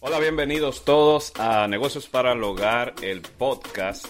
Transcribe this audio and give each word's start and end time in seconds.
Hola, 0.00 0.18
bienvenidos 0.18 0.84
todos 0.84 1.32
a 1.38 1.66
Negocios 1.68 2.06
para 2.06 2.32
el 2.32 2.44
Hogar, 2.44 2.94
el 3.00 3.22
podcast. 3.22 4.04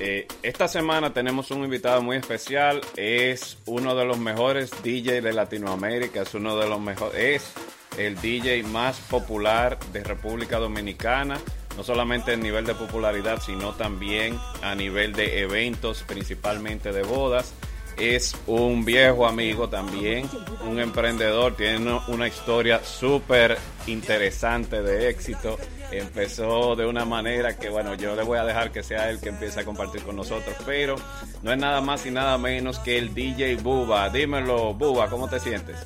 Eh, 0.00 0.26
esta 0.42 0.66
semana 0.66 1.14
tenemos 1.14 1.52
un 1.52 1.62
invitado 1.62 2.02
muy 2.02 2.16
especial. 2.16 2.80
Es 2.96 3.56
uno 3.66 3.94
de 3.94 4.04
los 4.04 4.18
mejores 4.18 4.72
DJ 4.82 5.20
de 5.20 5.32
Latinoamérica. 5.32 6.22
Es 6.22 6.34
uno 6.34 6.56
de 6.56 6.68
los 6.68 6.80
mejores. 6.80 7.14
Es 7.16 7.52
el 7.98 8.20
DJ 8.20 8.64
más 8.64 8.98
popular 8.98 9.78
de 9.92 10.02
República 10.02 10.58
Dominicana. 10.58 11.38
No 11.76 11.84
solamente 11.84 12.32
a 12.32 12.36
nivel 12.36 12.66
de 12.66 12.74
popularidad, 12.74 13.40
sino 13.40 13.74
también 13.74 14.36
a 14.60 14.74
nivel 14.74 15.12
de 15.12 15.40
eventos, 15.40 16.02
principalmente 16.02 16.92
de 16.92 17.04
bodas 17.04 17.54
es 17.96 18.36
un 18.46 18.84
viejo 18.84 19.26
amigo 19.26 19.68
también, 19.68 20.28
un 20.68 20.78
emprendedor, 20.78 21.56
tiene 21.56 22.00
una 22.08 22.28
historia 22.28 22.80
súper 22.84 23.58
interesante 23.86 24.82
de 24.82 25.08
éxito. 25.08 25.58
Empezó 25.90 26.74
de 26.74 26.86
una 26.86 27.04
manera 27.04 27.56
que, 27.56 27.68
bueno, 27.68 27.94
yo 27.94 28.16
le 28.16 28.22
voy 28.22 28.38
a 28.38 28.44
dejar 28.44 28.72
que 28.72 28.82
sea 28.82 29.10
él 29.10 29.20
que 29.20 29.28
empiece 29.28 29.60
a 29.60 29.64
compartir 29.64 30.02
con 30.02 30.16
nosotros, 30.16 30.54
pero 30.64 30.96
no 31.42 31.52
es 31.52 31.58
nada 31.58 31.80
más 31.80 32.06
y 32.06 32.10
nada 32.10 32.38
menos 32.38 32.78
que 32.78 32.96
el 32.96 33.12
DJ 33.12 33.56
Buba. 33.56 34.08
Dímelo, 34.08 34.74
Buba, 34.74 35.08
¿cómo 35.08 35.28
te 35.28 35.38
sientes? 35.38 35.76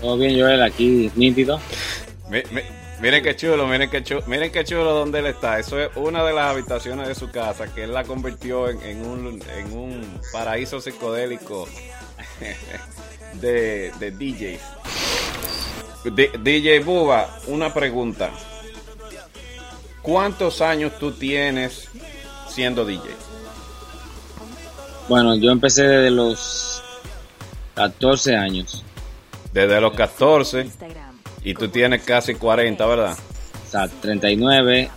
Todo 0.00 0.16
bien, 0.16 0.38
Joel, 0.38 0.62
aquí 0.62 1.10
nítido. 1.14 1.60
Miren 3.00 3.22
qué 3.22 3.36
chulo, 3.36 3.66
miren 3.66 3.90
qué 3.90 4.02
chulo, 4.02 4.22
miren 4.26 4.50
qué 4.50 4.64
chulo 4.64 4.92
donde 4.94 5.18
él 5.18 5.26
está. 5.26 5.58
Eso 5.58 5.78
es 5.80 5.90
una 5.96 6.24
de 6.24 6.32
las 6.32 6.50
habitaciones 6.50 7.08
de 7.08 7.14
su 7.14 7.30
casa 7.30 7.72
que 7.74 7.84
él 7.84 7.92
la 7.92 8.04
convirtió 8.04 8.68
en, 8.68 9.04
un, 9.04 9.42
en 9.56 9.72
un 9.72 10.20
paraíso 10.32 10.80
psicodélico 10.80 11.68
de, 13.40 13.92
de 13.98 14.10
DJs. 14.10 14.60
DJ 16.42 16.80
Buba, 16.80 17.40
una 17.46 17.72
pregunta. 17.72 18.30
¿Cuántos 20.02 20.60
años 20.60 20.92
tú 20.98 21.12
tienes 21.12 21.88
siendo 22.48 22.84
DJ? 22.84 23.02
Bueno, 25.08 25.34
yo 25.34 25.50
empecé 25.50 25.82
desde 25.82 26.10
los 26.10 26.82
14 27.74 28.36
años. 28.36 28.84
Desde 29.52 29.80
los 29.80 29.94
14. 29.94 30.68
Y 31.44 31.54
tú 31.54 31.68
tienes 31.68 32.02
casi 32.02 32.34
40, 32.34 32.86
¿verdad? 32.86 33.16
O 33.66 33.70
sea, 33.70 33.86
39. 33.86 34.90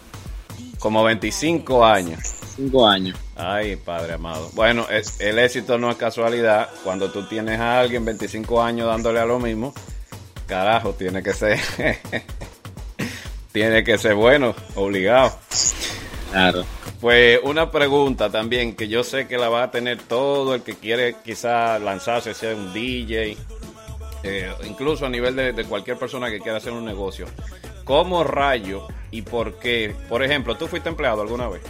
Como 0.79 1.03
25 1.03 1.85
años. 1.85 2.19
5 2.55 2.87
años. 2.87 3.19
Ay, 3.35 3.75
padre 3.75 4.13
amado. 4.13 4.49
Bueno, 4.53 4.87
es, 4.89 5.19
el 5.19 5.37
éxito 5.39 5.77
no 5.77 5.91
es 5.91 5.97
casualidad. 5.97 6.69
Cuando 6.83 7.11
tú 7.11 7.27
tienes 7.27 7.59
a 7.59 7.79
alguien 7.79 8.05
25 8.05 8.63
años 8.63 8.87
dándole 8.87 9.19
a 9.19 9.25
lo 9.25 9.39
mismo, 9.39 9.73
carajo, 10.47 10.93
tiene 10.93 11.21
que 11.21 11.33
ser. 11.33 11.59
tiene 13.51 13.83
que 13.83 13.97
ser 13.97 14.15
bueno, 14.15 14.55
obligado. 14.75 15.37
Claro. 16.31 16.65
Pues 17.01 17.39
una 17.43 17.71
pregunta 17.71 18.31
también 18.31 18.75
que 18.75 18.87
yo 18.87 19.03
sé 19.03 19.27
que 19.27 19.37
la 19.37 19.49
va 19.49 19.63
a 19.63 19.71
tener 19.71 20.01
todo 20.01 20.55
el 20.55 20.63
que 20.63 20.75
quiere 20.75 21.15
quizá 21.23 21.77
lanzarse, 21.77 22.33
sea 22.33 22.55
un 22.55 22.73
DJ, 22.73 23.37
eh, 24.27 24.51
incluso 24.67 25.05
a 25.05 25.09
nivel 25.09 25.35
de, 25.35 25.63
cualquier 25.65 25.97
persona 25.97 26.29
que 26.29 26.39
quiera 26.39 26.57
hacer 26.57 26.73
un 26.73 26.85
negocio. 26.85 27.25
¿Cómo 27.83 28.23
rayo 28.23 28.87
y 29.11 29.21
por 29.21 29.59
qué? 29.59 29.95
Por 30.09 30.23
ejemplo, 30.23 30.57
¿tú 30.57 30.67
fuiste 30.67 30.89
empleado 30.89 31.21
alguna 31.21 31.47
vez? 31.47 31.61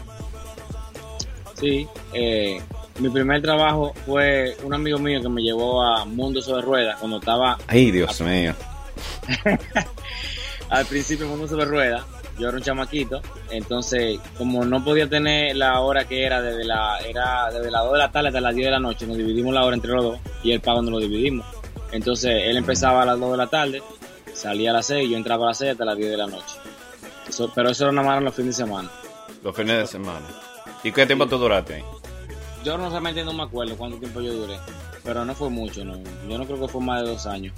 Sí, 1.53 1.87
eh, 2.13 2.59
mi 2.99 3.09
primer 3.09 3.41
trabajo 3.41 3.93
fue 4.05 4.57
un 4.63 4.73
amigo 4.73 4.97
mío 4.97 5.21
que 5.21 5.29
me 5.29 5.41
llevó 5.41 5.83
a 5.83 6.05
Mundo 6.05 6.41
sobre 6.41 6.61
Ruedas 6.63 6.97
cuando 6.99 7.17
estaba... 7.17 7.57
¡Ay, 7.67 7.91
Dios 7.91 8.21
mío! 8.21 8.53
al 10.69 10.85
principio 10.85 11.27
Mundo 11.27 11.47
sobre 11.47 11.65
Ruedas, 11.65 12.03
yo 12.39 12.47
era 12.47 12.57
un 12.57 12.63
chamaquito, 12.63 13.21
entonces 13.49 14.19
como 14.37 14.65
no 14.65 14.83
podía 14.83 15.07
tener 15.07 15.55
la 15.55 15.79
hora 15.81 16.07
que 16.07 16.23
era 16.23 16.41
desde 16.41 16.63
la 16.63 16.99
era 16.99 17.51
desde 17.51 17.71
las 17.71 17.83
2 17.83 17.93
de 17.93 17.99
la 17.99 18.11
tarde 18.11 18.27
hasta 18.27 18.41
las 18.41 18.55
10 18.55 18.67
de 18.67 18.71
la 18.71 18.79
noche, 18.79 19.07
nos 19.07 19.17
dividimos 19.17 19.53
la 19.53 19.63
hora 19.63 19.75
entre 19.75 19.91
los 19.91 20.03
dos 20.03 20.19
y 20.43 20.51
el 20.51 20.61
pago 20.61 20.81
nos 20.81 20.91
lo 20.91 20.99
dividimos. 20.99 21.45
Entonces 21.91 22.43
él 22.45 22.57
empezaba 22.57 23.03
a 23.03 23.05
las 23.05 23.19
2 23.19 23.31
de 23.31 23.37
la 23.37 23.47
tarde, 23.47 23.83
salía 24.33 24.71
a 24.71 24.73
las 24.73 24.87
6 24.87 25.07
y 25.07 25.11
yo 25.11 25.17
entraba 25.17 25.45
a 25.45 25.47
las 25.49 25.57
6 25.57 25.71
hasta 25.71 25.85
las 25.85 25.97
10 25.97 26.11
de 26.11 26.17
la 26.17 26.27
noche. 26.27 26.55
pero 27.55 27.69
eso 27.69 27.85
era 27.85 27.93
nada 27.93 28.07
más 28.07 28.23
los 28.23 28.35
fines 28.35 28.57
de 28.57 28.63
semana. 28.65 28.89
Los 29.43 29.55
fines 29.55 29.77
de 29.77 29.87
semana. 29.87 30.25
¿Y 30.83 30.91
qué 30.91 31.05
tiempo 31.05 31.27
tú 31.27 31.37
duraste 31.37 31.75
ahí? 31.75 31.83
Yo 32.63 32.77
no 32.77 32.89
realmente 32.89 33.23
no 33.23 33.33
me 33.33 33.43
acuerdo 33.43 33.77
cuánto 33.77 33.97
tiempo 33.97 34.21
yo 34.21 34.33
duré, 34.33 34.57
pero 35.03 35.23
no 35.23 35.33
fue 35.33 35.49
mucho, 35.49 35.85
no. 35.85 35.97
yo 36.27 36.37
no 36.37 36.45
creo 36.45 36.59
que 36.59 36.67
fue 36.67 36.81
más 36.81 37.01
de 37.01 37.09
dos 37.09 37.25
años. 37.25 37.53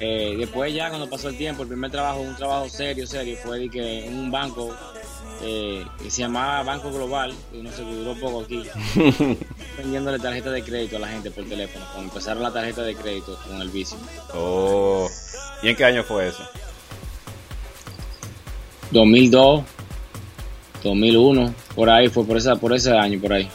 Eh, 0.00 0.34
después 0.38 0.72
ya 0.74 0.88
cuando 0.88 1.08
pasó 1.08 1.28
el 1.28 1.36
tiempo, 1.36 1.62
el 1.62 1.68
primer 1.68 1.90
trabajo, 1.90 2.20
un 2.20 2.34
trabajo 2.36 2.68
serio, 2.68 3.06
serio, 3.06 3.36
fue 3.42 3.60
de 3.60 3.68
que 3.70 4.06
en 4.06 4.18
un 4.18 4.30
banco 4.30 4.74
eh, 5.42 5.84
que 6.02 6.10
se 6.10 6.22
llamaba 6.22 6.62
Banco 6.62 6.90
Global, 6.92 7.34
y 7.52 7.58
no 7.58 7.70
sé, 7.70 7.82
duró 7.82 8.14
poco 8.14 8.42
aquí, 8.42 8.64
vendiéndole 9.76 10.18
tarjeta 10.18 10.50
de 10.50 10.62
crédito 10.62 10.96
a 10.96 11.00
la 11.00 11.08
gente 11.08 11.30
por 11.30 11.44
teléfono, 11.44 11.84
cuando 11.92 12.10
empezaron 12.10 12.42
la 12.42 12.52
tarjeta 12.52 12.82
de 12.82 12.94
crédito 12.94 13.38
con 13.46 13.60
el 13.60 13.68
vicio. 13.68 13.96
Oh, 14.34 15.08
¿y 15.62 15.68
en 15.68 15.76
qué 15.76 15.84
año 15.84 16.02
fue 16.02 16.28
eso? 16.28 16.42
2002, 18.90 19.64
2001, 20.82 21.54
por 21.74 21.90
ahí, 21.90 22.08
fue 22.08 22.24
por, 22.24 22.36
esa, 22.36 22.56
por 22.56 22.72
ese 22.72 22.92
año, 22.92 23.20
por 23.20 23.32
ahí. 23.32 23.48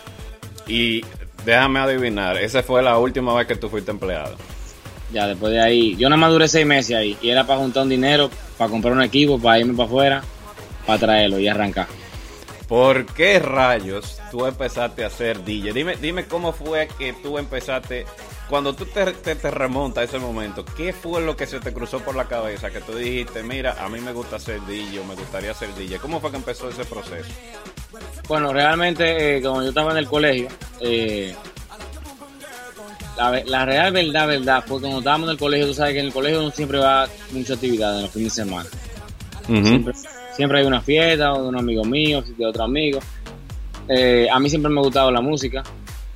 Y 0.68 1.04
déjame 1.46 1.80
adivinar, 1.80 2.38
esa 2.38 2.64
fue 2.64 2.84
la 2.84 2.98
última 2.98 3.34
vez 3.34 3.48
que 3.48 3.56
tú 3.56 3.70
fuiste 3.70 3.92
empleado. 3.92 4.36
Ya, 5.12 5.28
después 5.28 5.52
de 5.54 5.62
ahí, 5.62 5.96
yo 5.96 6.10
nada 6.10 6.20
más 6.20 6.32
duré 6.32 6.48
seis 6.48 6.66
meses 6.66 6.96
ahí, 6.96 7.18
y 7.22 7.30
era 7.30 7.46
para 7.48 7.60
juntar 7.60 7.84
un 7.84 7.90
dinero, 7.90 8.30
para 8.58 8.70
comprar 8.70 8.94
un 8.94 9.02
equipo, 9.02 9.40
para 9.40 9.60
irme 9.60 9.74
para 9.74 9.88
afuera 9.88 10.24
para 10.90 11.00
traerlo 11.00 11.40
y 11.40 11.48
arrancar. 11.48 11.88
¿Por 12.70 13.08
qué 13.08 13.40
rayos 13.40 14.20
tú 14.30 14.46
empezaste 14.46 15.04
a 15.04 15.08
hacer 15.08 15.44
DJ? 15.44 15.74
Dime, 15.74 15.96
dime 15.96 16.28
cómo 16.28 16.54
fue 16.54 16.88
que 17.00 17.14
tú 17.14 17.40
empezaste, 17.40 18.06
cuando 18.48 18.76
tú 18.76 18.86
te, 18.86 19.12
te, 19.12 19.50
remontas 19.50 20.04
a 20.04 20.06
ese 20.06 20.20
momento, 20.20 20.64
¿qué 20.78 20.94
fue 20.94 21.20
lo 21.20 21.36
que 21.36 21.48
se 21.48 21.60
te 21.60 21.74
cruzó 21.74 22.00
por 22.00 22.16
la 22.16 22.26
cabeza? 22.26 22.70
Que 22.70 22.80
tú 22.82 22.96
dijiste, 22.96 23.42
mira, 23.42 23.84
a 23.84 23.90
mí 23.90 24.00
me 24.00 24.14
gusta 24.14 24.38
ser 24.38 24.62
DJ 24.68 25.00
o 25.00 25.04
me 25.04 25.16
gustaría 25.16 25.52
ser 25.56 25.74
DJ. 25.74 25.98
¿Cómo 25.98 26.22
fue 26.22 26.30
que 26.30 26.38
empezó 26.38 26.70
ese 26.70 26.86
proceso? 26.86 27.28
Bueno, 28.28 28.54
realmente, 28.54 29.38
eh, 29.38 29.42
como 29.42 29.64
yo 29.64 29.70
estaba 29.70 29.92
en 29.92 29.98
el 29.98 30.08
colegio, 30.08 30.50
eh, 30.80 31.36
la, 33.18 33.66
real 33.66 33.92
verdad, 33.92 34.28
verdad, 34.28 34.64
fue 34.68 34.80
cuando 34.80 35.00
estábamos 35.00 35.28
en 35.28 35.32
el 35.32 35.40
colegio, 35.40 35.66
tú 35.66 35.74
sabes 35.74 35.94
que 35.94 36.02
en 36.02 36.06
el 36.06 36.14
colegio 36.14 36.44
no 36.44 36.52
siempre 36.52 36.78
va 36.78 37.08
mucha 37.32 37.56
actividad 37.56 37.96
en 37.96 38.04
los 38.04 38.12
fines 38.12 38.36
de 38.36 38.44
semana. 38.44 38.70
siempre, 39.48 39.94
siempre 40.40 40.60
hay 40.60 40.66
una 40.66 40.80
fiesta 40.80 41.34
o 41.34 41.44
de 41.44 41.50
un 41.50 41.58
amigo 41.58 41.84
mío, 41.84 42.24
de 42.26 42.46
otro 42.46 42.64
amigo. 42.64 43.02
Eh, 43.90 44.26
a 44.32 44.40
mí 44.40 44.50
siempre 44.50 44.72
me 44.72 44.80
ha 44.80 44.84
gustado 44.84 45.12
la 45.12 45.20
música. 45.20 45.62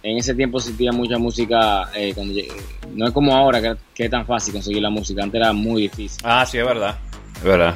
En 0.01 0.17
ese 0.17 0.33
tiempo 0.33 0.59
existía 0.59 0.93
mucha 0.93 1.17
música, 1.17 1.89
eh, 1.93 2.15
no 2.93 3.07
es 3.07 3.11
como 3.11 3.35
ahora 3.35 3.61
que, 3.93 4.05
es 4.05 4.09
tan 4.09 4.25
fácil 4.25 4.53
conseguir 4.53 4.81
la 4.81 4.89
música, 4.89 5.23
antes 5.23 5.41
era 5.41 5.51
muy 5.51 5.81
difícil. 5.83 6.21
Ah, 6.23 6.45
sí, 6.45 6.57
es 6.57 6.65
verdad. 6.65 6.97
Es 7.35 7.43
verdad. 7.43 7.75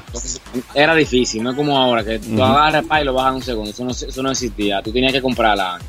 era 0.74 0.96
difícil, 0.96 1.44
no 1.44 1.50
es 1.50 1.56
como 1.58 1.78
ahora 1.78 2.02
que 2.06 2.18
tú 2.20 2.42
agarras 2.42 2.86
y 3.02 3.04
lo 3.04 3.14
bajas 3.14 3.36
un 3.36 3.44
segundo, 3.44 3.72
eso 3.72 3.84
no, 3.84 3.92
eso 3.92 4.24
no 4.24 4.32
existía, 4.32 4.82
tú 4.82 4.94
tenías 4.94 5.12
que 5.12 5.22
comprarla. 5.22 5.80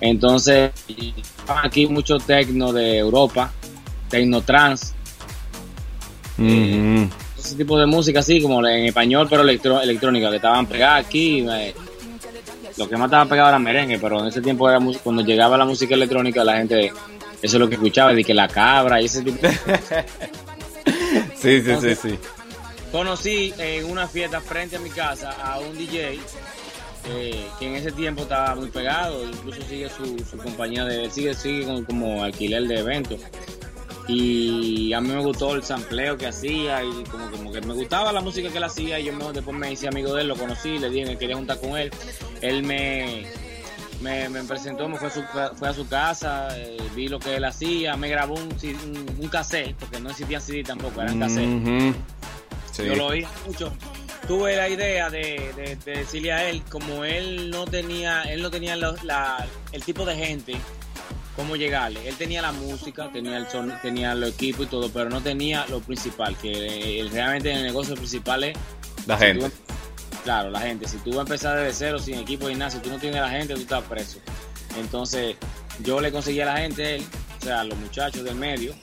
Entonces, 0.00 0.70
aquí 1.46 1.86
mucho 1.86 2.16
tecno 2.18 2.72
de 2.72 2.96
Europa, 2.96 3.52
tecno 4.08 4.40
trans 4.40 4.94
ese 7.46 7.56
tipo 7.56 7.78
de 7.78 7.86
música 7.86 8.20
así, 8.20 8.40
como 8.40 8.66
en 8.66 8.86
español, 8.86 9.26
pero 9.28 9.42
electrónica, 9.42 10.30
que 10.30 10.36
estaban 10.36 10.66
pegadas 10.66 11.06
aquí. 11.06 11.46
lo 12.76 12.88
que 12.88 12.96
más 12.96 13.06
estaba 13.06 13.26
pegado 13.26 13.48
era 13.48 13.58
merengue, 13.58 13.98
pero 13.98 14.20
en 14.20 14.26
ese 14.26 14.42
tiempo 14.42 14.68
era 14.68 14.78
cuando 15.02 15.22
llegaba 15.22 15.56
la 15.56 15.64
música 15.64 15.94
electrónica, 15.94 16.44
la 16.44 16.58
gente, 16.58 16.92
eso 17.42 17.56
es 17.56 17.60
lo 17.60 17.68
que 17.68 17.76
escuchaba, 17.76 18.12
de 18.12 18.24
que 18.24 18.34
la 18.34 18.48
cabra 18.48 19.00
y 19.00 19.06
ese 19.06 19.22
tipo 19.22 19.46
de... 19.46 19.54
Sí, 21.36 21.62
sí, 21.62 21.74
sí, 21.80 21.94
sí. 21.94 22.18
Conocí 22.92 23.52
en 23.58 23.84
una 23.90 24.06
fiesta 24.06 24.40
frente 24.40 24.76
a 24.76 24.78
mi 24.78 24.90
casa 24.90 25.30
a 25.32 25.58
un 25.58 25.76
DJ 25.76 26.18
eh, 27.08 27.46
que 27.58 27.66
en 27.66 27.74
ese 27.76 27.92
tiempo 27.92 28.22
estaba 28.22 28.54
muy 28.54 28.68
pegado, 28.68 29.24
incluso 29.24 29.62
sigue 29.62 29.88
su, 29.88 30.18
su 30.24 30.36
compañía 30.38 30.84
de, 30.84 31.10
sigue, 31.10 31.34
sigue 31.34 31.84
como 31.84 32.22
alquiler 32.22 32.66
de 32.66 32.78
eventos 32.78 33.20
y 34.08 34.92
a 34.92 35.00
mí 35.00 35.08
me 35.08 35.20
gustó 35.20 35.54
el 35.54 35.64
sampleo 35.64 36.16
que 36.16 36.26
hacía 36.26 36.84
y 36.84 37.04
como, 37.04 37.30
como 37.30 37.52
que 37.52 37.60
me 37.60 37.74
gustaba 37.74 38.12
la 38.12 38.20
música 38.20 38.50
que 38.50 38.58
él 38.58 38.64
hacía 38.64 39.00
y 39.00 39.04
yo 39.04 39.12
me, 39.12 39.32
después 39.32 39.56
me 39.56 39.72
hice 39.72 39.88
amigo 39.88 40.14
de 40.14 40.22
él, 40.22 40.28
lo 40.28 40.36
conocí, 40.36 40.78
le 40.78 40.90
dije 40.90 41.06
que 41.06 41.18
quería 41.18 41.36
juntar 41.36 41.58
con 41.60 41.76
él, 41.76 41.90
él 42.40 42.62
me, 42.62 43.26
me, 44.00 44.28
presentó, 44.44 44.88
me 44.88 44.96
fue 44.96 45.08
a 45.08 45.10
su, 45.10 45.22
fue 45.56 45.68
a 45.68 45.72
su 45.72 45.88
casa, 45.88 46.48
eh, 46.56 46.76
vi 46.94 47.08
lo 47.08 47.18
que 47.18 47.36
él 47.36 47.44
hacía, 47.44 47.96
me 47.96 48.08
grabó 48.08 48.34
un, 48.34 48.48
un, 49.18 49.28
cassette, 49.28 49.74
porque 49.76 49.98
no 49.98 50.10
existía 50.10 50.40
CD 50.40 50.62
tampoco, 50.62 51.02
eran 51.02 51.18
cassette. 51.18 51.94
Yo 52.78 52.94
lo 52.94 53.06
oí 53.06 53.26
mucho. 53.46 53.72
Tuve 54.28 54.56
la 54.56 54.68
idea 54.68 55.08
de, 55.08 55.78
decirle 55.84 56.32
a 56.32 56.48
él, 56.48 56.62
como 56.68 57.04
él 57.04 57.50
no 57.50 57.64
tenía, 57.64 58.22
él 58.24 58.42
no 58.42 58.50
tenía 58.50 58.76
la, 58.76 59.46
el 59.72 59.84
tipo 59.84 60.04
de 60.04 60.16
gente 60.16 60.56
cómo 61.36 61.54
llegarle. 61.54 62.08
Él 62.08 62.16
tenía 62.16 62.42
la 62.42 62.52
música, 62.52 63.10
tenía 63.12 63.36
el 63.36 63.46
son, 63.48 63.72
tenía 63.82 64.12
el 64.12 64.24
equipo 64.24 64.62
y 64.64 64.66
todo, 64.66 64.90
pero 64.90 65.10
no 65.10 65.20
tenía 65.20 65.66
lo 65.68 65.80
principal, 65.80 66.36
que 66.36 67.06
realmente 67.12 67.52
el 67.52 67.62
negocio 67.62 67.94
principal 67.94 68.44
es 68.44 68.56
la 69.06 69.18
gente. 69.18 69.50
claro, 70.24 70.50
la 70.50 70.60
gente. 70.60 70.88
Si 70.88 70.96
tú 70.98 71.10
vas 71.10 71.18
a 71.18 71.22
empezar 71.22 71.58
desde 71.58 71.74
cero, 71.74 71.98
sin 71.98 72.18
equipo 72.18 72.50
y 72.50 72.54
nada, 72.54 72.70
si 72.70 72.78
tú 72.78 72.90
no 72.90 72.98
tienes 72.98 73.20
la 73.20 73.30
gente, 73.30 73.54
tú 73.54 73.60
estás 73.60 73.84
preso. 73.84 74.18
Entonces, 74.78 75.36
yo 75.84 76.00
le 76.00 76.10
conseguí 76.10 76.40
a 76.40 76.46
la 76.46 76.56
gente, 76.56 76.96
él, 76.96 77.04
o 77.38 77.44
sea, 77.44 77.60
a 77.60 77.64
los 77.64 77.78
muchachos 77.78 78.24
del 78.24 78.34
medio. 78.34 78.74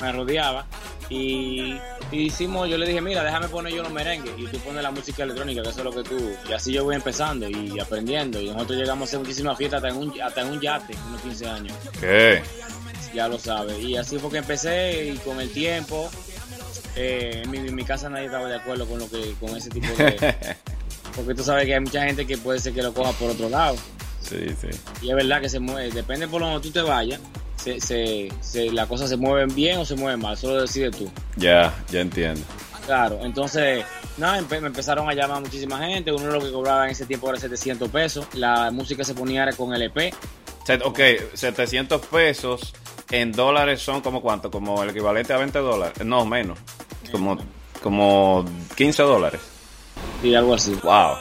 Me 0.00 0.12
rodeaba. 0.12 0.66
Y, 1.08 1.78
y 2.10 2.22
hicimos, 2.22 2.68
yo 2.68 2.78
le 2.78 2.86
dije, 2.86 3.00
mira, 3.00 3.22
déjame 3.22 3.48
poner 3.48 3.72
yo 3.72 3.82
los 3.82 3.92
merengues 3.92 4.34
y 4.36 4.46
tú 4.46 4.58
pones 4.58 4.82
la 4.82 4.90
música 4.90 5.22
electrónica, 5.22 5.62
que 5.62 5.68
eso 5.68 5.78
es 5.78 5.84
lo 5.84 5.92
que 5.92 6.08
tú. 6.08 6.36
Y 6.48 6.52
así 6.52 6.72
yo 6.72 6.84
voy 6.84 6.96
empezando 6.96 7.48
y 7.48 7.78
aprendiendo. 7.78 8.40
Y 8.40 8.50
nosotros 8.50 8.78
llegamos 8.78 9.02
a 9.02 9.04
hacer 9.10 9.20
muchísimas 9.20 9.56
fiestas 9.56 9.82
hasta 9.82 9.96
en 9.96 10.02
un, 10.02 10.20
hasta 10.20 10.40
en 10.40 10.48
un 10.48 10.60
yate, 10.60 10.94
unos 11.08 11.20
15 11.20 11.46
años. 11.48 11.76
¿Qué? 12.00 12.42
ya 13.16 13.28
lo 13.28 13.38
sabes. 13.38 13.82
Y 13.82 13.96
así 13.96 14.18
fue 14.18 14.30
que 14.30 14.38
empecé 14.38 15.06
y 15.06 15.16
con 15.18 15.40
el 15.40 15.50
tiempo, 15.50 16.08
eh, 16.94 17.42
en, 17.42 17.50
mi, 17.50 17.58
en 17.58 17.74
mi 17.74 17.84
casa 17.84 18.08
nadie 18.08 18.26
estaba 18.26 18.46
de 18.48 18.56
acuerdo 18.56 18.86
con 18.86 18.98
lo 18.98 19.10
que 19.10 19.34
con 19.40 19.56
ese 19.56 19.70
tipo 19.70 19.88
de... 19.96 20.36
porque 21.16 21.34
tú 21.34 21.42
sabes 21.42 21.64
que 21.64 21.74
hay 21.74 21.80
mucha 21.80 22.04
gente 22.04 22.26
que 22.26 22.36
puede 22.36 22.58
ser 22.58 22.74
que 22.74 22.82
lo 22.82 22.92
coja 22.92 23.12
por 23.12 23.30
otro 23.30 23.48
lado. 23.48 23.76
Sí, 24.20 24.46
sí. 24.60 24.68
Y 25.02 25.10
es 25.10 25.16
verdad 25.16 25.40
que 25.40 25.48
se 25.48 25.58
mueve, 25.58 25.90
depende 25.90 26.28
por 26.28 26.42
donde 26.42 26.60
tú 26.60 26.70
te 26.70 26.82
vayas, 26.82 27.20
se, 27.56 27.80
se, 27.80 28.28
se, 28.40 28.70
la 28.70 28.86
cosa 28.86 29.06
se 29.08 29.16
mueve 29.16 29.52
bien 29.52 29.78
o 29.78 29.84
se 29.84 29.94
mueve 29.96 30.16
mal, 30.16 30.34
eso 30.34 30.48
lo 30.48 30.60
decides 30.62 30.96
tú. 30.96 31.10
Ya, 31.36 31.74
ya 31.90 32.00
entiendo. 32.00 32.40
Claro, 32.86 33.18
entonces, 33.22 33.84
nada, 34.16 34.38
empe- 34.40 34.60
me 34.60 34.68
empezaron 34.68 35.08
a 35.08 35.14
llamar 35.14 35.40
muchísima 35.40 35.78
gente, 35.86 36.12
uno 36.12 36.26
lo 36.30 36.40
que 36.40 36.52
cobraba 36.52 36.84
en 36.84 36.92
ese 36.92 37.04
tiempo 37.06 37.28
era 37.30 37.38
700 37.40 37.88
pesos, 37.90 38.26
la 38.34 38.70
música 38.70 39.02
se 39.02 39.14
ponía 39.14 39.42
era 39.42 39.52
con 39.52 39.74
LP, 39.74 40.14
Set- 40.64 40.82
Ok, 40.84 40.98
700 41.34 42.00
pesos 42.06 42.72
en 43.10 43.30
dólares 43.32 43.80
son 43.82 44.00
como 44.00 44.20
cuánto, 44.20 44.50
como 44.50 44.82
el 44.82 44.90
equivalente 44.90 45.32
a 45.32 45.36
20 45.38 45.58
dólares. 45.60 46.04
No, 46.04 46.24
menos. 46.26 46.58
Como, 47.12 47.38
como 47.82 48.44
15 48.76 49.02
dólares. 49.04 49.40
y 50.24 50.34
algo 50.34 50.54
así. 50.54 50.74
Wow. 50.82 51.18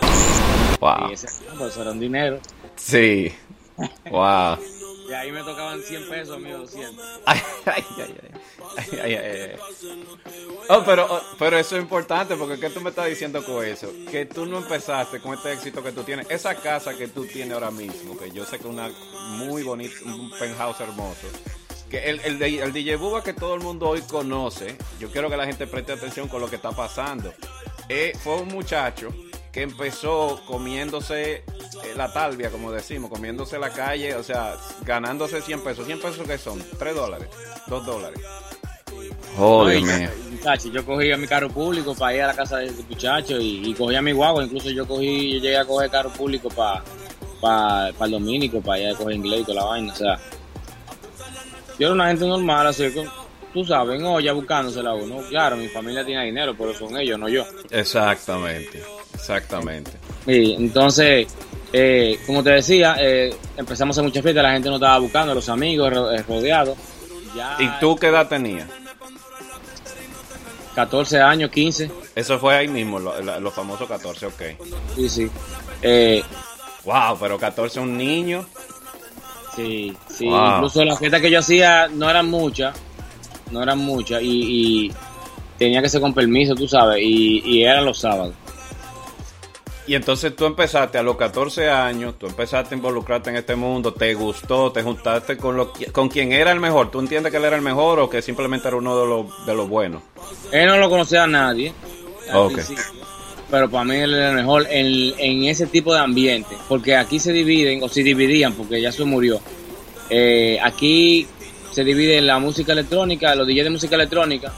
Wow. 0.80 1.10
Y 1.12 1.14
ese 1.14 1.28
tiempo, 1.44 1.68
eso 1.68 1.82
era 1.84 1.92
un 1.92 2.00
dinero. 2.00 2.40
Sí. 2.76 3.32
Wow. 4.10 4.58
Y 5.07 5.13
ahí 5.13 5.31
me 5.31 5.44
tocaban 5.44 5.81
100 5.81 6.10
pesos, 6.10 6.40
mío, 6.40 6.60
200. 6.60 7.06
Ay, 7.25 7.42
ay, 7.66 7.86
ay, 7.98 8.16
ay. 8.24 9.00
Ay, 9.04 9.16
ay. 9.16 9.56
Oh, 10.69 10.84
pero, 10.84 11.06
oh, 11.10 11.22
pero 11.38 11.57
eso 11.57 11.75
es 11.75 11.81
importante 11.81 12.36
porque 12.36 12.60
¿qué 12.60 12.69
tú 12.69 12.81
me 12.81 12.90
estás 12.90 13.07
diciendo 13.07 13.44
con 13.44 13.63
eso? 13.63 13.92
Que 14.10 14.25
tú 14.25 14.46
no 14.46 14.57
empezaste 14.57 15.19
con 15.19 15.36
este 15.36 15.54
éxito 15.54 15.84
que 15.84 15.92
tú 15.92 16.04
tienes. 16.04 16.30
Esa 16.30 16.56
casa 16.56 16.98
que 16.98 17.07
tú 17.07 17.25
tienes 17.25 17.54
ahora 17.54 17.72
mismo, 17.72 18.18
que 18.18 18.31
yo 18.31 18.46
sé 18.46 18.57
que 18.57 18.68
es 18.68 18.74
una 18.74 18.90
muy 19.38 19.63
bonita, 19.63 19.96
un 20.06 20.31
penthouse 20.31 20.80
hermoso. 20.80 21.28
Que 21.90 22.10
el, 22.10 22.19
el, 22.22 22.42
el 22.42 22.74
DJ 22.74 22.96
Buba 22.96 23.24
que 23.24 23.34
todo 23.34 23.54
el 23.54 23.62
mundo 23.62 23.90
hoy 23.90 24.01
conoce, 24.01 24.75
yo 25.00 25.12
quiero 25.12 25.30
que 25.30 25.38
la 25.38 25.46
gente 25.46 25.68
preste 25.68 25.94
atención 25.94 26.28
con 26.28 26.42
lo 26.42 26.50
que 26.50 26.56
está 26.56 26.72
pasando. 26.72 27.31
Eh, 27.90 28.13
fue 28.24 28.38
un 28.42 28.48
muchacho 28.48 29.13
que 29.56 29.62
empezó 29.62 30.42
comiéndose 30.46 31.36
eh, 31.36 31.44
la 31.96 32.12
talvia, 32.12 32.50
como 32.50 32.74
decimos, 32.74 33.10
comiéndose 33.10 33.57
la 33.57 33.69
calle, 33.69 34.13
o 34.16 34.22
sea, 34.22 34.57
ganándose 34.81 35.42
100 35.42 35.62
pesos. 35.62 35.88
¿100 35.88 36.02
pesos 36.02 36.28
qué 36.28 36.38
son? 36.38 36.62
3 36.78 36.94
dólares, 36.94 37.30
2 37.68 37.86
dólares. 37.86 38.19
Oh, 39.38 39.63
mío. 39.63 40.10
muchacho, 40.30 40.68
yo 40.68 40.86
cogía 40.86 41.16
mi 41.16 41.25
carro 41.25 41.50
público 41.50 41.96
para 41.96 42.13
ir 42.13 42.22
a 42.24 42.28
la 42.28 42.36
casa 42.36 42.57
de 42.57 42.66
ese 42.66 42.84
muchacho 42.84 43.40
y, 43.40 43.69
y 43.69 43.74
cogía 43.74 44.02
mi 44.02 44.12
guagua. 44.12 44.44
Incluso 44.44 44.69
yo 44.72 44.86
cogí, 44.86 45.36
yo 45.36 45.40
llegué 45.40 45.58
a 45.58 45.63
coger 45.63 45.90
carro 45.90 46.10
público 46.10 46.50
para 46.50 46.84
pa, 47.40 47.94
pa 47.98 48.06
el 48.06 48.12
dominico, 48.12 48.60
para 48.60 48.80
ir 48.81 48.90
a 48.90 48.98
coger 48.98 49.16
inglés 49.16 49.40
y 49.40 49.44
toda 49.46 49.62
la 49.62 49.68
vaina. 49.68 49.94
O 49.94 49.96
sea, 49.96 50.19
yo 51.80 51.88
era 51.88 51.94
una 51.94 52.08
gente 52.08 52.28
normal, 52.28 52.68
así 52.68 52.92
que 52.92 53.08
tú 53.54 53.63
sabes, 53.63 54.01
en 54.01 54.06
olla 54.06 54.34
buscándosela 54.34 54.94
uno. 54.94 55.22
Claro, 55.30 55.56
mi 55.56 55.69
familia 55.69 56.06
tiene 56.06 56.25
dinero, 56.25 56.56
pero 56.58 56.74
son 56.74 56.98
ellos, 56.98 57.18
no 57.18 57.30
yo. 57.30 57.46
Exactamente, 57.72 58.84
exactamente. 59.15 59.91
Y 60.27 60.53
entonces, 60.53 61.27
eh, 61.73 62.19
como 62.25 62.44
te 62.44 62.51
decía, 62.51 62.95
eh, 63.00 63.33
empezamos 63.57 63.95
a 63.95 64.01
hacer 64.01 64.07
muchas 64.09 64.23
fiestas, 64.23 64.44
la 64.44 64.51
gente 64.53 64.69
nos 64.69 64.77
estaba 64.77 64.97
buscando, 65.00 65.33
los 65.33 65.50
amigos 65.50 65.91
eh, 66.13 66.23
rodeados. 66.27 66.77
Ya 67.35 67.57
¿Y 67.59 67.69
tú 67.79 67.95
qué 67.95 68.07
edad 68.07 68.27
tenías? 68.29 68.67
14 70.75 71.21
años, 71.21 71.51
15. 71.51 71.89
Eso 72.15 72.38
fue 72.39 72.56
ahí 72.56 72.67
mismo, 72.67 73.00
lo- 73.00 73.39
los 73.39 73.53
famosos 73.53 73.88
14, 73.88 74.25
ok. 74.27 74.41
Sí, 74.95 75.09
sí. 75.09 75.29
Eh, 75.81 76.23
Wow, 76.83 77.17
pero 77.19 77.39
14 77.39 77.79
un 77.79 77.97
niño. 77.97 78.45
Sí, 79.56 79.95
sí, 80.07 80.25
Wow. 80.27 80.56
incluso 80.57 80.83
las 80.85 81.00
fiestas 81.00 81.19
que 81.21 81.31
yo 81.31 81.39
hacía 81.39 81.88
no 81.88 82.07
eran 82.09 82.29
muchas, 82.29 82.75
no 83.51 83.63
eran 83.63 83.79
muchas 83.79 84.21
y, 84.21 84.85
y 84.88 84.91
tenía 85.57 85.81
que 85.81 85.89
ser 85.89 86.00
con 86.01 86.13
permiso, 86.13 86.53
tú 86.53 86.67
sabes, 86.67 87.00
y, 87.01 87.41
y 87.44 87.63
eran 87.63 87.85
los 87.85 87.97
sábados. 88.00 88.35
Y 89.88 89.94
entonces 89.94 90.36
tú 90.36 90.46
empezaste 90.46 90.98
a 90.98 91.04
los 91.04 91.16
14 91.16 91.70
años, 91.70 92.16
tú 92.18 92.26
empezaste 92.26 92.74
a 92.74 92.78
involucrarte 92.78 93.30
en 93.30 93.36
este 93.36 93.56
mundo, 93.56 93.94
te 93.94 94.16
gustó, 94.16 94.72
te 94.72 94.82
juntaste 94.82 95.38
con 95.38 95.56
lo, 95.58 95.72
con 95.92 96.10
quien 96.10 96.32
era 96.32 96.52
el 96.52 96.60
mejor. 96.60 96.90
¿Tú 96.90 97.00
entiendes 97.00 97.32
que 97.32 97.38
él 97.38 97.46
era 97.46 97.56
el 97.56 97.62
mejor 97.62 98.00
o 98.00 98.10
que 98.10 98.22
simplemente 98.24 98.68
era 98.68 98.78
uno 98.78 99.00
de 99.00 99.08
los, 99.08 99.46
de 99.46 99.54
los 99.54 99.70
buenos? 99.70 100.02
Él 100.52 100.66
no 100.68 100.78
lo 100.78 100.90
conocía 100.90 101.24
a 101.24 101.28
nadie, 101.28 101.72
al 102.32 102.38
Ok. 102.38 102.54
principio, 102.54 102.84
pero 103.52 103.70
para 103.70 103.84
mí 103.84 103.96
él 103.96 104.16
era 104.16 104.30
el 104.32 104.36
mejor 104.38 104.66
en, 104.72 105.14
en 105.20 105.44
ese 105.46 105.68
tipo 105.68 105.94
de 105.94 106.00
ambiente, 106.00 106.56
porque 106.68 106.96
aquí 106.96 107.20
se 107.20 107.32
dividen, 107.32 107.84
o 107.84 107.88
se 107.88 108.02
dividían, 108.02 108.54
porque 108.54 108.82
ya 108.82 108.92
se 108.92 109.04
murió. 109.04 109.40
Eh, 110.10 110.58
aquí 110.64 111.28
se 111.72 111.84
divide 111.84 112.22
la 112.22 112.40
música 112.40 112.74
electrónica, 112.74 113.36
los 113.36 113.48
DJs 113.48 113.64
de 113.66 113.70
música 113.70 113.96
electrónica 113.96 114.52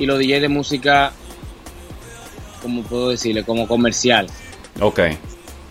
y 0.00 0.06
los 0.06 0.18
DJs 0.18 0.40
de 0.40 0.48
música, 0.48 1.12
como 2.62 2.82
puedo 2.82 3.10
decirle, 3.10 3.44
como 3.44 3.66
comercial. 3.66 4.26
Ok. 4.80 5.00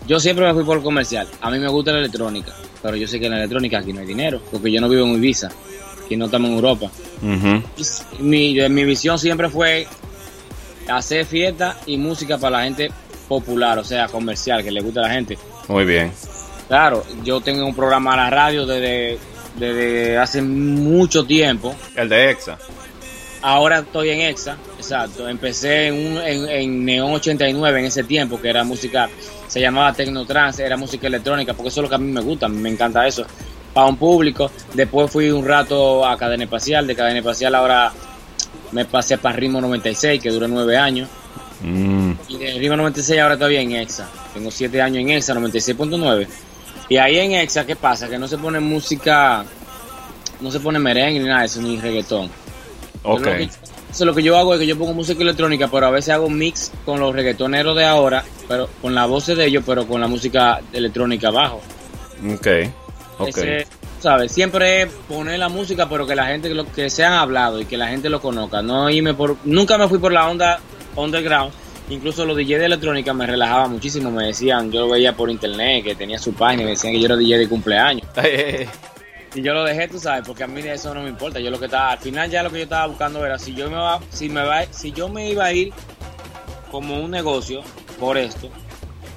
Yo 0.06 0.20
siempre 0.20 0.46
me 0.46 0.54
fui 0.54 0.64
por 0.64 0.82
comercial. 0.82 1.26
A 1.40 1.50
mí 1.50 1.58
me 1.58 1.68
gusta 1.68 1.92
la 1.92 1.98
electrónica, 1.98 2.52
pero 2.82 2.96
yo 2.96 3.06
sé 3.06 3.18
que 3.18 3.26
en 3.26 3.32
la 3.32 3.38
electrónica 3.38 3.78
aquí 3.78 3.92
no 3.92 4.00
hay 4.00 4.06
dinero, 4.06 4.40
porque 4.50 4.70
yo 4.70 4.80
no 4.80 4.88
vivo 4.88 5.06
en 5.06 5.14
Ibiza, 5.14 5.50
aquí 6.04 6.16
no 6.16 6.26
estamos 6.26 6.50
en 6.50 6.56
Europa. 6.56 6.90
Y 7.22 8.22
Mi, 8.22 8.68
mi 8.68 8.84
visión 8.84 9.18
siempre 9.18 9.48
fue 9.48 9.86
hacer 10.88 11.24
fiesta 11.24 11.76
y 11.86 11.96
música 11.96 12.38
para 12.38 12.58
la 12.58 12.64
gente 12.64 12.90
popular, 13.28 13.78
o 13.78 13.84
sea, 13.84 14.08
comercial, 14.08 14.62
que 14.62 14.70
le 14.70 14.80
gusta 14.80 15.00
a 15.00 15.04
la 15.04 15.14
gente. 15.14 15.38
Muy 15.68 15.84
bien. 15.84 16.12
Claro, 16.68 17.04
yo 17.24 17.40
tengo 17.40 17.64
un 17.66 17.74
programa 17.74 18.14
a 18.14 18.16
la 18.16 18.30
radio 18.30 18.66
desde, 18.66 19.18
desde 19.58 20.18
hace 20.18 20.42
mucho 20.42 21.24
tiempo. 21.24 21.74
El 21.94 22.08
de 22.08 22.30
EXA. 22.30 22.58
Ahora 23.42 23.80
estoy 23.80 24.10
en 24.10 24.20
EXA, 24.20 24.56
exacto. 24.76 25.28
Empecé 25.28 25.88
en, 25.88 25.94
un, 25.94 26.18
en, 26.18 26.48
en 26.48 26.84
Neon 26.84 27.12
89 27.12 27.80
en 27.80 27.86
ese 27.86 28.04
tiempo, 28.04 28.40
que 28.40 28.48
era 28.48 28.62
música, 28.62 29.08
se 29.48 29.60
llamaba 29.60 29.92
Tecnotrance, 29.92 30.64
era 30.64 30.76
música 30.76 31.08
electrónica, 31.08 31.52
porque 31.52 31.68
eso 31.68 31.80
es 31.80 31.82
lo 31.82 31.88
que 31.88 31.96
a 31.96 31.98
mí 31.98 32.10
me 32.10 32.20
gusta, 32.20 32.48
me 32.48 32.68
encanta 32.68 33.06
eso. 33.06 33.26
Para 33.74 33.88
un 33.88 33.96
público. 33.96 34.50
Después 34.74 35.10
fui 35.10 35.30
un 35.30 35.44
rato 35.44 36.06
a 36.06 36.16
Cadena 36.16 36.44
Espacial, 36.44 36.86
de 36.86 36.94
Cadena 36.94 37.18
Espacial 37.18 37.54
ahora 37.54 37.92
me 38.70 38.84
pasé 38.84 39.18
para 39.18 39.36
Ritmo 39.36 39.60
96, 39.60 40.20
que 40.22 40.30
duró 40.30 40.48
nueve 40.48 40.76
años. 40.76 41.08
Mm. 41.62 42.12
Y 42.28 42.38
de 42.38 42.58
Ritmo 42.58 42.76
96 42.76 43.20
ahora 43.20 43.36
todavía 43.36 43.60
en 43.60 43.72
EXA. 43.72 44.08
Tengo 44.34 44.50
siete 44.50 44.80
años 44.80 44.98
en 44.98 45.10
EXA, 45.10 45.34
96.9. 45.34 46.26
Y 46.88 46.96
ahí 46.96 47.18
en 47.18 47.32
EXA, 47.32 47.66
¿qué 47.66 47.76
pasa? 47.76 48.08
Que 48.08 48.18
no 48.18 48.28
se 48.28 48.38
pone 48.38 48.60
música, 48.60 49.44
no 50.40 50.50
se 50.50 50.60
pone 50.60 50.78
merengue 50.78 51.20
ni 51.20 51.26
nada 51.26 51.40
de 51.40 51.46
eso, 51.46 51.60
ni 51.60 51.78
reggaetón. 51.78 52.30
Ok. 53.04 53.20
Yo 53.24 53.30
lo 53.30 53.36
que- 53.38 53.48
Eso 53.90 54.04
lo 54.06 54.14
que 54.14 54.22
yo 54.22 54.38
hago 54.38 54.54
es 54.54 54.60
que 54.60 54.66
yo 54.66 54.78
pongo 54.78 54.94
música 54.94 55.20
electrónica, 55.22 55.68
pero 55.68 55.86
a 55.86 55.90
veces 55.90 56.14
hago 56.14 56.26
un 56.26 56.38
mix 56.38 56.72
con 56.86 56.98
los 56.98 57.14
reggaetoneros 57.14 57.76
de 57.76 57.84
ahora, 57.84 58.24
pero 58.48 58.68
con 58.80 58.94
la 58.94 59.04
voz 59.06 59.26
de 59.26 59.44
ellos, 59.44 59.62
pero 59.66 59.86
con 59.86 60.00
la 60.00 60.06
música 60.06 60.60
electrónica 60.72 61.28
abajo. 61.28 61.60
Ok. 62.34 62.46
Ok. 63.18 63.28
Ese, 63.28 63.66
¿sabes? 64.00 64.32
Siempre 64.32 64.86
poner 65.08 65.38
la 65.38 65.50
música, 65.50 65.88
pero 65.90 66.06
que 66.06 66.14
la 66.14 66.26
gente 66.26 66.48
que 66.48 66.54
lo 66.54 66.72
que 66.72 66.88
se 66.88 67.04
han 67.04 67.12
hablado 67.12 67.60
y 67.60 67.66
que 67.66 67.76
la 67.76 67.88
gente 67.88 68.08
lo 68.08 68.20
conozca. 68.22 68.62
No 68.62 68.88
irme 68.88 69.12
por, 69.12 69.36
nunca 69.44 69.76
me 69.76 69.86
fui 69.88 69.98
por 69.98 70.12
la 70.12 70.26
onda 70.28 70.58
underground. 70.96 71.52
Incluso 71.90 72.24
los 72.24 72.36
DJs 72.36 72.60
de 72.60 72.64
electrónica 72.66 73.12
me 73.12 73.26
relajaba 73.26 73.68
muchísimo. 73.68 74.10
Me 74.10 74.28
decían, 74.28 74.72
yo 74.72 74.80
lo 74.86 74.88
veía 74.88 75.14
por 75.14 75.28
internet, 75.30 75.84
que 75.84 75.94
tenía 75.94 76.18
su 76.18 76.32
página, 76.32 76.62
me 76.64 76.70
decían 76.70 76.94
que 76.94 77.00
yo 77.00 77.06
era 77.06 77.16
DJ 77.16 77.36
de 77.38 77.48
cumpleaños. 77.48 78.06
Y 79.34 79.42
yo 79.42 79.54
lo 79.54 79.64
dejé, 79.64 79.88
tú 79.88 79.98
sabes, 79.98 80.26
porque 80.26 80.44
a 80.44 80.46
mí 80.46 80.60
de 80.60 80.74
eso 80.74 80.94
no 80.94 81.02
me 81.02 81.08
importa. 81.08 81.40
Yo 81.40 81.50
lo 81.50 81.58
que 81.58 81.66
estaba, 81.66 81.92
al 81.92 81.98
final 81.98 82.30
ya 82.30 82.42
lo 82.42 82.50
que 82.50 82.58
yo 82.58 82.64
estaba 82.64 82.86
buscando 82.86 83.24
era 83.24 83.38
si 83.38 83.54
yo 83.54 83.70
me 83.70 83.76
va, 83.76 84.00
si 84.10 84.28
me 84.28 84.42
va, 84.42 84.64
si 84.70 84.92
yo 84.92 85.08
me 85.08 85.30
iba 85.30 85.46
a 85.46 85.52
ir 85.52 85.72
como 86.70 87.00
un 87.00 87.10
negocio 87.10 87.62
por 87.98 88.18
esto, 88.18 88.50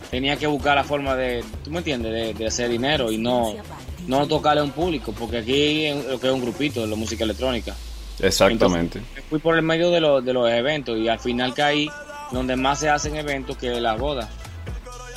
tenía 0.09 0.37
que 0.37 0.47
buscar 0.47 0.75
la 0.75 0.83
forma 0.83 1.15
de, 1.15 1.43
tú 1.63 1.71
me 1.71 1.79
entiendes, 1.79 2.13
de, 2.13 2.33
de 2.33 2.47
hacer 2.47 2.69
dinero 2.69 3.11
y 3.11 3.17
no, 3.17 3.55
no 4.07 4.27
tocarle 4.27 4.61
a 4.61 4.63
un 4.63 4.71
público, 4.71 5.13
porque 5.17 5.39
aquí 5.39 5.85
es 5.85 6.05
lo 6.05 6.19
que 6.19 6.27
es 6.27 6.33
un 6.33 6.41
grupito 6.41 6.81
de 6.81 6.87
la 6.87 6.95
música 6.95 7.23
electrónica. 7.23 7.75
Exactamente. 8.19 9.01
Me 9.15 9.21
fui 9.23 9.39
por 9.39 9.55
el 9.55 9.61
medio 9.61 9.91
de, 9.91 9.99
los 9.99 10.23
de 10.23 10.33
los 10.33 10.49
eventos 10.49 10.97
y 10.97 11.09
al 11.09 11.19
final 11.19 11.53
caí 11.53 11.89
donde 12.31 12.55
más 12.55 12.79
se 12.79 12.89
hacen 12.89 13.15
eventos 13.15 13.57
que 13.57 13.69
las 13.81 13.99
bodas. 13.99 14.29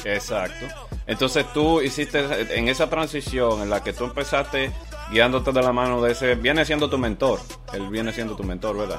Exacto. 0.04 0.66
Entonces 1.06 1.46
tú 1.52 1.80
hiciste 1.80 2.24
en 2.56 2.68
esa 2.68 2.90
transición 2.90 3.62
en 3.62 3.70
la 3.70 3.82
que 3.82 3.92
tú 3.92 4.04
empezaste 4.04 4.72
guiándote 5.10 5.52
de 5.52 5.62
la 5.62 5.72
mano 5.72 6.02
de 6.02 6.12
ese, 6.12 6.34
viene 6.34 6.64
siendo 6.64 6.88
tu 6.90 6.98
mentor, 6.98 7.40
él 7.72 7.88
viene 7.88 8.12
siendo 8.12 8.36
tu 8.36 8.44
mentor, 8.44 8.76
¿verdad? 8.78 8.98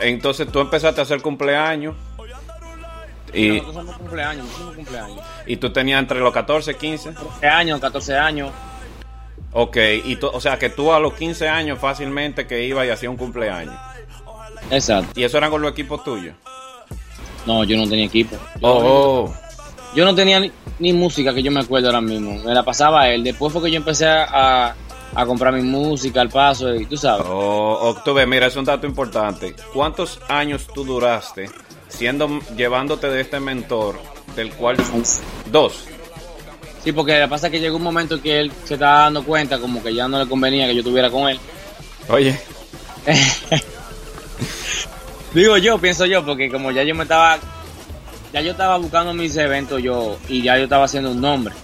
Entonces 0.00 0.50
tú 0.50 0.60
empezaste 0.60 1.00
a 1.00 1.04
hacer 1.04 1.20
cumpleaños 1.22 1.94
Y, 3.34 3.48
Nosotros 3.60 3.74
somos 3.74 3.96
cumpleaños, 3.98 4.46
cumpleaños. 4.74 5.20
y 5.46 5.56
tú 5.58 5.70
tenías 5.70 5.98
entre 6.00 6.18
los 6.20 6.32
14 6.32 6.70
y 6.70 6.74
15. 6.76 7.12
13 7.12 7.46
años, 7.46 7.78
14 7.80 8.16
años. 8.16 8.50
Ok, 9.52 9.76
y 10.04 10.16
tú- 10.16 10.28
o 10.32 10.40
sea 10.40 10.58
que 10.58 10.70
tú 10.70 10.92
a 10.94 10.98
los 11.00 11.12
15 11.14 11.46
años 11.48 11.78
fácilmente 11.78 12.46
que 12.46 12.64
ibas 12.64 12.86
y 12.86 12.90
hacías 12.90 13.10
un 13.10 13.18
cumpleaños. 13.18 13.74
Exacto. 14.70 15.18
Y 15.20 15.24
eso 15.24 15.36
eran 15.38 15.50
con 15.50 15.60
los 15.60 15.72
equipos 15.72 16.02
tuyos. 16.04 16.34
No, 17.46 17.64
yo 17.64 17.76
no 17.76 17.86
tenía 17.88 18.06
equipo. 18.06 18.36
Yo, 18.60 18.68
Oh, 18.68 19.24
oh. 19.26 19.34
Yo 19.94 20.04
no 20.04 20.14
tenía 20.14 20.40
ni, 20.40 20.52
ni 20.78 20.92
música 20.92 21.34
que 21.34 21.42
yo 21.42 21.50
me 21.50 21.60
acuerdo 21.60 21.88
ahora 21.88 22.00
mismo. 22.00 22.38
Me 22.44 22.54
la 22.54 22.62
pasaba 22.62 23.08
él. 23.08 23.24
Después 23.24 23.52
fue 23.52 23.62
que 23.62 23.70
yo 23.70 23.76
empecé 23.76 24.06
a, 24.06 24.74
a 25.14 25.26
comprar 25.26 25.52
mi 25.52 25.62
música 25.62 26.20
al 26.20 26.28
paso 26.28 26.74
y 26.74 26.86
tú 26.86 26.96
sabes. 26.96 27.26
Oh, 27.28 27.96
ves, 28.14 28.28
mira, 28.28 28.46
es 28.46 28.56
un 28.56 28.64
dato 28.64 28.86
importante. 28.86 29.54
¿Cuántos 29.72 30.20
años 30.28 30.66
tú 30.72 30.84
duraste 30.84 31.50
siendo 31.88 32.40
llevándote 32.56 33.08
de 33.08 33.20
este 33.20 33.40
mentor 33.40 33.98
del 34.36 34.52
cual 34.52 34.76
dos? 35.50 35.84
Sí, 36.84 36.92
porque 36.92 37.18
lo 37.18 37.24
que 37.24 37.28
pasa 37.28 37.46
es 37.48 37.52
que 37.52 37.60
llegó 37.60 37.76
un 37.76 37.82
momento 37.82 38.22
que 38.22 38.38
él 38.38 38.52
se 38.64 38.74
estaba 38.74 39.00
dando 39.00 39.24
cuenta 39.24 39.58
como 39.58 39.82
que 39.82 39.94
ya 39.94 40.06
no 40.06 40.18
le 40.18 40.28
convenía 40.28 40.66
que 40.66 40.74
yo 40.74 40.80
estuviera 40.80 41.10
con 41.10 41.28
él. 41.28 41.40
Oye, 42.08 42.38
Digo 45.34 45.56
yo, 45.58 45.78
pienso 45.78 46.06
yo, 46.06 46.24
porque 46.24 46.50
como 46.50 46.70
ya 46.70 46.82
yo 46.82 46.94
me 46.94 47.02
estaba, 47.02 47.38
ya 48.32 48.40
yo 48.40 48.52
estaba 48.52 48.76
buscando 48.78 49.14
mis 49.14 49.36
eventos 49.36 49.82
yo 49.82 50.16
y 50.28 50.42
ya 50.42 50.56
yo 50.56 50.64
estaba 50.64 50.84
haciendo 50.84 51.10
un 51.10 51.20
nombre. 51.20 51.54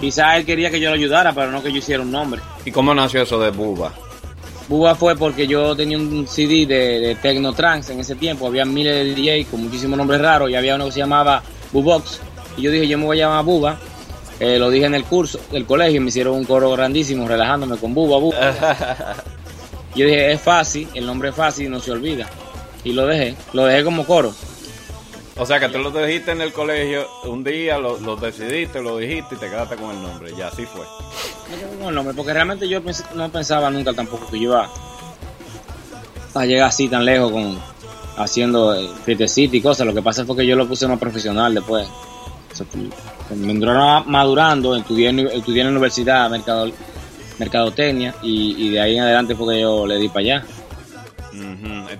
Quizás 0.00 0.36
él 0.36 0.44
quería 0.44 0.70
que 0.70 0.80
yo 0.80 0.90
lo 0.90 0.96
ayudara, 0.96 1.32
pero 1.32 1.50
no 1.50 1.62
que 1.62 1.72
yo 1.72 1.78
hiciera 1.78 2.02
un 2.02 2.10
nombre. 2.10 2.40
¿y 2.64 2.70
cómo 2.70 2.94
nació 2.94 3.22
eso 3.22 3.38
de 3.40 3.50
Buba? 3.50 3.92
Buba 4.68 4.94
fue 4.94 5.16
porque 5.16 5.46
yo 5.46 5.74
tenía 5.74 5.98
un 5.98 6.26
CD 6.28 6.66
de, 6.66 7.00
de 7.00 7.14
Techno 7.16 7.52
Trance 7.52 7.92
en 7.92 8.00
ese 8.00 8.14
tiempo, 8.14 8.46
había 8.46 8.64
miles 8.64 8.94
de 8.94 9.14
DJ 9.14 9.46
con 9.46 9.62
muchísimos 9.64 9.96
nombres 9.96 10.20
raros 10.20 10.50
y 10.50 10.54
había 10.54 10.76
uno 10.76 10.86
que 10.86 10.92
se 10.92 11.00
llamaba 11.00 11.42
Bubox. 11.72 12.20
Y 12.56 12.62
yo 12.62 12.70
dije, 12.70 12.86
yo 12.86 12.98
me 12.98 13.04
voy 13.04 13.20
a 13.20 13.26
llamar 13.26 13.44
Buba. 13.44 13.78
Eh, 14.38 14.58
lo 14.58 14.70
dije 14.70 14.86
en 14.86 14.94
el 14.94 15.04
curso 15.04 15.38
del 15.52 15.66
colegio 15.66 15.96
y 15.96 16.00
me 16.00 16.08
hicieron 16.08 16.34
un 16.34 16.44
coro 16.44 16.70
grandísimo 16.70 17.28
relajándome 17.28 17.76
con 17.76 17.92
Buba, 17.92 18.18
Buba. 18.18 18.54
Yo 19.94 20.06
dije, 20.06 20.32
es 20.32 20.40
fácil, 20.40 20.88
el 20.94 21.04
nombre 21.04 21.30
es 21.30 21.34
fácil 21.34 21.66
y 21.66 21.68
no 21.68 21.80
se 21.80 21.90
olvida. 21.90 22.28
Y 22.84 22.92
lo 22.92 23.06
dejé, 23.06 23.34
lo 23.52 23.64
dejé 23.66 23.84
como 23.84 24.06
coro. 24.06 24.32
O 25.36 25.46
sea 25.46 25.58
que 25.58 25.68
tú 25.68 25.78
lo 25.78 25.90
dijiste 25.90 26.32
en 26.32 26.42
el 26.42 26.52
colegio, 26.52 27.06
un 27.24 27.42
día 27.42 27.78
lo, 27.78 27.98
lo 28.00 28.16
decidiste, 28.16 28.82
lo 28.82 28.98
dijiste 28.98 29.36
y 29.36 29.38
te 29.38 29.48
quedaste 29.48 29.76
con 29.76 29.90
el 29.90 30.02
nombre. 30.02 30.32
Ya 30.36 30.48
así 30.48 30.66
fue. 30.66 30.84
Me 31.50 31.56
quedé 31.56 31.78
con 31.78 31.88
el 31.88 31.94
nombre, 31.94 32.14
porque 32.14 32.32
realmente 32.32 32.68
yo 32.68 32.80
no 33.14 33.30
pensaba 33.30 33.70
nunca 33.70 33.92
tampoco 33.92 34.26
que 34.26 34.38
yo 34.38 34.50
iba 34.50 34.68
a 36.34 36.46
llegar 36.46 36.68
así 36.68 36.88
tan 36.88 37.04
lejos 37.04 37.32
con 37.32 37.58
haciendo 38.16 38.74
eh, 38.74 38.88
fiestecita 39.04 39.56
y 39.56 39.60
cosas. 39.62 39.86
Lo 39.86 39.94
que 39.94 40.02
pasa 40.02 40.24
fue 40.24 40.36
que 40.36 40.46
yo 40.46 40.56
lo 40.56 40.68
puse 40.68 40.86
más 40.86 40.98
profesional 40.98 41.54
después. 41.54 41.88
Me 43.36 43.52
entró 43.52 43.72
madurando, 44.04 44.76
estudié, 44.76 45.10
estudié 45.32 45.60
en 45.60 45.68
la 45.68 45.70
universidad 45.70 46.28
mercado, 46.28 46.70
mercadotecnia 47.38 48.14
y 48.22 48.70
de 48.70 48.80
ahí 48.80 48.96
en 48.96 49.04
adelante 49.04 49.34
fue 49.34 49.54
que 49.54 49.60
yo 49.62 49.86
le 49.86 49.96
di 49.98 50.08
para 50.08 50.20
allá. 50.20 50.44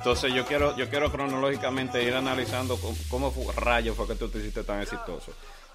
Entonces 0.00 0.32
yo 0.32 0.46
quiero, 0.46 0.74
yo 0.78 0.88
quiero 0.88 1.12
cronológicamente 1.12 2.02
ir 2.02 2.14
analizando 2.14 2.78
cómo, 3.10 3.30
fue, 3.30 3.52
rayo 3.54 3.92
fue 3.94 4.06
que 4.06 4.14
tú 4.14 4.30
te 4.30 4.38
hiciste 4.38 4.64
tan 4.64 4.80
exitoso. 4.80 5.32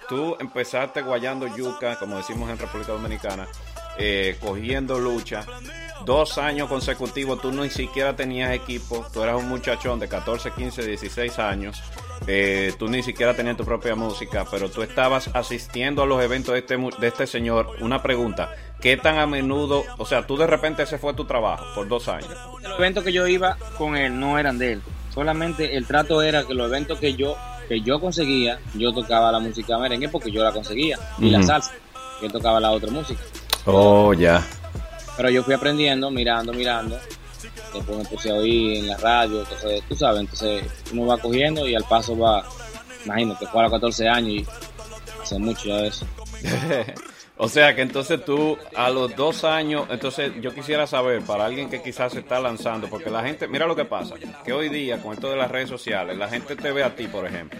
Tú 0.09 0.35
empezaste 0.39 1.03
guayando 1.03 1.45
yuca, 1.55 1.99
como 1.99 2.17
decimos 2.17 2.49
en 2.49 2.57
República 2.57 2.93
Dominicana, 2.93 3.47
eh, 3.99 4.35
cogiendo 4.41 4.97
lucha. 4.97 5.45
Dos 6.05 6.39
años 6.39 6.67
consecutivos, 6.69 7.39
tú 7.39 7.51
ni 7.51 7.69
siquiera 7.69 8.15
tenías 8.15 8.51
equipo, 8.51 9.05
tú 9.13 9.21
eras 9.21 9.35
un 9.35 9.47
muchachón 9.47 9.99
de 9.99 10.07
14, 10.07 10.53
15, 10.53 10.83
16 10.87 11.37
años, 11.37 11.83
eh, 12.25 12.73
tú 12.79 12.87
ni 12.87 13.03
siquiera 13.03 13.35
tenías 13.35 13.57
tu 13.57 13.63
propia 13.63 13.93
música, 13.93 14.43
pero 14.49 14.71
tú 14.71 14.81
estabas 14.81 15.29
asistiendo 15.35 16.01
a 16.01 16.07
los 16.07 16.23
eventos 16.23 16.53
de 16.53 16.59
este, 16.61 16.77
de 16.77 17.07
este 17.07 17.27
señor. 17.27 17.75
Una 17.79 18.01
pregunta, 18.01 18.55
¿qué 18.81 18.97
tan 18.97 19.17
a 19.17 19.27
menudo, 19.27 19.83
o 19.97 20.05
sea, 20.05 20.25
tú 20.25 20.37
de 20.37 20.47
repente 20.47 20.83
ese 20.83 20.97
fue 20.97 21.13
tu 21.13 21.25
trabajo 21.25 21.65
por 21.75 21.87
dos 21.87 22.07
años? 22.07 22.29
Los 22.61 22.79
eventos 22.79 23.03
que 23.03 23.11
yo 23.11 23.27
iba 23.27 23.57
con 23.77 23.95
él 23.95 24.19
no 24.19 24.37
eran 24.37 24.57
de 24.57 24.73
él. 24.73 24.81
Solamente 25.13 25.77
el 25.77 25.85
trato 25.85 26.21
era 26.21 26.43
que 26.45 26.53
los 26.53 26.67
eventos 26.67 26.99
que 26.99 27.15
yo 27.15 27.37
que 27.67 27.81
yo 27.81 27.99
conseguía, 27.99 28.59
yo 28.75 28.93
tocaba 28.93 29.31
la 29.31 29.39
música 29.39 29.77
merengue 29.77 30.09
porque 30.09 30.31
yo 30.31 30.43
la 30.43 30.51
conseguía 30.51 30.99
y 31.17 31.29
la 31.29 31.41
salsa, 31.43 31.71
que 32.21 32.29
tocaba 32.29 32.59
la 32.59 32.71
otra 32.71 32.91
música. 32.91 33.21
Oh, 33.65 34.13
ya. 34.13 34.45
Pero 35.17 35.29
yo 35.29 35.43
fui 35.43 35.53
aprendiendo, 35.53 36.11
mirando, 36.11 36.53
mirando. 36.53 36.99
Después 37.73 37.97
me 37.97 38.05
puse 38.05 38.29
a 38.29 38.35
oír 38.35 38.77
en 38.77 38.87
la 38.87 38.97
radio, 38.97 39.39
entonces, 39.39 39.83
tú 39.87 39.95
sabes, 39.95 40.21
entonces 40.21 40.63
uno 40.93 41.07
va 41.07 41.17
cogiendo 41.17 41.67
y 41.67 41.75
al 41.75 41.83
paso 41.83 42.17
va, 42.17 42.45
imagínate, 43.03 43.45
fue 43.47 43.61
a 43.61 43.63
los 43.63 43.71
14 43.71 44.07
años 44.07 44.29
y 44.29 44.47
hace 45.21 45.39
mucho 45.39 45.67
ya 45.67 45.85
eso. 45.85 46.05
o 47.37 47.49
sea 47.49 47.75
que 47.75 47.81
entonces 47.81 48.23
tú 48.23 48.57
a 48.75 48.89
los 48.89 49.15
dos 49.15 49.43
años, 49.43 49.87
entonces 49.89 50.31
yo 50.41 50.53
quisiera 50.53 50.87
saber 50.87 51.21
para 51.23 51.45
alguien 51.45 51.69
que 51.69 51.81
quizás 51.81 52.13
se 52.13 52.19
está 52.19 52.39
lanzando, 52.39 52.87
porque 52.87 53.09
la 53.09 53.23
gente, 53.23 53.47
mira 53.47 53.67
lo 53.67 53.75
que 53.75 53.85
pasa, 53.85 54.15
que 54.43 54.53
hoy 54.53 54.69
día 54.69 55.01
con 55.01 55.13
esto 55.13 55.29
de 55.29 55.35
las 55.37 55.51
redes 55.51 55.69
sociales, 55.69 56.17
la 56.17 56.27
gente 56.29 56.55
te 56.55 56.71
ve 56.71 56.83
a 56.83 56.95
ti, 56.95 57.07
por 57.07 57.25
ejemplo, 57.25 57.59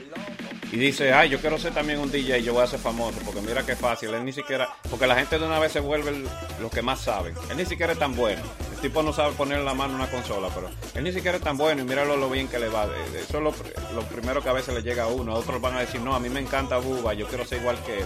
y 0.72 0.78
dice, 0.78 1.14
ay, 1.14 1.30
yo 1.30 1.40
quiero 1.40 1.58
ser 1.58 1.74
también 1.74 2.00
un 2.00 2.12
DJ, 2.12 2.42
yo 2.42 2.54
voy 2.54 2.64
a 2.64 2.68
ser 2.68 2.80
famoso, 2.80 3.20
porque 3.26 3.42
mira 3.42 3.66
qué 3.66 3.76
fácil, 3.76 4.14
él 4.14 4.26
ni 4.26 4.34
siquiera, 4.34 4.68
porque 4.90 5.08
la 5.08 5.16
gente 5.16 5.38
de 5.38 5.46
una 5.46 5.60
vez 5.60 5.72
se 5.72 5.80
vuelve 5.80 6.10
el- 6.12 6.28
los 6.62 6.72
que 6.72 6.82
más 6.82 7.00
saben, 7.02 7.34
él 7.50 7.58
ni 7.58 7.66
siquiera 7.66 7.94
es 7.94 8.00
tan 8.00 8.16
bueno, 8.16 8.42
tipo 8.90 9.02
no 9.04 9.12
sabe 9.14 9.34
poner 9.34 9.60
la 9.62 9.74
mano 9.74 9.96
en 9.96 10.02
una 10.02 10.10
consola, 10.12 10.50
pero 10.54 10.70
él 10.94 11.04
ni 11.04 11.12
siquiera 11.12 11.38
es 11.38 11.44
tan 11.44 11.58
bueno 11.58 11.82
y 11.82 11.86
míralo 11.86 12.18
lo 12.18 12.30
bien 12.30 12.48
que 12.48 12.60
le 12.60 12.70
va, 12.70 12.86
eso 13.18 13.38
es 13.38 13.44
lo, 13.44 13.52
pr- 13.52 13.92
lo 13.96 14.02
primero 14.04 14.42
que 14.44 14.50
a 14.50 14.54
veces 14.54 14.74
le 14.76 14.82
llega 14.84 15.04
a 15.04 15.08
uno, 15.08 15.34
otros 15.34 15.60
van 15.60 15.76
a 15.76 15.80
decir, 15.80 16.02
no, 16.02 16.14
a 16.16 16.20
mí 16.20 16.30
me 16.30 16.40
encanta 16.40 16.78
Buba, 16.78 17.14
yo 17.14 17.28
quiero 17.28 17.46
ser 17.46 17.62
igual 17.62 17.78
que 17.86 18.00
él, 18.00 18.06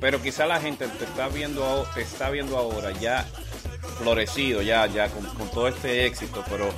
pero 0.00 0.20
quizá 0.20 0.46
la 0.46 0.60
gente 0.60 0.86
te 0.86 1.04
está 1.04 1.28
viendo, 1.28 1.86
te 1.94 2.02
está 2.02 2.28
viendo 2.30 2.58
ahora 2.58 2.90
ya 2.92 3.26
florecido, 3.98 4.62
ya, 4.62 4.86
ya 4.86 5.08
con, 5.08 5.24
con 5.34 5.50
todo 5.50 5.68
este 5.68 6.06
éxito, 6.06 6.44
pero 6.50 6.68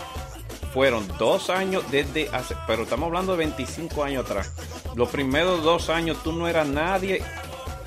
fueron 0.73 1.07
dos 1.19 1.51
años 1.51 1.83
desde 1.91 2.29
hace, 2.33 2.55
pero 2.67 2.85
estamos 2.85 3.09
hablando 3.09 3.33
de 3.33 3.39
25 3.39 4.05
años 4.05 4.25
atrás. 4.25 4.53
Los 4.95 5.09
primeros 5.09 5.63
dos 5.65 5.91
años 5.91 6.19
tú 6.23 6.33
no 6.33 6.47
eras 6.47 6.69
nadie 6.69 7.23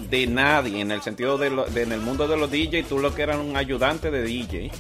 de 0.09 0.27
nadie 0.27 0.81
en 0.81 0.91
el 0.91 1.01
sentido 1.01 1.37
de, 1.37 1.49
lo- 1.49 1.65
de 1.65 1.83
en 1.83 1.93
el 1.93 2.01
mundo 2.01 2.27
de 2.27 2.35
los 2.35 2.51
DJ, 2.51 2.83
tú 2.83 2.99
lo 2.99 3.15
que 3.15 3.21
eras 3.21 3.37
un 3.37 3.55
ayudante 3.55 4.11
de 4.11 4.21
DJ. 4.23 4.71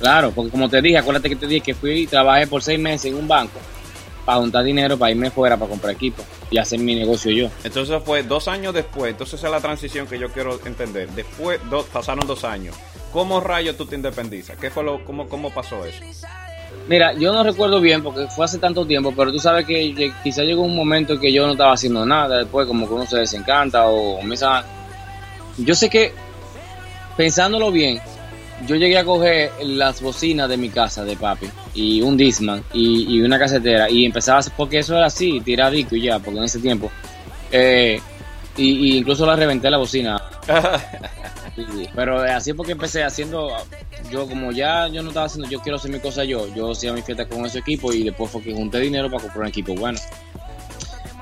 Claro, 0.00 0.32
porque 0.32 0.50
como 0.50 0.68
te 0.68 0.82
dije, 0.82 0.98
acuérdate 0.98 1.28
que 1.28 1.36
te 1.36 1.46
dije 1.46 1.60
que 1.60 1.74
fui 1.74 1.92
y 2.02 2.06
trabajé 2.06 2.46
por 2.46 2.62
seis 2.62 2.78
meses 2.78 3.12
en 3.12 3.16
un 3.18 3.28
banco 3.28 3.58
para 4.24 4.38
juntar 4.38 4.64
dinero 4.64 4.96
para 4.98 5.10
irme 5.10 5.30
fuera 5.30 5.56
para 5.56 5.68
comprar 5.68 5.92
equipo 5.94 6.22
y 6.50 6.58
hacer 6.58 6.78
mi 6.78 6.94
negocio 6.94 7.30
yo. 7.30 7.48
Entonces 7.62 8.02
fue 8.04 8.22
dos 8.22 8.48
años 8.48 8.72
después, 8.74 9.12
entonces 9.12 9.38
esa 9.38 9.48
es 9.48 9.52
la 9.52 9.60
transición 9.60 10.06
que 10.06 10.18
yo 10.18 10.30
quiero 10.30 10.58
entender. 10.64 11.08
Después 11.10 11.60
dos, 11.70 11.84
pasaron 11.86 12.26
dos 12.26 12.42
años. 12.44 12.74
¿Cómo 13.12 13.40
rayos 13.40 13.76
tú 13.76 13.86
te 13.86 13.94
independizas? 13.94 14.56
¿Qué 14.56 14.70
fue 14.70 14.82
lo, 14.82 15.04
cómo, 15.04 15.28
cómo 15.28 15.50
pasó 15.50 15.84
eso? 15.84 16.00
Mira, 16.88 17.12
yo 17.14 17.32
no 17.32 17.42
recuerdo 17.44 17.80
bien 17.80 18.02
porque 18.02 18.26
fue 18.28 18.44
hace 18.44 18.58
tanto 18.58 18.84
tiempo, 18.86 19.12
pero 19.16 19.30
tú 19.30 19.38
sabes 19.38 19.64
que 19.64 19.94
lle- 19.94 20.12
quizá 20.24 20.42
llegó 20.42 20.62
un 20.62 20.74
momento 20.74 21.18
que 21.20 21.32
yo 21.32 21.46
no 21.46 21.52
estaba 21.52 21.72
haciendo 21.72 22.04
nada, 22.04 22.38
después 22.38 22.66
como 22.66 22.88
que 22.88 22.94
uno 22.94 23.06
se 23.06 23.18
desencanta 23.18 23.86
o 23.86 24.16
comienza... 24.16 24.64
Yo 25.58 25.74
sé 25.74 25.88
que, 25.88 26.12
pensándolo 27.16 27.70
bien, 27.70 28.00
yo 28.66 28.76
llegué 28.76 28.98
a 28.98 29.04
coger 29.04 29.52
las 29.62 30.00
bocinas 30.00 30.48
de 30.48 30.56
mi 30.56 30.68
casa 30.68 31.04
de 31.04 31.16
papi 31.16 31.46
y 31.74 32.00
un 32.02 32.16
Disman 32.16 32.62
y, 32.72 33.14
y 33.14 33.20
una 33.22 33.38
casetera 33.38 33.90
y 33.90 34.04
empezaba 34.04 34.40
porque 34.56 34.78
eso 34.78 34.96
era 34.96 35.06
así, 35.06 35.40
tirar 35.40 35.72
disco 35.72 35.96
y 35.96 36.02
ya, 36.02 36.18
porque 36.18 36.38
en 36.38 36.44
ese 36.44 36.58
tiempo... 36.60 36.90
eh, 37.52 38.00
y, 38.56 38.70
y 38.92 38.98
incluso 38.98 39.26
la 39.26 39.34
reventé 39.34 39.70
la 39.70 39.78
bocina. 39.78 40.22
Sí. 41.54 41.88
Pero 41.94 42.18
así 42.20 42.52
porque 42.52 42.72
empecé 42.72 43.04
haciendo, 43.04 43.48
yo 44.10 44.26
como 44.26 44.50
ya 44.50 44.88
yo 44.88 45.02
no 45.04 45.10
estaba 45.10 45.26
haciendo, 45.26 45.48
yo 45.48 45.60
quiero 45.60 45.76
hacer 45.76 45.92
mi 45.92 46.00
cosa 46.00 46.24
yo, 46.24 46.52
yo 46.52 46.72
hacía 46.72 46.92
mi 46.92 47.00
fiesta 47.00 47.26
con 47.28 47.46
ese 47.46 47.60
equipo 47.60 47.92
y 47.92 48.02
después 48.02 48.28
fue 48.28 48.42
que 48.42 48.52
junté 48.52 48.80
dinero 48.80 49.08
para 49.08 49.22
comprar 49.22 49.42
un 49.42 49.48
equipo 49.50 49.72
bueno. 49.76 50.00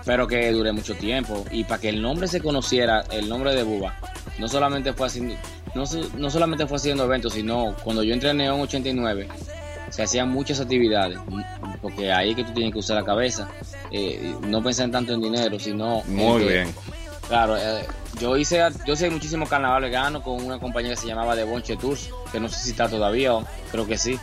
Pero 0.06 0.26
que 0.26 0.50
duré 0.50 0.72
mucho 0.72 0.94
tiempo 0.94 1.44
y 1.50 1.64
para 1.64 1.82
que 1.82 1.90
el 1.90 2.00
nombre 2.00 2.28
se 2.28 2.40
conociera, 2.40 3.04
el 3.10 3.28
nombre 3.28 3.54
de 3.54 3.62
Buba, 3.62 3.94
no 4.38 4.48
solamente 4.48 4.92
fue 4.92 5.06
haciendo, 5.06 5.34
no, 5.74 5.84
no 6.16 6.30
solamente 6.30 6.66
fue 6.66 6.76
haciendo 6.76 7.04
eventos, 7.04 7.32
sino 7.34 7.74
cuando 7.84 8.02
yo 8.02 8.14
entré 8.14 8.30
en 8.30 8.38
Neon 8.38 8.60
89, 8.60 9.28
se 9.90 10.02
hacían 10.02 10.30
muchas 10.30 10.60
actividades, 10.60 11.18
porque 11.80 12.10
ahí 12.12 12.30
es 12.30 12.36
que 12.36 12.44
tú 12.44 12.52
tienes 12.52 12.72
que 12.72 12.78
usar 12.78 12.96
la 12.96 13.04
cabeza, 13.04 13.48
eh, 13.90 14.34
no 14.42 14.62
pensar 14.62 14.90
tanto 14.90 15.12
en 15.14 15.20
dinero, 15.20 15.58
sino... 15.58 16.00
en 16.02 16.14
Muy 16.16 16.42
que- 16.42 16.48
bien. 16.48 16.74
Claro, 17.28 17.56
eh, 17.56 17.86
yo 18.20 18.36
hice 18.36 18.60
yo 18.84 18.92
hice 18.94 19.08
muchísimos 19.08 19.48
carnavales 19.48 19.88
veganos 19.90 20.22
con 20.22 20.44
una 20.44 20.58
compañía 20.58 20.90
que 20.90 20.96
se 20.96 21.06
llamaba 21.06 21.34
The 21.34 21.44
Bonche 21.44 21.76
Tours, 21.76 22.10
que 22.30 22.40
no 22.40 22.48
sé 22.48 22.58
si 22.58 22.70
está 22.72 22.88
todavía, 22.88 23.32
o 23.34 23.44
creo 23.70 23.86
que 23.86 23.96
sí. 23.96 24.18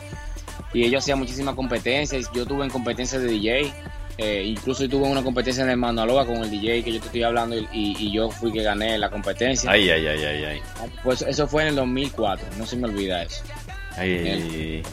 Y 0.73 0.83
ellos 0.83 1.01
hacían 1.03 1.17
muchísimas 1.17 1.55
competencias. 1.55 2.29
Yo 2.33 2.45
tuve 2.45 2.65
en 2.65 2.69
competencias 2.69 3.21
de 3.23 3.27
DJ, 3.29 3.73
eh, 4.21 4.43
incluso 4.45 4.87
tuve 4.89 5.07
una 5.07 5.23
competencia 5.23 5.63
en 5.63 5.69
el 5.69 5.77
Manaloa 5.77 6.25
con 6.25 6.37
el 6.37 6.49
DJ 6.51 6.83
que 6.83 6.91
yo 6.93 6.99
te 6.99 7.05
estoy 7.05 7.23
hablando 7.23 7.55
y, 7.57 7.67
y- 7.71 7.95
y 7.99 8.11
yo 8.11 8.29
fui 8.29 8.51
que 8.51 8.61
gané 8.61 8.97
la 8.97 9.09
competencia. 9.09 9.71
Ay, 9.71 9.89
ay, 9.89 10.05
ay, 10.07 10.23
ay, 10.23 10.43
ay. 10.45 10.61
Pues 11.03 11.21
eso 11.21 11.47
fue 11.47 11.63
en 11.63 11.69
el 11.69 11.75
2004, 11.75 12.45
no 12.57 12.65
se 12.65 12.75
me 12.75 12.87
olvida 12.87 13.23
eso. 13.23 13.43
Ay, 13.97 14.11
ay, 14.11 14.27
ay. 14.27 14.83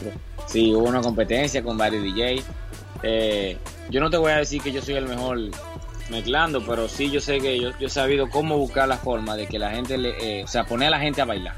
Sí, 0.47 0.73
hubo 0.73 0.85
una 0.87 1.01
competencia 1.01 1.61
con 1.61 1.77
varios 1.77 2.03
DJ. 2.03 2.41
Eh, 3.03 3.57
yo 3.89 3.99
no 3.99 4.09
te 4.09 4.17
voy 4.17 4.31
a 4.31 4.37
decir 4.37 4.61
que 4.61 4.71
yo 4.71 4.81
soy 4.81 4.95
el 4.95 5.07
mejor 5.07 5.37
mezclando, 6.09 6.65
pero 6.65 6.87
sí 6.87 7.11
yo 7.11 7.19
sé 7.19 7.39
que 7.39 7.59
yo, 7.59 7.71
yo 7.79 7.87
he 7.87 7.89
sabido 7.89 8.29
cómo 8.29 8.57
buscar 8.57 8.87
la 8.87 8.97
forma 8.97 9.35
de 9.35 9.45
que 9.47 9.59
la 9.59 9.71
gente, 9.71 9.97
le, 9.97 10.39
eh, 10.39 10.43
o 10.43 10.47
sea, 10.47 10.63
poner 10.65 10.87
a 10.87 10.91
la 10.91 10.99
gente 10.99 11.21
a 11.21 11.25
bailar. 11.25 11.55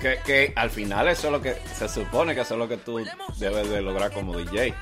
Que, 0.00 0.18
que 0.24 0.52
al 0.56 0.70
final 0.70 1.08
eso 1.08 1.26
es 1.28 1.32
lo 1.32 1.42
que 1.42 1.54
se 1.76 1.88
supone 1.88 2.34
que 2.34 2.40
eso 2.42 2.54
es 2.54 2.58
lo 2.58 2.68
que 2.68 2.76
tú 2.78 2.98
debes 3.38 3.68
de 3.70 3.82
lograr 3.82 4.10
como 4.12 4.36
DJ. 4.38 4.72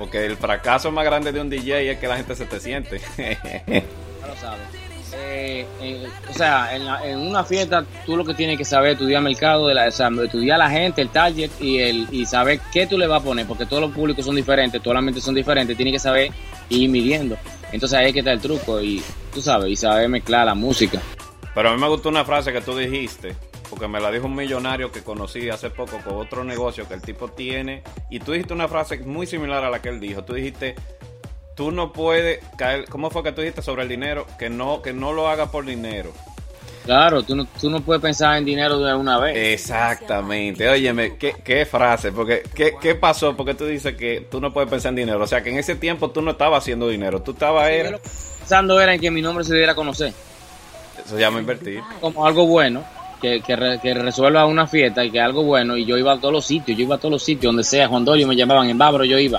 Porque 0.00 0.24
el 0.24 0.36
fracaso 0.38 0.90
más 0.90 1.04
grande 1.04 1.30
de 1.30 1.40
un 1.42 1.50
DJ 1.50 1.92
es 1.92 1.98
que 1.98 2.08
la 2.08 2.16
gente 2.16 2.34
se 2.34 2.46
te 2.46 2.58
siente. 2.58 3.00
Ya 3.18 4.26
lo 4.26 4.34
sabes. 4.40 4.60
Eh, 5.12 5.66
eh, 5.82 6.06
o 6.28 6.32
sea, 6.32 6.74
en, 6.74 6.86
la- 6.86 7.06
en 7.06 7.18
una 7.18 7.44
fiesta 7.44 7.84
tú 8.06 8.16
lo 8.16 8.24
que 8.24 8.32
tienes 8.32 8.56
que 8.56 8.64
saber 8.64 8.90
es 8.90 8.94
estudiar 8.94 9.20
mercado, 9.22 9.68
de 9.68 9.74
la, 9.74 9.88
o 9.88 9.90
sea, 9.90 10.08
estudiar 10.24 10.58
la 10.58 10.70
gente, 10.70 11.02
el 11.02 11.10
target 11.10 11.50
y 11.60 11.78
el 11.80 12.06
y 12.10 12.24
saber 12.26 12.60
qué 12.72 12.86
tú 12.86 12.96
le 12.96 13.06
vas 13.06 13.20
a 13.20 13.24
poner, 13.24 13.44
porque 13.46 13.66
todos 13.66 13.82
los 13.82 13.90
públicos 13.92 14.24
son 14.24 14.36
diferentes, 14.36 14.80
todas 14.82 14.94
las 14.94 15.04
mentes 15.04 15.22
son 15.22 15.34
diferentes, 15.34 15.76
tienes 15.76 15.92
que 15.92 15.98
saber 15.98 16.30
ir 16.70 16.88
midiendo. 16.88 17.36
Entonces 17.72 17.98
ahí 17.98 18.06
es 18.06 18.12
que 18.14 18.20
está 18.20 18.32
el 18.32 18.40
truco 18.40 18.80
y 18.80 19.02
tú 19.34 19.42
sabes, 19.42 19.68
y 19.70 19.76
saber 19.76 20.08
mezclar 20.08 20.46
la 20.46 20.54
música. 20.54 21.00
Pero 21.54 21.68
a 21.68 21.74
mí 21.74 21.80
me 21.80 21.88
gustó 21.88 22.08
una 22.08 22.24
frase 22.24 22.52
que 22.52 22.60
tú 22.62 22.76
dijiste, 22.76 23.34
porque 23.70 23.86
me 23.88 24.00
la 24.00 24.10
dijo 24.10 24.26
un 24.26 24.34
millonario 24.34 24.90
que 24.90 25.02
conocí 25.02 25.48
hace 25.48 25.70
poco 25.70 25.98
con 26.04 26.16
otro 26.16 26.42
negocio 26.44 26.86
que 26.88 26.94
el 26.94 27.00
tipo 27.02 27.28
tiene. 27.28 27.82
Y 28.10 28.18
tú 28.18 28.32
dijiste 28.32 28.52
una 28.52 28.68
frase 28.68 28.98
muy 28.98 29.26
similar 29.26 29.64
a 29.64 29.70
la 29.70 29.80
que 29.80 29.88
él 29.88 30.00
dijo. 30.00 30.24
Tú 30.24 30.34
dijiste, 30.34 30.74
tú 31.54 31.70
no 31.70 31.92
puedes 31.92 32.44
caer, 32.56 32.86
¿cómo 32.88 33.10
fue 33.10 33.22
que 33.22 33.32
tú 33.32 33.40
dijiste 33.40 33.62
sobre 33.62 33.84
el 33.84 33.88
dinero? 33.88 34.26
Que 34.38 34.50
no, 34.50 34.82
que 34.82 34.92
no 34.92 35.12
lo 35.12 35.28
hagas 35.28 35.48
por 35.50 35.64
dinero. 35.64 36.12
Claro, 36.84 37.22
tú 37.22 37.36
no, 37.36 37.46
tú 37.60 37.70
no 37.70 37.80
puedes 37.82 38.02
pensar 38.02 38.36
en 38.38 38.44
dinero 38.44 38.78
de 38.78 38.94
una 38.94 39.18
vez. 39.20 39.36
Exactamente. 39.54 40.68
Óyeme, 40.68 41.16
¿qué, 41.16 41.34
qué 41.44 41.64
frase? 41.66 42.10
Porque, 42.10 42.42
¿qué, 42.54 42.74
¿qué 42.80 42.94
pasó? 42.94 43.36
Porque 43.36 43.54
tú 43.54 43.66
dices 43.66 43.94
que 43.94 44.26
tú 44.30 44.40
no 44.40 44.52
puedes 44.52 44.68
pensar 44.68 44.88
en 44.90 44.96
dinero. 44.96 45.22
O 45.22 45.26
sea, 45.26 45.42
que 45.42 45.50
en 45.50 45.58
ese 45.58 45.76
tiempo 45.76 46.10
tú 46.10 46.22
no 46.22 46.32
estabas 46.32 46.62
haciendo 46.62 46.88
dinero. 46.88 47.22
Tú 47.22 47.32
estabas, 47.32 47.68
Yo 47.68 47.74
era, 47.74 47.98
pensando 47.98 48.80
era 48.80 48.94
en 48.94 49.00
que 49.00 49.10
mi 49.10 49.22
nombre 49.22 49.44
se 49.44 49.54
diera 49.54 49.72
a 49.72 49.74
conocer. 49.76 50.12
eso 51.04 51.18
llama 51.18 51.38
invertir. 51.38 51.80
como 52.00 52.26
algo 52.26 52.46
bueno, 52.46 52.82
que, 53.20 53.40
que, 53.40 53.56
re- 53.56 53.78
que 53.80 53.94
resuelva 53.94 54.46
una 54.46 54.66
fiesta 54.66 55.04
y 55.04 55.10
que 55.10 55.20
algo 55.20 55.42
bueno, 55.44 55.76
y 55.76 55.84
yo 55.84 55.96
iba 55.96 56.12
a 56.12 56.18
todos 56.18 56.32
los 56.32 56.44
sitios, 56.46 56.76
yo 56.78 56.84
iba 56.84 56.94
a 56.96 56.98
todos 56.98 57.12
los 57.12 57.22
sitios, 57.22 57.44
donde 57.50 57.64
sea, 57.64 57.88
Juan 57.88 58.04
Dolio 58.04 58.26
me 58.26 58.34
llamaban 58.36 58.68
en 58.68 58.78
Bávaro, 58.78 59.04
yo 59.04 59.18
iba. 59.18 59.38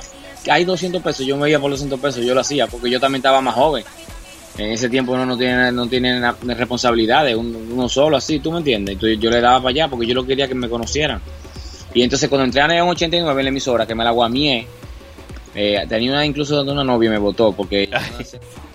Hay 0.49 0.65
200 0.65 1.01
pesos, 1.01 1.25
yo 1.25 1.37
me 1.37 1.49
iba 1.49 1.59
por 1.59 1.69
los 1.69 1.79
200 1.79 1.99
pesos, 1.99 2.25
yo 2.25 2.33
lo 2.33 2.41
hacía, 2.41 2.67
porque 2.67 2.89
yo 2.89 2.99
también 2.99 3.19
estaba 3.19 3.41
más 3.41 3.53
joven. 3.55 3.83
En 4.57 4.71
ese 4.71 4.89
tiempo 4.89 5.13
uno 5.13 5.25
no 5.25 5.37
tiene, 5.37 5.71
no 5.71 5.87
tiene 5.87 6.19
responsabilidades, 6.43 7.35
uno 7.35 7.87
solo 7.87 8.17
así, 8.17 8.39
¿tú 8.39 8.51
me 8.51 8.57
entiendes? 8.57 8.93
Entonces 8.93 9.17
yo 9.19 9.29
le 9.29 9.39
daba 9.39 9.57
para 9.59 9.69
allá 9.69 9.87
porque 9.87 10.05
yo 10.05 10.13
lo 10.13 10.25
quería 10.25 10.47
que 10.47 10.55
me 10.55 10.67
conocieran. 10.67 11.21
Y 11.93 12.03
entonces 12.03 12.27
cuando 12.29 12.45
entré 12.45 12.61
a 12.61 12.67
Neon 12.67 12.89
89 12.89 13.39
en 13.41 13.45
la 13.45 13.49
emisora, 13.49 13.85
que 13.85 13.95
me 13.95 14.03
la 14.03 14.11
guamié, 14.11 14.67
eh, 15.55 15.85
tenía 15.87 16.11
una, 16.11 16.25
incluso 16.25 16.55
donde 16.55 16.71
una 16.71 16.83
novia 16.83 17.09
me 17.09 17.17
votó 17.17 17.51
porque 17.51 17.89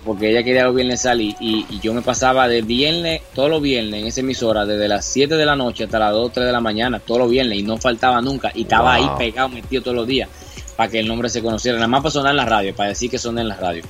porque 0.05 0.29
ella 0.29 0.43
quería 0.43 0.65
los 0.65 0.75
viernes 0.75 1.01
salir 1.01 1.35
y, 1.39 1.65
y 1.69 1.79
yo 1.79 1.93
me 1.93 2.01
pasaba 2.01 2.47
de 2.47 2.61
viernes, 2.61 3.21
todos 3.33 3.49
los 3.49 3.61
viernes 3.61 4.01
en 4.01 4.07
esa 4.07 4.21
emisora, 4.21 4.65
desde 4.65 4.87
las 4.87 5.05
7 5.05 5.35
de 5.35 5.45
la 5.45 5.55
noche 5.55 5.83
hasta 5.83 5.99
las 5.99 6.13
2, 6.13 6.31
3 6.31 6.45
de 6.45 6.51
la 6.51 6.61
mañana, 6.61 6.99
todos 6.99 7.21
los 7.21 7.29
viernes 7.29 7.59
y 7.59 7.63
no 7.63 7.77
faltaba 7.77 8.21
nunca 8.21 8.51
y 8.55 8.61
estaba 8.61 8.93
ahí 8.93 9.09
pegado, 9.17 9.49
metido 9.49 9.83
todos 9.83 9.97
los 9.97 10.07
días 10.07 10.29
para 10.77 10.89
que 10.91 10.99
el 10.99 11.07
nombre 11.07 11.27
se 11.27 11.41
conociera, 11.41 11.77
nada 11.77 11.87
más 11.87 12.01
para 12.01 12.11
sonar 12.11 12.31
en 12.31 12.37
la 12.37 12.45
radio, 12.45 12.73
para 12.75 12.89
decir 12.89 13.09
que 13.09 13.17
soné 13.17 13.41
en 13.41 13.49
la 13.49 13.55
radio. 13.55 13.83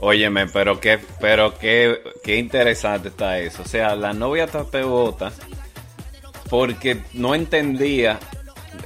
Óyeme, 0.00 0.46
pero 0.46 0.78
qué, 0.78 1.00
pero 1.20 1.58
qué, 1.58 2.00
qué 2.22 2.36
interesante 2.36 3.08
está 3.08 3.40
eso. 3.40 3.62
O 3.62 3.68
sea, 3.68 3.96
la 3.96 4.12
novia 4.12 4.46
te 4.46 4.82
vota 4.84 5.32
porque 6.48 7.02
no 7.14 7.34
entendía. 7.34 8.18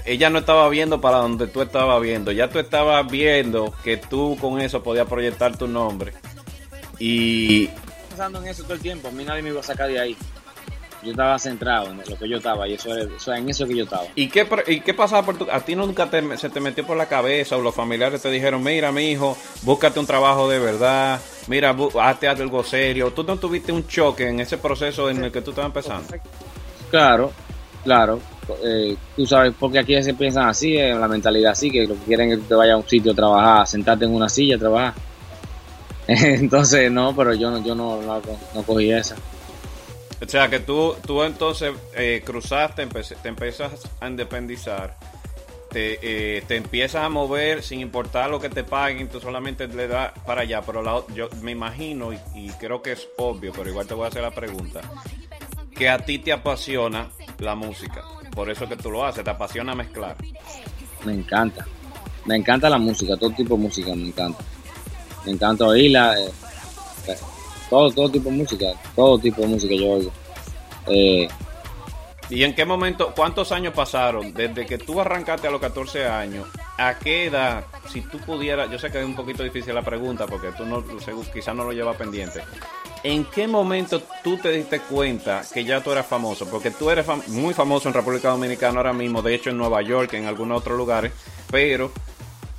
Ella 0.04 0.30
no 0.30 0.38
estaba 0.40 0.68
viendo 0.68 1.00
para 1.00 1.18
donde 1.18 1.46
tú 1.46 1.62
estabas 1.62 2.00
viendo. 2.00 2.32
Ya 2.32 2.48
tú 2.48 2.58
estabas 2.58 3.06
viendo 3.10 3.72
que 3.84 3.96
tú 3.96 4.36
con 4.40 4.60
eso 4.60 4.82
podías 4.82 5.06
proyectar 5.06 5.56
tu 5.56 5.66
nombre. 5.68 6.12
Y 6.98 7.68
Pensando 8.08 8.40
en 8.40 8.48
eso 8.48 8.62
todo 8.64 8.74
el 8.74 8.80
tiempo, 8.80 9.08
a 9.08 9.10
mí 9.10 9.24
nadie 9.24 9.42
me 9.42 9.48
iba 9.50 9.60
a 9.60 9.64
sacar 9.64 9.88
de 9.88 9.98
ahí. 9.98 10.16
Yo 11.02 11.10
estaba 11.10 11.36
centrado 11.38 11.88
en 11.88 11.96
lo 11.98 12.16
que 12.16 12.28
yo 12.28 12.36
estaba 12.36 12.68
y 12.68 12.74
eso 12.74 12.94
era, 12.96 13.12
o 13.12 13.18
sea, 13.18 13.36
en 13.36 13.48
eso 13.50 13.66
que 13.66 13.74
yo 13.74 13.84
estaba. 13.84 14.04
¿Y 14.14 14.28
qué, 14.28 14.46
¿Y 14.68 14.80
qué 14.82 14.94
pasaba 14.94 15.24
por 15.26 15.36
tu... 15.36 15.50
A 15.50 15.58
ti 15.60 15.74
nunca 15.74 16.08
te- 16.08 16.36
se 16.36 16.48
te 16.48 16.60
metió 16.60 16.86
por 16.86 16.96
la 16.96 17.06
cabeza 17.06 17.56
o 17.56 17.60
los 17.60 17.74
familiares 17.74 18.22
te 18.22 18.30
dijeron, 18.30 18.62
mira, 18.62 18.92
mi 18.92 19.10
hijo, 19.10 19.36
búscate 19.62 19.98
un 19.98 20.06
trabajo 20.06 20.48
de 20.48 20.60
verdad, 20.60 21.20
mira, 21.48 21.74
hazte 22.00 22.28
algo 22.28 22.62
serio. 22.62 23.12
¿Tú 23.12 23.24
no 23.24 23.36
tuviste 23.36 23.72
un 23.72 23.84
choque 23.88 24.28
en 24.28 24.38
ese 24.38 24.58
proceso 24.58 25.10
en 25.10 25.24
el 25.24 25.32
que 25.32 25.40
tú 25.42 25.50
estabas 25.50 25.70
empezando? 25.70 26.14
Claro, 26.92 27.32
claro. 27.82 28.20
Eh, 28.62 28.96
tú 29.16 29.26
sabes, 29.26 29.54
porque 29.58 29.78
aquí 29.78 30.00
se 30.02 30.14
piensan 30.14 30.48
así, 30.48 30.76
eh, 30.76 30.94
la 30.94 31.08
mentalidad 31.08 31.52
así, 31.52 31.70
que 31.70 31.86
lo 31.86 31.94
que 31.94 32.00
quieren 32.06 32.32
es 32.32 32.38
que 32.38 32.44
te 32.44 32.54
vayas 32.54 32.74
a 32.74 32.76
un 32.78 32.88
sitio 32.88 33.12
a 33.12 33.14
trabajar, 33.14 33.66
sentarte 33.66 34.04
en 34.04 34.14
una 34.14 34.28
silla 34.28 34.56
a 34.56 34.58
trabajar. 34.58 34.94
Entonces, 36.06 36.90
no, 36.90 37.14
pero 37.14 37.34
yo 37.34 37.50
no, 37.50 37.64
yo 37.64 37.74
no, 37.74 38.00
no, 38.02 38.62
cogí 38.62 38.90
esa. 38.90 39.16
O 40.20 40.28
sea, 40.28 40.48
que 40.48 40.60
tú, 40.60 40.94
tú 41.06 41.22
entonces 41.22 41.72
eh, 41.94 42.22
cruzaste, 42.24 42.86
te 42.86 43.28
empiezas 43.28 43.72
a 44.00 44.08
independizar, 44.08 44.96
te, 45.70 45.98
eh, 46.02 46.42
te 46.46 46.56
empiezas 46.56 47.04
a 47.04 47.08
mover 47.08 47.62
sin 47.62 47.80
importar 47.80 48.30
lo 48.30 48.40
que 48.40 48.48
te 48.48 48.62
paguen, 48.62 49.08
tú 49.08 49.20
solamente 49.20 49.66
le 49.66 49.88
das 49.88 50.12
para 50.24 50.42
allá. 50.42 50.62
Pero 50.62 51.06
yo 51.14 51.28
me 51.40 51.50
imagino, 51.50 52.12
y, 52.12 52.18
y 52.34 52.50
creo 52.60 52.82
que 52.82 52.92
es 52.92 53.08
obvio, 53.16 53.52
pero 53.52 53.68
igual 53.68 53.86
te 53.86 53.94
voy 53.94 54.04
a 54.04 54.08
hacer 54.08 54.22
la 54.22 54.30
pregunta, 54.30 54.80
que 55.74 55.88
a 55.88 55.98
ti 55.98 56.18
te 56.18 56.32
apasiona 56.32 57.08
la 57.38 57.54
música. 57.54 58.04
Por 58.34 58.50
eso 58.50 58.68
que 58.68 58.76
tú 58.76 58.90
lo 58.90 59.04
haces, 59.04 59.24
te 59.24 59.30
apasiona 59.30 59.74
mezclar. 59.74 60.16
Me 61.04 61.14
encanta. 61.14 61.66
Me 62.24 62.36
encanta 62.36 62.70
la 62.70 62.78
música, 62.78 63.16
todo 63.16 63.30
tipo 63.30 63.56
de 63.56 63.62
música 63.62 63.94
me 63.94 64.08
encanta. 64.08 64.42
Me 65.24 65.32
encanta 65.32 65.66
oírla. 65.66 66.18
eh, 66.20 66.32
eh, 67.08 67.16
todo, 67.68 67.90
todo 67.90 68.10
tipo 68.10 68.30
de 68.30 68.36
música, 68.36 68.66
todo 68.94 69.18
tipo 69.18 69.42
de 69.42 69.48
música 69.48 69.74
yo 69.74 69.90
oigo. 69.90 70.12
Eh, 70.86 71.28
¿Y 72.30 72.44
en 72.44 72.54
qué 72.54 72.64
momento, 72.64 73.12
cuántos 73.14 73.52
años 73.52 73.74
pasaron 73.74 74.32
desde 74.32 74.64
que 74.64 74.78
tú 74.78 75.00
arrancaste 75.00 75.48
a 75.48 75.50
los 75.50 75.60
14 75.60 76.06
años? 76.06 76.48
¿A 76.78 76.98
qué 76.98 77.26
edad, 77.26 77.64
si 77.88 78.00
tú 78.00 78.18
pudieras, 78.20 78.70
yo 78.70 78.78
sé 78.78 78.90
que 78.90 79.00
es 79.00 79.04
un 79.04 79.14
poquito 79.14 79.42
difícil 79.42 79.74
la 79.74 79.82
pregunta 79.82 80.26
porque 80.26 80.50
tú 80.52 80.64
no, 80.64 80.82
quizás 81.32 81.54
no 81.54 81.64
lo 81.64 81.72
llevas 81.72 81.96
pendiente. 81.96 82.40
¿En 83.04 83.24
qué 83.24 83.48
momento 83.48 84.00
tú 84.22 84.36
te 84.36 84.50
diste 84.50 84.78
cuenta 84.80 85.42
que 85.52 85.64
ya 85.64 85.82
tú 85.82 85.90
eras 85.90 86.06
famoso? 86.06 86.48
Porque 86.48 86.70
tú 86.70 86.88
eres 86.88 87.04
muy 87.28 87.52
famoso 87.52 87.88
en 87.88 87.94
República 87.94 88.28
Dominicana 88.28 88.76
ahora 88.78 88.92
mismo, 88.92 89.22
de 89.22 89.34
hecho 89.34 89.50
en 89.50 89.58
Nueva 89.58 89.82
York, 89.82 90.12
en 90.14 90.26
algunos 90.26 90.60
otros 90.60 90.78
lugares, 90.78 91.12
pero 91.50 91.90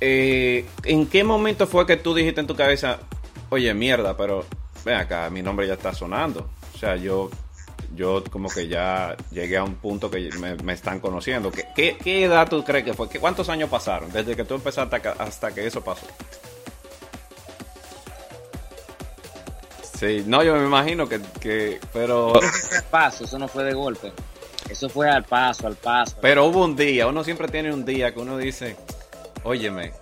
eh, 0.00 0.66
¿en 0.82 1.06
qué 1.06 1.24
momento 1.24 1.66
fue 1.66 1.86
que 1.86 1.96
tú 1.96 2.14
dijiste 2.14 2.42
en 2.42 2.46
tu 2.46 2.54
cabeza, 2.54 2.98
oye, 3.48 3.72
mierda, 3.72 4.16
pero 4.16 4.44
ven 4.84 4.96
acá, 4.96 5.30
mi 5.30 5.40
nombre 5.40 5.66
ya 5.66 5.74
está 5.74 5.94
sonando? 5.94 6.50
O 6.74 6.78
sea, 6.78 6.96
yo 6.96 7.30
yo 7.96 8.22
como 8.30 8.48
que 8.48 8.68
ya 8.68 9.16
llegué 9.30 9.56
a 9.56 9.64
un 9.64 9.76
punto 9.76 10.10
que 10.10 10.28
me, 10.62 10.72
están 10.72 11.00
conociendo. 11.00 11.50
¿Qué, 11.50 11.64
qué, 11.74 11.96
qué 12.02 12.24
edad 12.24 12.48
tú 12.48 12.64
crees 12.64 12.84
que 12.84 12.92
fue? 12.92 13.08
¿Qué, 13.08 13.20
¿Cuántos 13.20 13.48
años 13.48 13.70
pasaron 13.70 14.12
desde 14.12 14.36
que 14.36 14.44
tú 14.44 14.54
empezaste 14.54 14.96
hasta 15.18 15.54
que 15.54 15.66
eso 15.66 15.82
pasó? 15.82 16.06
Sí, 19.98 20.24
no, 20.26 20.42
yo 20.42 20.54
me 20.56 20.64
imagino 20.64 21.08
que, 21.08 21.20
que 21.40 21.80
pero, 21.92 22.34
al 22.34 22.84
paso, 22.90 23.24
eso 23.24 23.38
no 23.38 23.46
fue 23.48 23.64
de 23.64 23.74
golpe. 23.74 24.12
Eso 24.68 24.88
fue 24.88 25.08
al 25.08 25.24
paso, 25.24 25.66
al 25.66 25.76
paso. 25.76 26.16
pero 26.20 26.46
hubo 26.46 26.64
un 26.64 26.74
día, 26.74 27.06
uno 27.06 27.22
siempre 27.22 27.48
tiene 27.48 27.72
un 27.72 27.84
día 27.84 28.12
que 28.14 28.20
uno 28.20 28.38
dice, 28.38 28.76
óyeme, 29.44 29.92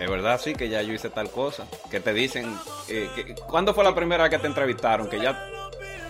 es 0.00 0.10
verdad 0.10 0.40
sí 0.42 0.52
que 0.52 0.68
ya 0.68 0.82
yo 0.82 0.92
hice 0.92 1.08
tal 1.10 1.30
cosa, 1.30 1.64
que 1.90 2.00
te 2.00 2.12
dicen, 2.12 2.52
eh, 2.88 3.08
que- 3.14 3.34
¿cuándo 3.34 3.72
fue 3.72 3.84
la 3.84 3.94
primera 3.94 4.24
vez 4.24 4.32
que 4.32 4.38
te 4.38 4.48
entrevistaron? 4.48 5.08
Que 5.08 5.20
ya, 5.20 5.32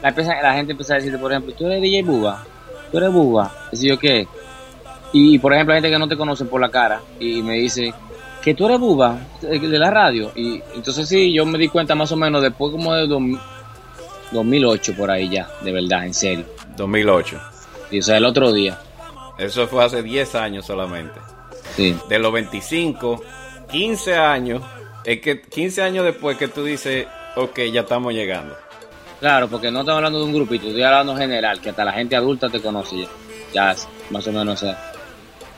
la, 0.02 0.10
la 0.10 0.54
gente 0.54 0.72
empieza 0.72 0.94
a 0.94 0.96
decirte, 0.96 1.18
por 1.18 1.30
ejemplo, 1.30 1.54
tú 1.54 1.66
eres 1.66 1.82
DJ 1.82 2.02
Buba, 2.02 2.44
tú 2.90 2.96
eres 2.98 3.12
Buba, 3.12 3.68
¿sí 3.74 3.86
yo 3.86 3.98
qué? 3.98 4.26
Y, 5.12 5.38
por 5.38 5.52
ejemplo, 5.52 5.74
hay 5.74 5.80
gente 5.80 5.90
que 5.94 5.98
no 5.98 6.08
te 6.08 6.16
conoce 6.16 6.44
por 6.46 6.60
la 6.60 6.70
cara 6.70 7.00
y 7.20 7.42
me 7.42 7.52
dice 7.54 7.92
que 8.44 8.54
tú 8.54 8.66
eres 8.66 8.78
Buba 8.78 9.18
de 9.40 9.58
de 9.58 9.78
la 9.78 9.90
radio. 9.90 10.30
Y 10.36 10.60
entonces 10.74 11.08
sí, 11.08 11.32
yo 11.32 11.46
me 11.46 11.58
di 11.58 11.68
cuenta 11.68 11.94
más 11.94 12.12
o 12.12 12.16
menos 12.16 12.42
después 12.42 12.70
como 12.72 12.94
de 12.94 13.06
dos- 13.06 13.22
2008 14.32 14.94
por 14.96 15.10
ahí 15.10 15.28
ya, 15.30 15.48
de 15.62 15.72
verdad, 15.72 16.04
en 16.06 16.14
serio. 16.14 16.44
2008. 16.76 17.40
Y, 17.90 18.00
o 18.00 18.02
sea, 18.02 18.16
el 18.16 18.24
otro 18.24 18.52
día. 18.52 18.78
Eso 19.38 19.66
fue 19.66 19.84
hace 19.84 20.02
10 20.02 20.34
años 20.34 20.66
solamente. 20.66 21.18
Sí. 21.76 21.96
de 22.08 22.18
los 22.20 22.32
25, 22.32 23.20
15 23.68 24.14
años, 24.16 24.62
es 25.04 25.20
que 25.20 25.40
15 25.42 25.82
años 25.82 26.04
después 26.04 26.36
que 26.36 26.46
tú 26.46 26.62
dices, 26.62 27.06
ok, 27.34 27.58
ya 27.72 27.80
estamos 27.80 28.12
llegando. 28.12 28.54
Claro, 29.18 29.48
porque 29.48 29.70
no 29.72 29.80
estamos 29.80 29.96
hablando 29.98 30.20
de 30.20 30.24
un 30.26 30.34
grupito, 30.34 30.66
estoy 30.68 30.82
hablando 30.82 31.12
en 31.12 31.18
general, 31.18 31.60
que 31.60 31.70
hasta 31.70 31.84
la 31.84 31.92
gente 31.92 32.14
adulta 32.14 32.48
te 32.48 32.60
conoce 32.60 32.98
ya. 33.00 33.08
Ya 33.52 33.76
más 34.10 34.24
o 34.26 34.32
menos. 34.32 34.62
o 34.62 34.66
sea. 34.66 34.92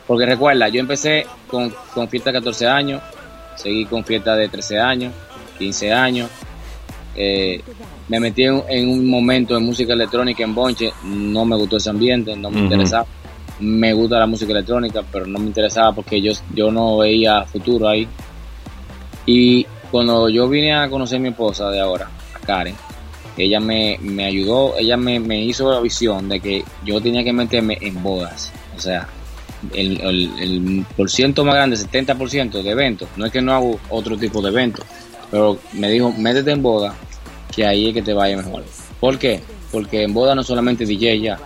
Porque 0.07 0.27
recuerda, 0.27 0.69
yo 0.69 0.81
empecé 0.81 1.27
con, 1.49 1.73
con 1.93 2.09
fiesta 2.09 2.31
de 2.31 2.39
14 2.39 2.67
años, 2.67 3.03
seguí 3.57 3.87
con 3.87 4.05
fiesta 4.05 4.37
de 4.37 4.49
13 4.49 4.79
años, 4.79 5.13
15 5.59 5.93
años. 5.93 6.31
eh, 7.17 7.61
me 8.09 8.21
metí 8.21 8.45
en, 8.45 8.63
en 8.69 8.89
un 8.89 9.09
momento 9.09 9.57
en 9.57 9.65
música 9.65 9.93
electrónica 9.93 10.45
en 10.45 10.55
Bonche, 10.55 10.93
no 11.05 11.45
me 11.45 11.57
gustó 11.57 11.79
ese 11.79 11.91
ambiente, 11.91 12.37
no 12.37 12.51
me 12.51 12.61
interesaba. 12.61 13.07
Me 13.59 13.93
gusta 13.95 14.19
la 14.19 14.27
música 14.27 14.53
electrónica, 14.53 15.03
pero 15.11 15.27
no 15.27 15.39
me 15.39 15.47
interesaba 15.47 15.93
porque 15.93 16.21
yo, 16.21 16.33
yo 16.55 16.71
no 16.71 16.99
veía 16.99 17.45
futuro 17.45 17.89
ahí. 17.89 18.07
Y 19.25 19.67
cuando 19.91 20.29
yo 20.29 20.49
vine 20.49 20.75
a 20.75 20.89
conocer 20.89 21.19
a 21.19 21.23
mi 21.23 21.29
esposa 21.31 21.71
de 21.71 21.81
ahora, 21.81 22.09
a 22.35 22.39
Karen, 22.47 22.77
ella 23.37 23.59
me, 23.59 23.99
me 24.01 24.25
ayudó, 24.27 24.77
ella 24.79 24.97
me, 24.97 25.19
me, 25.19 25.43
hizo 25.43 25.73
la 25.73 25.81
visión 25.81 26.29
de 26.29 26.39
que 26.39 26.65
yo 26.85 27.01
tenía 27.01 27.25
que 27.25 27.33
meterme 27.33 27.79
en 27.81 28.03
bodas. 28.03 28.53
O 28.77 28.81
sea, 28.81 29.09
el, 29.73 30.01
el, 30.01 30.31
el 30.41 30.87
por 30.97 31.11
ciento 31.11 31.45
más 31.45 31.55
grande, 31.55 31.77
70% 31.77 32.63
de 32.63 32.71
eventos. 32.71 33.09
No 33.17 33.27
es 33.27 33.33
que 33.33 33.41
no 33.41 33.53
hago 33.53 33.81
otro 33.89 34.17
tipo 34.17 34.41
de 34.43 34.51
eventos, 34.51 34.85
pero 35.31 35.59
me 35.73 35.91
dijo, 35.91 36.13
métete 36.13 36.53
en 36.53 36.63
boda, 36.63 36.95
que 37.55 37.67
ahí 37.67 37.89
es 37.89 37.95
que 37.95 38.03
te 38.03 38.13
vaya 38.13 38.37
mejor. 38.37 38.65
¿Por 39.01 39.19
qué? 39.19 39.41
Porque 39.73 40.03
en 40.03 40.15
boda 40.15 40.35
no 40.35 40.43
solamente 40.43 40.87
DJ 40.87 41.21
ya. 41.21 41.39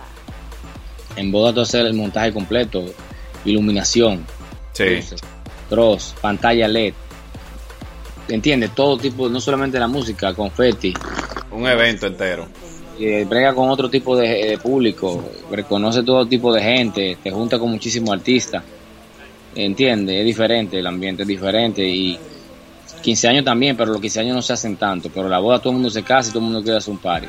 En 1.15 1.31
boda 1.31 1.53
tú 1.53 1.61
haces 1.61 1.85
el 1.85 1.93
montaje 1.93 2.31
completo, 2.31 2.85
iluminación, 3.45 4.25
sí. 4.73 4.99
cross, 5.69 6.15
pantalla 6.21 6.67
LED. 6.67 6.93
¿Entiendes? 8.27 8.73
Todo 8.73 8.97
tipo, 8.97 9.27
no 9.27 9.41
solamente 9.41 9.77
la 9.77 9.87
música, 9.87 10.33
confetti. 10.33 10.93
Un 11.51 11.67
evento 11.67 12.07
entero. 12.07 12.47
Eh, 13.03 13.25
brega 13.27 13.55
con 13.55 13.67
otro 13.67 13.89
tipo 13.89 14.15
de, 14.15 14.59
público, 14.61 15.23
reconoce 15.49 16.03
todo 16.03 16.27
tipo 16.27 16.53
de 16.53 16.61
gente, 16.61 17.17
te 17.23 17.31
junta 17.31 17.57
con 17.57 17.71
muchísimos 17.71 18.11
artistas. 18.11 18.63
¿Entiendes? 19.55 20.19
Es 20.19 20.25
diferente, 20.25 20.77
el 20.77 20.85
ambiente 20.85 21.23
es 21.23 21.27
diferente 21.27 21.83
y 21.83 22.15
15 23.01 23.27
años 23.27 23.43
también, 23.43 23.75
pero 23.75 23.91
los 23.91 23.99
15 23.99 24.19
años 24.19 24.35
no 24.35 24.41
se 24.43 24.53
hacen 24.53 24.75
tanto. 24.75 25.09
Pero 25.11 25.27
la 25.27 25.39
boda 25.39 25.57
todo 25.57 25.69
el 25.69 25.77
mundo 25.77 25.89
se 25.89 26.03
casa 26.03 26.29
y 26.29 26.31
todo 26.31 26.41
el 26.41 26.45
mundo 26.45 26.61
quiere 26.61 26.77
hacer 26.77 26.91
un 26.91 26.99
party. 26.99 27.27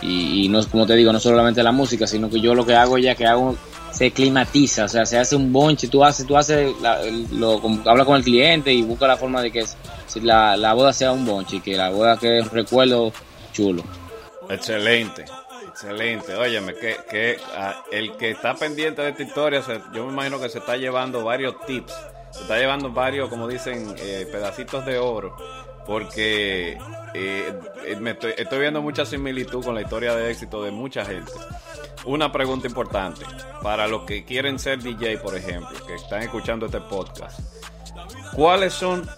Y, 0.00 0.46
y 0.46 0.48
no 0.48 0.66
como 0.68 0.86
te 0.86 0.96
digo, 0.96 1.12
no 1.12 1.20
solamente 1.20 1.62
la 1.62 1.72
música, 1.72 2.06
sino 2.06 2.30
que 2.30 2.40
yo 2.40 2.54
lo 2.54 2.64
que 2.64 2.74
hago 2.74 2.96
ya 2.96 3.14
que 3.14 3.26
hago 3.26 3.56
se 3.92 4.10
climatiza, 4.10 4.84
o 4.84 4.88
sea, 4.88 5.04
se 5.04 5.18
hace 5.18 5.36
un 5.36 5.52
bonche, 5.52 5.88
tú 5.88 6.02
haces, 6.02 6.26
tú 6.26 6.34
haces, 6.34 6.72
la, 6.80 7.00
lo, 7.32 7.60
habla 7.84 8.06
con 8.06 8.16
el 8.16 8.24
cliente 8.24 8.72
y 8.72 8.80
busca 8.80 9.06
la 9.06 9.18
forma 9.18 9.42
de 9.42 9.50
que 9.50 9.64
la, 10.22 10.56
la 10.56 10.72
boda 10.72 10.94
sea 10.94 11.12
un 11.12 11.26
bonche 11.26 11.56
y 11.56 11.60
que 11.60 11.76
la 11.76 11.90
boda 11.90 12.16
quede 12.16 12.40
un 12.40 12.48
recuerdo 12.48 13.12
chulo. 13.52 13.82
Excelente, 14.48 15.24
excelente. 15.68 16.34
Óyeme, 16.34 16.74
que, 16.74 16.96
que 17.08 17.38
uh, 17.56 17.94
el 17.94 18.16
que 18.16 18.30
está 18.30 18.54
pendiente 18.54 19.02
de 19.02 19.10
esta 19.10 19.22
historia, 19.22 19.62
se, 19.62 19.80
yo 19.92 20.06
me 20.06 20.12
imagino 20.12 20.40
que 20.40 20.48
se 20.48 20.58
está 20.58 20.76
llevando 20.76 21.24
varios 21.24 21.60
tips, 21.66 21.92
se 22.30 22.42
está 22.42 22.58
llevando 22.58 22.90
varios, 22.90 23.28
como 23.28 23.46
dicen, 23.46 23.94
eh, 23.98 24.26
pedacitos 24.30 24.84
de 24.86 24.98
oro, 24.98 25.36
porque 25.86 26.78
eh, 27.14 27.54
me 28.00 28.10
estoy, 28.12 28.34
estoy, 28.36 28.58
viendo 28.60 28.82
mucha 28.82 29.04
similitud 29.04 29.64
con 29.64 29.74
la 29.74 29.82
historia 29.82 30.14
de 30.14 30.30
éxito 30.30 30.62
de 30.62 30.70
mucha 30.70 31.04
gente. 31.04 31.32
Una 32.04 32.32
pregunta 32.32 32.66
importante 32.66 33.24
para 33.62 33.86
los 33.86 34.04
que 34.04 34.24
quieren 34.24 34.58
ser 34.58 34.82
DJ, 34.82 35.18
por 35.18 35.34
ejemplo, 35.34 35.70
que 35.86 35.94
están 35.94 36.22
escuchando 36.22 36.66
este 36.66 36.80
podcast. 36.80 37.40
¿Cuáles 38.34 38.72
son 38.72 39.08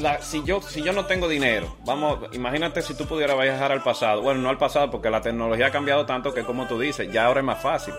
la, 0.00 0.20
si 0.22 0.42
yo 0.44 0.60
si 0.60 0.82
yo 0.82 0.92
no 0.92 1.06
tengo 1.06 1.28
dinero, 1.28 1.76
vamos, 1.84 2.18
imagínate 2.32 2.82
si 2.82 2.94
tú 2.94 3.06
pudieras 3.06 3.38
viajar 3.38 3.72
al 3.72 3.82
pasado. 3.82 4.22
Bueno, 4.22 4.40
no 4.40 4.50
al 4.50 4.58
pasado 4.58 4.90
porque 4.90 5.10
la 5.10 5.20
tecnología 5.20 5.66
ha 5.66 5.70
cambiado 5.70 6.06
tanto 6.06 6.32
que 6.34 6.44
como 6.44 6.66
tú 6.66 6.78
dices, 6.78 7.10
ya 7.12 7.26
ahora 7.26 7.40
es 7.40 7.46
más 7.46 7.62
fácil. 7.62 7.94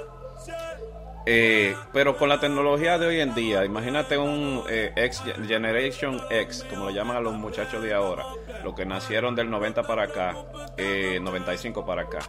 Eh, 1.25 1.75
pero 1.93 2.17
con 2.17 2.29
la 2.29 2.39
tecnología 2.39 2.97
de 2.97 3.05
hoy 3.05 3.19
en 3.19 3.35
día, 3.35 3.63
imagínate 3.63 4.17
un 4.17 4.63
eh, 4.67 4.91
X 4.95 5.21
Generation 5.45 6.19
X, 6.29 6.65
como 6.69 6.85
lo 6.85 6.89
llaman 6.91 7.17
a 7.17 7.19
los 7.19 7.33
muchachos 7.33 7.83
de 7.83 7.93
ahora, 7.93 8.25
los 8.63 8.73
que 8.73 8.85
nacieron 8.85 9.35
del 9.35 9.49
90 9.49 9.83
para 9.83 10.03
acá, 10.03 10.35
eh, 10.77 11.19
95 11.21 11.85
para 11.85 12.03
acá. 12.03 12.19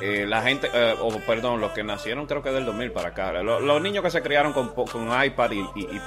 Eh, 0.00 0.24
la 0.26 0.42
gente, 0.42 0.70
eh, 0.72 0.94
o 0.98 1.10
perdón, 1.20 1.60
los 1.60 1.72
que 1.72 1.84
nacieron 1.84 2.26
creo 2.26 2.42
que 2.42 2.50
del 2.50 2.64
2000 2.64 2.92
para 2.92 3.08
acá, 3.08 3.32
los, 3.42 3.82
niños 3.82 4.02
que 4.02 4.10
se 4.10 4.22
criaron 4.22 4.52
con, 4.52 4.68
con 4.68 5.24
iPad 5.24 5.50
y, 5.50 5.60
y, 5.74 6.00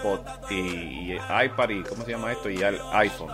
y, 0.50 0.56
y, 0.56 1.14
iPad 1.14 1.70
y, 1.70 1.84
¿cómo 1.84 2.04
se 2.04 2.12
llama 2.12 2.32
esto? 2.32 2.50
Y 2.50 2.62
el 2.62 2.80
iPhone, 2.92 3.32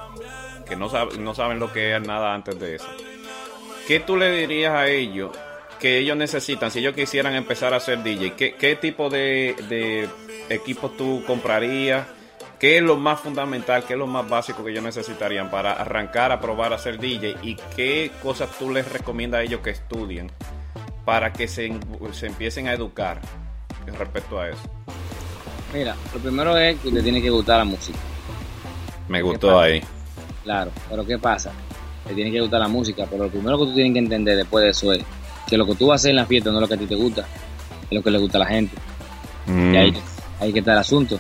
que 0.68 0.76
no, 0.76 0.90
sab, 0.90 1.18
no 1.18 1.34
saben 1.34 1.60
lo 1.60 1.72
que 1.72 1.96
es 1.96 2.02
nada 2.02 2.34
antes 2.34 2.60
de 2.60 2.76
eso. 2.76 2.88
¿Qué 3.88 4.02
tú 4.02 4.18
le 4.18 4.32
dirías 4.32 4.74
a 4.74 4.88
ellos 4.88 5.32
que 5.80 5.98
ellos 5.98 6.18
necesitan 6.18 6.72
si 6.72 6.80
ellos 6.80 6.94
quisieran 6.94 7.36
empezar 7.36 7.74
a 7.74 7.78
hacer 7.78 8.04
DJ? 8.04 8.34
¿Qué, 8.34 8.56
qué 8.56 8.76
tipo 8.76 9.10
de, 9.10 9.56
de 9.70 10.10
equipos 10.50 10.98
tú 10.98 11.24
comprarías? 11.26 12.06
¿Qué 12.60 12.76
es 12.76 12.84
lo 12.84 12.98
más 12.98 13.22
fundamental, 13.22 13.86
qué 13.86 13.94
es 13.94 14.00
lo 14.00 14.06
más 14.06 14.28
básico 14.28 14.66
que 14.66 14.72
ellos 14.72 14.84
necesitarían 14.84 15.50
para 15.50 15.72
arrancar 15.72 16.34
a 16.34 16.42
probar 16.42 16.74
a 16.74 16.78
ser 16.78 17.00
DJ? 17.00 17.38
¿Y 17.42 17.56
qué 17.74 18.12
cosas 18.22 18.50
tú 18.60 18.70
les 18.70 18.92
recomiendas 18.92 19.40
a 19.40 19.44
ellos 19.44 19.62
que 19.62 19.70
estudien 19.70 20.30
para 21.06 21.32
que 21.32 21.48
se, 21.48 21.72
se 22.12 22.28
empiecen 22.28 22.68
a 22.68 22.74
educar 22.74 23.22
respecto 23.98 24.42
a 24.42 24.50
eso? 24.50 24.60
Mira, 25.74 25.96
lo 26.14 26.20
primero 26.20 26.58
es 26.58 26.78
que 26.80 26.92
te 26.92 27.02
tiene 27.02 27.22
que 27.22 27.30
gustar 27.30 27.60
la 27.60 27.64
música. 27.64 27.98
Me 29.08 29.22
gustó 29.22 29.58
ahí. 29.58 29.82
Claro, 30.44 30.72
pero 30.90 31.06
¿qué 31.06 31.18
pasa? 31.18 31.54
Te 32.06 32.14
tiene 32.14 32.30
que 32.30 32.42
gustar 32.42 32.60
la 32.60 32.68
música, 32.68 33.06
pero 33.10 33.24
lo 33.24 33.30
primero 33.30 33.58
que 33.58 33.66
tú 33.68 33.74
tienes 33.74 33.94
que 33.94 34.00
entender 34.00 34.36
después 34.36 34.66
de 34.66 34.72
eso 34.72 34.92
es 34.92 35.02
que 35.48 35.58
lo 35.58 35.66
que 35.66 35.76
tú 35.76 35.88
vas 35.88 35.94
a 35.94 36.00
hacer 36.02 36.10
en 36.10 36.18
la 36.18 36.26
fiesta 36.26 36.52
no 36.52 36.58
es 36.58 36.62
lo 36.64 36.68
que 36.68 36.74
a 36.74 36.78
ti 36.78 36.88
te 36.88 36.96
gusta, 36.96 37.26
es 37.90 37.92
lo 37.98 38.04
que 38.04 38.12
le 38.12 38.18
gusta 38.18 38.38
a 38.38 38.42
la 38.42 38.48
gente. 38.48 38.76
Mm. 39.46 39.74
Y 39.74 39.78
ahí, 39.78 39.94
ahí 40.42 40.52
que 40.52 40.60
está 40.60 40.74
el 40.74 40.80
asunto 40.80 41.18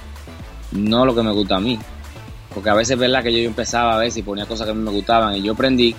no 0.71 1.05
lo 1.05 1.15
que 1.15 1.23
me 1.23 1.31
gusta 1.31 1.57
a 1.57 1.59
mí. 1.59 1.79
Porque 2.53 2.69
a 2.69 2.73
veces 2.73 2.91
es 2.91 2.99
verdad 2.99 3.23
que 3.23 3.31
yo 3.31 3.39
empezaba 3.47 3.93
a 3.93 3.97
ver 3.97 4.11
si 4.11 4.23
ponía 4.23 4.45
cosas 4.45 4.65
que 4.65 4.71
a 4.71 4.75
mí 4.75 4.81
me 4.81 4.91
gustaban 4.91 5.35
y 5.35 5.41
yo 5.41 5.53
aprendí, 5.53 5.95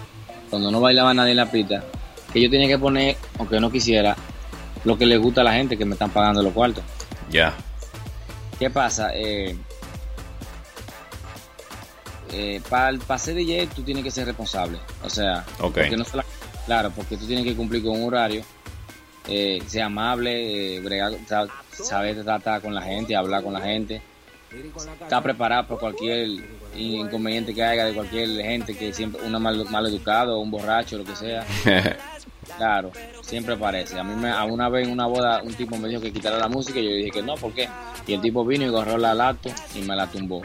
cuando 0.49 0.71
no 0.71 0.81
bailaba 0.81 1.15
nadie 1.15 1.31
en 1.31 1.37
la 1.37 1.51
pista, 1.51 1.85
que 2.33 2.41
yo 2.41 2.51
tenía 2.51 2.67
que 2.67 2.79
poner, 2.79 3.17
aunque 3.39 3.61
no 3.61 3.71
quisiera, 3.71 4.17
lo 4.85 4.99
que 4.99 5.07
le 5.07 5.17
gusta 5.17 5.43
a 5.43 5.45
la 5.45 5.53
gente 5.53 5.77
que 5.77 5.85
me 5.85 5.93
están 5.93 6.11
pagando 6.11 6.43
los 6.43 6.53
cuartos. 6.53 6.83
Ya. 7.29 7.31
Yeah. 7.31 7.55
¿Qué 8.59 8.71
pasa? 8.71 9.13
Eh, 9.15 9.57
eh, 12.33 12.61
para 12.69 12.97
pa 12.99 13.19
ser 13.19 13.35
DJ 13.35 13.69
tú 13.69 13.83
tienes 13.83 14.05
que 14.05 14.11
ser 14.11 14.27
responsable. 14.27 14.79
O 15.05 15.11
sea, 15.11 15.45
okay. 15.61 15.85
porque 15.85 15.97
no 15.97 16.05
solo, 16.05 16.25
claro, 16.67 16.91
porque 16.95 17.17
tú 17.17 17.27
tienes 17.27 17.45
que 17.45 17.55
cumplir 17.55 17.83
con 17.83 17.93
un 17.93 18.09
horario, 18.09 18.43
eh, 19.29 19.63
ser 19.67 19.83
amable, 19.83 20.77
eh, 20.77 20.81
bregar, 20.81 21.13
saber 21.71 22.23
tratar 22.23 22.61
con 22.61 22.75
la 22.75 22.83
gente, 22.83 23.15
hablar 23.15 23.43
con 23.43 23.53
la 23.53 23.61
gente 23.61 24.03
está 25.03 25.23
preparado 25.23 25.67
por 25.69 25.79
cualquier 25.79 26.29
inconveniente 26.77 27.55
que 27.55 27.63
haya 27.63 27.85
de 27.85 27.95
cualquier 27.95 28.29
gente 28.43 28.77
que 28.77 28.93
siempre 28.93 29.23
una 29.25 29.39
mal, 29.39 29.65
mal 29.71 29.87
educado 29.87 30.39
un 30.39 30.51
borracho 30.51 30.99
lo 30.99 31.05
que 31.05 31.17
sea 31.17 31.45
claro 32.57 32.91
siempre 33.23 33.55
aparece 33.55 33.99
a 33.99 34.05
mí 34.05 34.15
me, 34.15 34.31
a 34.31 34.45
una 34.45 34.69
vez 34.69 34.87
en 34.87 34.93
una 34.93 35.07
boda 35.07 35.43
un 35.43 35.55
tipo 35.55 35.77
me 35.77 35.89
dijo 35.89 36.01
que 36.01 36.13
quitara 36.13 36.39
la 36.39 36.49
música 36.49 36.81
y 36.81 36.85
yo 36.85 36.91
dije 36.91 37.11
que 37.11 37.23
no 37.23 37.35
¿por 37.37 37.53
qué? 37.53 37.69
y 38.07 38.15
el 38.15 38.21
tipo 38.21 38.45
vino 38.45 38.65
y 38.65 38.69
agarró 38.69 38.99
la 38.99 39.15
lato 39.15 39.51
y 39.75 39.83
me 39.83 39.95
la 39.95 40.07
tumbó 40.07 40.43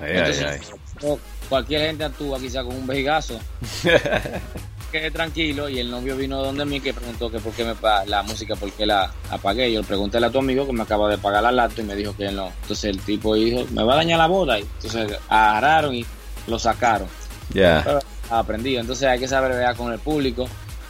ay, 0.00 0.12
Entonces, 0.16 0.44
ay, 0.44 0.60
ay. 1.02 1.18
cualquier 1.48 1.82
gente 1.82 2.04
actúa 2.04 2.38
quizá 2.38 2.64
con 2.64 2.74
un 2.74 2.86
vejigazo 2.86 3.38
quedé 4.90 5.10
tranquilo 5.10 5.68
y 5.68 5.78
el 5.78 5.90
novio 5.90 6.16
vino 6.16 6.42
donde 6.42 6.64
mí 6.64 6.80
que 6.80 6.92
preguntó 6.92 7.30
que 7.30 7.38
por 7.38 7.52
qué 7.52 7.64
me 7.64 7.74
la 8.06 8.22
música, 8.22 8.56
por 8.56 8.70
qué 8.72 8.86
la 8.86 9.12
apagué. 9.30 9.72
Yo 9.72 9.80
le 9.80 9.86
pregunté 9.86 10.18
a 10.18 10.30
tu 10.30 10.38
amigo 10.38 10.66
que 10.66 10.72
me 10.72 10.82
acaba 10.82 11.08
de 11.08 11.18
pagar 11.18 11.42
la 11.42 11.52
lata 11.52 11.80
y 11.80 11.84
me 11.84 11.94
dijo 11.94 12.14
que 12.16 12.30
no. 12.30 12.52
Entonces 12.62 12.84
el 12.84 13.00
tipo 13.00 13.34
dijo, 13.34 13.64
me 13.72 13.82
va 13.82 13.94
a 13.94 13.96
dañar 13.96 14.18
la 14.18 14.26
boda. 14.26 14.58
Y 14.58 14.62
entonces 14.62 15.18
agarraron 15.28 15.94
y 15.94 16.04
lo 16.46 16.58
sacaron. 16.58 17.08
Ya. 17.50 17.82
Yeah. 17.84 17.98
Aprendido. 18.30 18.80
Entonces 18.80 19.08
hay 19.08 19.18
que 19.18 19.28
saber 19.28 19.52
ver 19.52 19.74
con 19.76 19.92
el 19.92 19.98
público. 19.98 20.48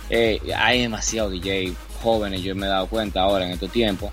Eh, 0.08 0.40
hay 0.56 0.82
demasiados 0.82 1.32
DJ 1.32 1.72
jóvenes, 2.02 2.42
yo 2.42 2.54
me 2.54 2.66
he 2.66 2.68
dado 2.68 2.86
cuenta 2.86 3.22
ahora 3.22 3.46
en 3.46 3.52
estos 3.52 3.70
tiempos. 3.70 4.10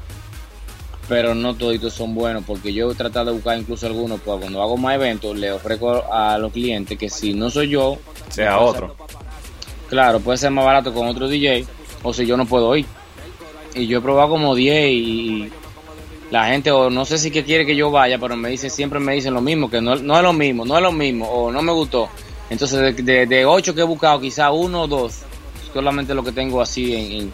Pero 1.07 1.33
no 1.33 1.55
todos 1.55 1.93
son 1.93 2.13
buenos 2.13 2.43
porque 2.45 2.73
yo 2.73 2.91
he 2.91 2.95
tratado 2.95 3.27
de 3.27 3.31
buscar 3.31 3.57
incluso 3.57 3.87
algunos, 3.87 4.19
pues 4.19 4.39
cuando 4.41 4.61
hago 4.61 4.75
más 4.75 4.95
eventos 4.95 5.37
le 5.37 5.53
ofrezco 5.53 6.03
a 6.11 6.37
los 6.37 6.51
clientes 6.51 6.97
que 6.97 7.09
si 7.09 7.33
no 7.33 7.49
soy 7.49 7.69
yo, 7.69 7.97
sea 8.29 8.59
otro. 8.59 8.95
Claro, 9.89 10.19
puede 10.19 10.37
ser 10.37 10.51
más 10.51 10.65
barato 10.65 10.93
con 10.93 11.07
otro 11.07 11.27
DJ 11.27 11.65
o 12.03 12.13
si 12.13 12.25
yo 12.25 12.37
no 12.37 12.45
puedo 12.45 12.75
ir. 12.75 12.85
Y 13.73 13.87
yo 13.87 13.99
he 13.99 14.01
probado 14.01 14.29
como 14.29 14.55
10 14.55 14.91
y 14.91 15.49
la 16.31 16.47
gente 16.47 16.71
o 16.71 16.89
no 16.89 17.05
sé 17.05 17.17
si 17.17 17.31
que 17.31 17.43
quiere 17.43 17.65
que 17.65 17.75
yo 17.75 17.91
vaya, 17.91 18.17
pero 18.17 18.35
me 18.35 18.49
dice 18.49 18.69
siempre 18.69 18.99
me 18.99 19.13
dicen 19.13 19.33
lo 19.33 19.41
mismo, 19.41 19.69
que 19.69 19.81
no, 19.81 19.95
no 19.95 20.17
es 20.17 20.23
lo 20.23 20.33
mismo, 20.33 20.65
no 20.65 20.77
es 20.77 20.83
lo 20.83 20.91
mismo 20.91 21.27
o 21.27 21.51
no 21.51 21.61
me 21.61 21.71
gustó. 21.71 22.09
Entonces 22.49 22.95
de, 23.05 23.45
8 23.45 23.75
que 23.75 23.81
he 23.81 23.83
buscado, 23.83 24.19
quizá 24.19 24.51
uno 24.51 24.83
o 24.83 24.87
dos, 24.87 25.21
solamente 25.73 26.13
lo 26.13 26.23
que 26.23 26.31
tengo 26.31 26.61
así 26.61 26.95
en, 26.95 27.11
en, 27.21 27.33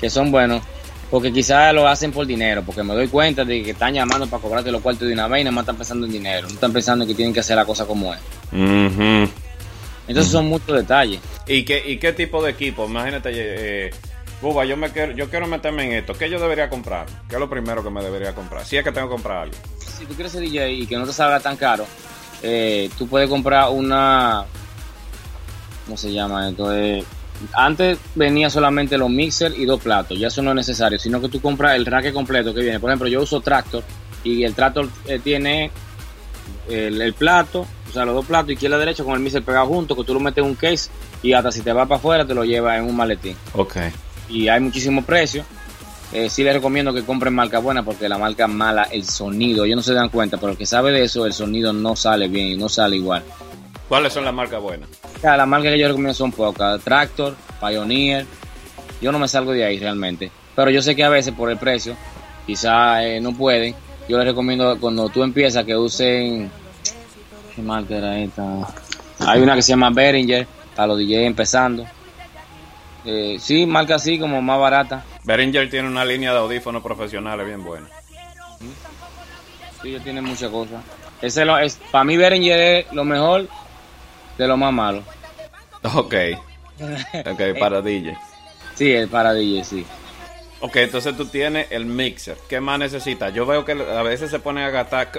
que 0.00 0.10
son 0.10 0.30
buenos. 0.30 0.62
Porque 1.10 1.32
quizás 1.32 1.74
lo 1.74 1.88
hacen 1.88 2.12
por 2.12 2.24
dinero, 2.24 2.62
porque 2.64 2.84
me 2.84 2.94
doy 2.94 3.08
cuenta 3.08 3.44
de 3.44 3.64
que 3.64 3.72
están 3.72 3.92
llamando 3.92 4.28
para 4.28 4.40
cobrarte 4.40 4.70
los 4.70 4.80
cuartos 4.80 5.08
de 5.08 5.14
una 5.14 5.26
nada 5.26 5.50
más 5.50 5.62
están 5.62 5.76
pensando 5.76 6.06
en 6.06 6.12
dinero. 6.12 6.46
No 6.46 6.54
están 6.54 6.72
pensando 6.72 7.04
que 7.04 7.14
tienen 7.14 7.34
que 7.34 7.40
hacer 7.40 7.56
la 7.56 7.64
cosa 7.64 7.84
como 7.84 8.14
es. 8.14 8.20
Entonces 10.10 10.32
son 10.32 10.46
muchos 10.46 10.76
detalles. 10.76 11.20
¿Y 11.46 11.64
qué, 11.64 11.82
¿Y 11.86 11.98
qué 11.98 12.12
tipo 12.12 12.42
de 12.42 12.50
equipo? 12.50 12.86
Imagínate, 12.86 13.30
eh, 13.32 13.90
Buba, 14.42 14.64
yo, 14.64 14.76
me 14.76 14.90
quiero, 14.90 15.12
yo 15.12 15.30
quiero 15.30 15.46
meterme 15.46 15.84
en 15.84 15.92
esto. 15.92 16.14
¿Qué 16.14 16.28
yo 16.28 16.40
debería 16.40 16.68
comprar? 16.68 17.06
¿Qué 17.28 17.36
es 17.36 17.40
lo 17.40 17.48
primero 17.48 17.84
que 17.84 17.90
me 17.90 18.02
debería 18.02 18.34
comprar? 18.34 18.64
Si 18.64 18.76
es 18.76 18.82
que 18.82 18.90
tengo 18.90 19.06
que 19.06 19.12
comprar 19.12 19.44
algo. 19.44 19.54
Si 19.78 20.04
tú 20.06 20.14
quieres 20.14 20.32
ser 20.32 20.40
DJ 20.40 20.72
y 20.72 20.86
que 20.88 20.96
no 20.96 21.06
te 21.06 21.12
salga 21.12 21.38
tan 21.38 21.56
caro, 21.56 21.86
eh, 22.42 22.90
tú 22.98 23.06
puedes 23.06 23.28
comprar 23.28 23.70
una... 23.70 24.44
¿Cómo 25.84 25.96
se 25.96 26.12
llama 26.12 26.48
esto? 26.48 26.74
Eh, 26.74 27.04
antes 27.52 27.98
venía 28.16 28.50
solamente 28.50 28.98
los 28.98 29.10
mixers 29.10 29.56
y 29.56 29.64
dos 29.64 29.80
platos. 29.80 30.18
Ya 30.18 30.26
eso 30.26 30.42
no 30.42 30.50
es 30.50 30.56
necesario, 30.56 30.98
sino 30.98 31.20
que 31.20 31.28
tú 31.28 31.40
compras 31.40 31.76
el 31.76 31.86
rack 31.86 32.12
completo 32.12 32.52
que 32.52 32.62
viene. 32.62 32.80
Por 32.80 32.90
ejemplo, 32.90 33.08
yo 33.08 33.22
uso 33.22 33.40
Tractor 33.40 33.84
y 34.24 34.42
el 34.42 34.54
Tractor 34.54 34.88
eh, 35.06 35.20
tiene 35.22 35.70
el, 36.68 37.12
plato, 37.14 37.66
o 37.90 37.92
sea, 37.92 38.04
los 38.04 38.14
dos 38.14 38.24
platos, 38.24 38.52
izquierda 38.52 38.76
y 38.76 38.80
derecha, 38.80 39.04
con 39.04 39.14
el 39.14 39.20
mixer 39.20 39.42
pegado 39.42 39.66
junto, 39.66 39.96
que 39.96 40.04
tú 40.04 40.14
lo 40.14 40.20
metes 40.20 40.42
en 40.42 40.50
un 40.50 40.54
case 40.54 40.90
y 41.22 41.32
hasta 41.32 41.50
si 41.50 41.60
te 41.60 41.72
va 41.72 41.86
para 41.86 41.98
afuera 41.98 42.24
te 42.24 42.34
lo 42.34 42.44
llevas 42.44 42.78
en 42.78 42.84
un 42.84 42.96
maletín. 42.96 43.36
Ok. 43.54 43.76
Y 44.28 44.48
hay 44.48 44.60
muchísimo 44.60 45.04
precio. 45.04 45.44
Eh, 46.12 46.28
sí 46.28 46.42
les 46.42 46.54
recomiendo 46.54 46.92
que 46.92 47.04
compren 47.04 47.34
marca 47.34 47.58
buena 47.58 47.84
porque 47.84 48.08
la 48.08 48.18
marca 48.18 48.46
mala, 48.48 48.84
el 48.84 49.04
sonido, 49.04 49.64
ellos 49.64 49.76
no 49.76 49.82
se 49.82 49.94
dan 49.94 50.08
cuenta, 50.08 50.38
pero 50.38 50.52
el 50.52 50.58
que 50.58 50.66
sabe 50.66 50.90
de 50.92 51.04
eso, 51.04 51.26
el 51.26 51.32
sonido 51.32 51.72
no 51.72 51.94
sale 51.94 52.28
bien 52.28 52.48
y 52.48 52.56
no 52.56 52.68
sale 52.68 52.96
igual. 52.96 53.22
¿Cuáles 53.88 54.12
son 54.12 54.24
las 54.24 54.32
marcas 54.32 54.62
buenas? 54.62 54.88
Las 55.20 55.48
marcas 55.48 55.72
que 55.72 55.78
yo 55.78 55.88
recomiendo 55.88 56.14
son 56.14 56.30
pocas. 56.30 56.80
Tractor, 56.82 57.34
Pioneer. 57.60 58.24
Yo 59.02 59.10
no 59.10 59.18
me 59.18 59.26
salgo 59.26 59.50
de 59.50 59.64
ahí 59.64 59.80
realmente. 59.80 60.30
Pero 60.54 60.70
yo 60.70 60.80
sé 60.80 60.94
que 60.94 61.02
a 61.02 61.08
veces 61.08 61.34
por 61.34 61.50
el 61.50 61.58
precio, 61.58 61.96
quizás 62.46 63.02
eh, 63.02 63.20
no 63.20 63.36
pueden. 63.36 63.74
Yo 64.08 64.16
les 64.16 64.26
recomiendo 64.26 64.78
cuando 64.80 65.08
tú 65.08 65.24
empiezas 65.24 65.64
que 65.64 65.76
usen... 65.76 66.50
¿Qué 67.60 67.66
marca 67.66 67.94
era 67.94 68.18
esta? 68.18 68.42
Hay 69.18 69.42
una 69.42 69.54
que 69.54 69.60
se 69.60 69.72
llama 69.72 69.90
Behringer, 69.90 70.46
para 70.74 70.86
los 70.88 70.98
DJs 70.98 71.26
empezando. 71.26 71.86
Eh, 73.04 73.36
sí, 73.38 73.66
marca 73.66 73.96
así 73.96 74.18
como 74.18 74.40
más 74.40 74.58
barata. 74.58 75.04
Behringer 75.24 75.68
tiene 75.68 75.86
una 75.86 76.06
línea 76.06 76.32
de 76.32 76.38
audífonos 76.38 76.82
profesionales 76.82 77.46
bien 77.46 77.62
buena. 77.62 77.86
Sí, 79.82 79.94
tiene 80.02 80.22
muchas 80.22 80.50
cosas. 80.50 80.82
Ese 81.20 81.44
lo, 81.44 81.58
es, 81.58 81.78
para 81.90 82.04
mí 82.04 82.16
Behringer 82.16 82.60
es 82.60 82.92
lo 82.94 83.04
mejor 83.04 83.46
de 84.38 84.48
lo 84.48 84.56
más 84.56 84.72
malo. 84.72 85.02
Ok. 85.82 86.14
Ok, 87.26 87.58
para 87.58 87.82
DJ. 87.82 88.16
Sí, 88.74 88.90
el 88.90 89.08
para 89.08 89.34
DJ, 89.34 89.64
sí. 89.64 89.86
Ok, 90.60 90.76
entonces 90.76 91.14
tú 91.14 91.26
tienes 91.26 91.66
el 91.70 91.84
mixer. 91.84 92.38
¿Qué 92.48 92.58
más 92.58 92.78
necesitas? 92.78 93.34
Yo 93.34 93.44
veo 93.44 93.66
que 93.66 93.72
a 93.72 94.02
veces 94.02 94.30
se 94.30 94.38
pone 94.38 94.64
a 94.64 94.70
gastar 94.70 95.10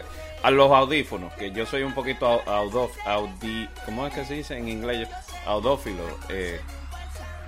a 0.43 0.51
los 0.51 0.71
audífonos, 0.71 1.34
que 1.34 1.51
yo 1.51 1.65
soy 1.65 1.84
un 1.84 1.93
poquito 1.93 2.41
audóf, 2.47 2.91
audi, 3.06 3.67
¿cómo 3.86 4.08
es 4.08 4.13
que 4.13 4.25
se 4.25 4.36
dice 4.36 4.58
en 4.58 4.67
inglés? 4.67 5.08
Audófilo. 5.45 6.04
Eh, 6.30 6.60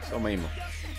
eso 0.05 0.19
mismo. 0.19 0.47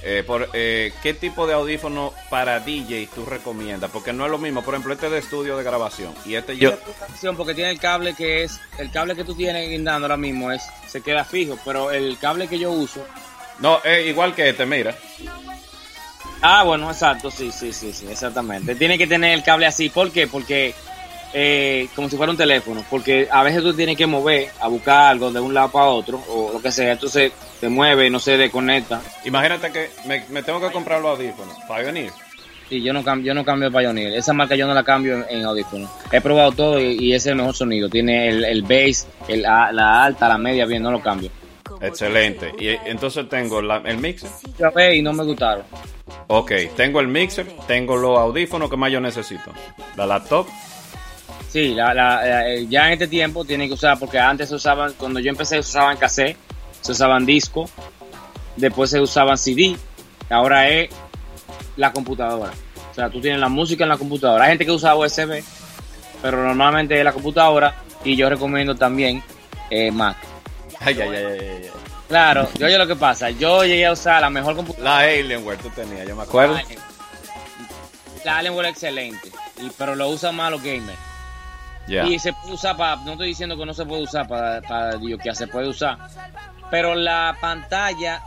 Eh, 0.03 0.23
por, 0.27 0.51
eh, 0.53 0.93
¿Qué 1.03 1.15
tipo 1.15 1.47
de 1.47 1.55
audífono 1.55 2.13
para 2.29 2.61
DJ 2.61 3.09
tú 3.15 3.25
recomiendas? 3.25 3.91
Porque 3.91 4.13
no 4.13 4.27
es 4.27 4.31
lo 4.31 4.37
mismo, 4.37 4.63
por 4.63 4.75
ejemplo, 4.75 4.93
este 4.93 5.09
de 5.09 5.19
estudio 5.19 5.57
de 5.57 5.65
grabación 5.65 6.13
y 6.27 6.35
este 6.35 6.59
yo... 6.59 6.73
Porque 7.37 7.55
tiene 7.55 7.71
el 7.71 7.81
cable 7.81 8.13
que 8.15 8.45
es, 8.45 8.61
el 8.79 8.91
cable 8.91 9.17
que 9.17 9.25
tú 9.25 9.35
tienes 9.35 9.69
guindando 9.71 10.05
ahora 10.05 10.19
mismo 10.19 10.53
es, 10.53 10.63
se 10.87 11.01
queda 11.01 11.25
fijo, 11.25 11.59
pero 11.65 11.91
el 11.91 12.19
cable 12.19 12.49
que 12.49 12.59
yo 12.59 12.71
uso... 12.71 13.03
No, 13.61 13.83
es 13.83 14.07
igual 14.07 14.35
que 14.35 14.51
este, 14.51 14.67
mira. 14.67 14.95
Ah, 16.43 16.65
bueno, 16.65 16.91
exacto, 16.91 17.31
sí, 17.31 17.51
sí, 17.51 17.73
sí, 17.73 17.93
sí, 17.95 18.07
exactamente. 18.11 18.75
Tiene 18.75 18.99
que 18.99 19.07
tener 19.07 19.33
el 19.33 19.43
cable 19.43 19.65
así, 19.65 19.89
¿por 19.89 20.11
qué? 20.11 20.27
Porque 20.27 20.75
eh, 21.35 21.89
como 21.97 22.09
si 22.09 22.17
fuera 22.17 22.31
un 22.31 22.39
teléfono, 22.39 22.85
porque 22.89 23.29
a 23.31 23.43
veces 23.43 23.63
tú 23.63 23.75
tienes 23.75 23.97
que 23.97 24.07
mover 24.07 24.51
a 24.61 24.69
buscar 24.69 25.09
algo 25.11 25.33
de 25.33 25.41
un 25.41 25.53
lado 25.53 25.71
para 25.71 25.87
otro 25.87 26.23
o 26.29 26.53
lo 26.53 26.63
que 26.63 26.71
sea, 26.71 26.93
entonces 26.93 27.33
te 27.61 27.69
mueve, 27.69 28.09
no 28.09 28.21
se 28.21 28.37
desconecta. 28.37 29.03
Imagínate 29.25 29.73
que 29.73 29.91
me, 30.07 30.43
tengo 30.43 30.61
que 30.61 30.71
comprar 30.71 31.03
los 31.03 31.19
audífonos, 31.19 31.55
Pioneer. 31.67 32.13
Sí, 32.69 32.81
yo 32.81 32.93
no 32.93 33.03
cambio, 33.03 33.27
yo 33.27 33.35
no 33.35 33.45
cambio 33.45 33.69
de 33.69 33.79
Pioneer, 33.79 34.15
esa 34.15 34.33
marca 34.33 34.55
yo 34.55 34.67
no 34.67 34.75
la 34.75 34.85
cambio 34.85 35.27
en, 35.29 35.45
audífonos. 35.45 35.91
He 36.13 36.21
probado 36.21 36.53
todo 36.53 36.81
y, 36.81 37.13
es 37.13 37.27
el 37.27 37.37
mejor 37.37 37.55
sonido, 37.55 37.89
tiene 37.89 38.29
el, 38.29 38.45
el 38.45 38.63
bass, 38.63 39.07
el, 39.29 39.43
la 39.43 40.05
alta, 40.05 40.29
la 40.29 40.39
media, 40.39 40.65
bien, 40.65 40.83
no 40.83 40.93
lo 40.93 41.03
cambio. 41.03 41.31
Excelente. 41.81 42.53
Y 42.59 42.69
entonces 42.89 43.29
tengo 43.29 43.61
el 43.61 43.99
mixer. 43.99 44.31
Ya 44.59 44.93
y 44.93 45.03
no 45.03 45.13
me 45.13 45.25
gustaron. 45.25 45.65
Ok, 46.29 46.53
tengo 46.77 47.01
el 47.01 47.09
mixer, 47.09 47.47
tengo 47.67 47.97
los 47.97 48.19
audífonos 48.19 48.71
que 48.71 48.77
más 48.77 48.91
yo 48.91 49.01
necesito. 49.01 49.51
La 49.97 50.07
laptop 50.07 50.47
Sí, 51.55 51.73
la, 51.73 52.49
eh, 52.49 52.67
ya 52.69 52.89
en 52.89 52.95
este 52.95 53.07
tiempo 53.07 53.45
tienen 53.45 53.69
que 53.69 53.75
usar, 53.75 53.97
porque 53.97 54.19
antes 54.19 54.49
se 54.49 54.57
usaban, 54.57 54.93
cuando 54.95 55.21
yo 55.21 55.31
empecé 55.31 55.55
se 55.55 55.61
usaban 55.61 55.97
cassette, 55.97 56.37
se 56.81 56.91
usaban 56.91 57.25
disco, 57.25 57.71
después 58.57 58.91
se 58.91 58.99
usaban 58.99 59.39
CD, 59.39 59.77
ahora 60.29 60.69
es 60.69 60.91
la 61.77 61.93
computadora. 61.93 62.51
O 62.91 62.95
sea, 62.97 63.09
tú 63.09 63.21
tienes 63.21 63.39
la 63.39 63.49
música 63.49 63.85
en 63.85 63.91
la 63.91 63.97
computadora. 63.97 64.43
Hay 64.43 64.51
gente 64.51 64.65
que 64.65 64.73
usa 64.73 64.97
USB, 64.97 65.45
pero 66.21 66.43
normalmente 66.43 66.99
es 66.99 67.05
la 67.05 67.13
computadora 67.13 67.73
y 68.03 68.17
yo 68.17 68.29
recomiendo 68.29 68.75
también 68.75 69.23
eh, 69.71 69.93
Mac. 69.93 70.17
Ay, 70.81 71.01
ay, 71.01 71.09
ay, 71.09 71.25
ay, 71.25 71.71
Claro, 72.09 72.49
yo 72.59 72.67
oye 72.67 72.79
lo 72.79 72.89
que 72.89 72.97
pasa, 72.97 73.31
yo 73.31 73.65
llegué 73.65 73.87
a 73.87 73.93
usar 73.93 74.21
la 74.21 74.29
mejor 74.29 74.57
computadora. 74.57 74.91
La 74.91 75.09
Alienware 75.09 75.59
tú 75.59 75.71
tenías, 75.71 76.05
yo 76.05 76.17
me 76.17 76.25
acuerdo. 76.25 76.59
La 78.25 78.39
Alienware 78.39 78.71
excelente, 78.71 79.31
y, 79.63 79.71
pero 79.79 79.95
lo 79.95 80.09
usan 80.09 80.35
más 80.35 80.51
los 80.51 80.61
gamers. 80.61 81.14
Y 81.87 82.19
se 82.19 82.33
puede 82.33 82.55
usar 82.55 82.77
para, 82.77 82.97
no 82.97 83.13
estoy 83.13 83.29
diciendo 83.29 83.57
que 83.57 83.67
no 83.67 83.75
se 83.75 83.85
puede 83.85 84.03
usar 84.03 84.27
para, 84.27 84.61
para 84.63 84.99
que 85.23 85.35
se 85.35 85.47
puede 85.47 85.69
usar, 85.69 85.99
pero 86.71 86.95
la 86.95 87.37
pantalla 87.41 88.23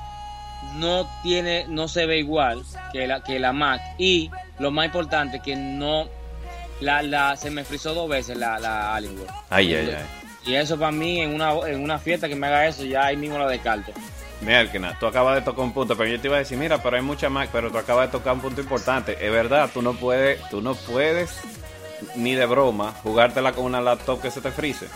no 0.76 1.10
tiene, 1.24 1.65
no 1.67 1.88
se 1.88 2.06
ve 2.06 2.20
igual 2.20 2.63
que 2.91 3.08
la, 3.08 3.24
que 3.24 3.39
la 3.39 3.54
Mac 3.54 3.82
y 3.98 4.30
lo 4.60 4.72
más 4.72 4.86
importante 4.86 5.39
que 5.39 5.56
no, 5.56 6.08
la, 6.82 7.02
la, 7.02 7.36
se 7.36 7.50
me 7.50 7.63
frizó 7.63 7.93
dos 7.93 8.10
veces 8.10 8.38
la, 8.38 8.60
la 8.60 8.96
Alienware. 8.96 9.30
Ay, 9.50 9.74
ay, 9.74 9.96
ay. 9.98 10.06
Y 10.46 10.56
eso 10.56 10.78
para 10.78 10.91
mí 10.91 11.20
en 11.20 11.34
una, 11.34 11.52
en 11.67 11.84
una 11.84 12.00
fiesta 12.00 12.30
que 12.30 12.36
me 12.36 12.48
haga 12.48 12.67
eso, 12.67 12.86
ya 12.86 13.06
ahí 13.06 13.17
mismo 13.17 13.38
lo 13.38 13.50
descarto. 13.50 13.91
Mira, 14.39 14.72
que 14.72 14.80
tú 15.00 15.08
acabas 15.08 15.36
de 15.36 15.41
tocar 15.41 15.65
un 15.65 15.74
punto, 15.74 15.98
pero 15.98 16.10
yo 16.10 16.22
te 16.22 16.28
iba 16.28 16.36
a 16.36 16.39
decir, 16.39 16.58
mira, 16.58 16.82
pero 16.82 16.96
hay 16.96 17.02
mucha 17.02 17.28
Mac, 17.28 17.50
pero 17.52 17.72
tú 17.72 17.78
acabas 17.78 18.08
de 18.08 18.17
tocar 18.17 18.34
un 18.34 18.41
punto 18.41 18.62
importante. 18.62 19.17
Es 19.20 19.32
verdad, 19.32 19.70
tú 19.74 19.82
no 19.82 19.93
puedes, 19.93 20.48
tú 20.50 20.62
no 20.62 20.76
puedes 20.76 21.41
ni 22.15 22.33
de 22.33 22.45
broma 22.45 22.93
jugártela 23.03 23.53
con 23.53 23.65
una 23.65 23.81
laptop 23.81 24.21
que 24.21 24.31
se 24.31 24.41
te 24.41 24.51
frise. 24.51 24.88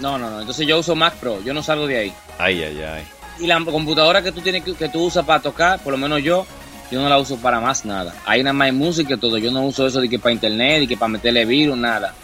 No, 0.00 0.18
no, 0.18 0.30
no. 0.30 0.40
Entonces 0.40 0.66
yo 0.66 0.78
uso 0.78 0.94
Mac 0.94 1.14
Pro, 1.16 1.42
yo 1.42 1.54
no 1.54 1.62
salgo 1.62 1.86
de 1.86 1.98
ahí. 1.98 2.14
Ay, 2.38 2.62
ay, 2.62 2.82
ay. 2.82 3.04
Y 3.38 3.46
la 3.46 3.62
computadora 3.64 4.22
que 4.22 4.32
tú 4.32 4.40
tienes 4.40 4.62
que, 4.62 4.88
tú 4.88 5.04
usas 5.04 5.24
para 5.24 5.40
tocar, 5.40 5.80
por 5.80 5.92
lo 5.92 5.98
menos 5.98 6.22
yo, 6.22 6.46
yo 6.90 7.00
no 7.00 7.08
la 7.08 7.18
uso 7.18 7.36
para 7.38 7.60
más 7.60 7.84
nada. 7.84 8.14
Hay 8.26 8.42
nada 8.42 8.52
más 8.52 8.72
música 8.72 9.14
y 9.14 9.16
todo. 9.16 9.38
Yo 9.38 9.50
no 9.50 9.62
uso 9.64 9.86
eso 9.86 10.00
de 10.00 10.08
que 10.08 10.18
para 10.18 10.32
internet, 10.32 10.82
y 10.82 10.86
que 10.86 10.96
para 10.96 11.08
meterle 11.08 11.44
virus, 11.44 11.76
nada. 11.76 12.14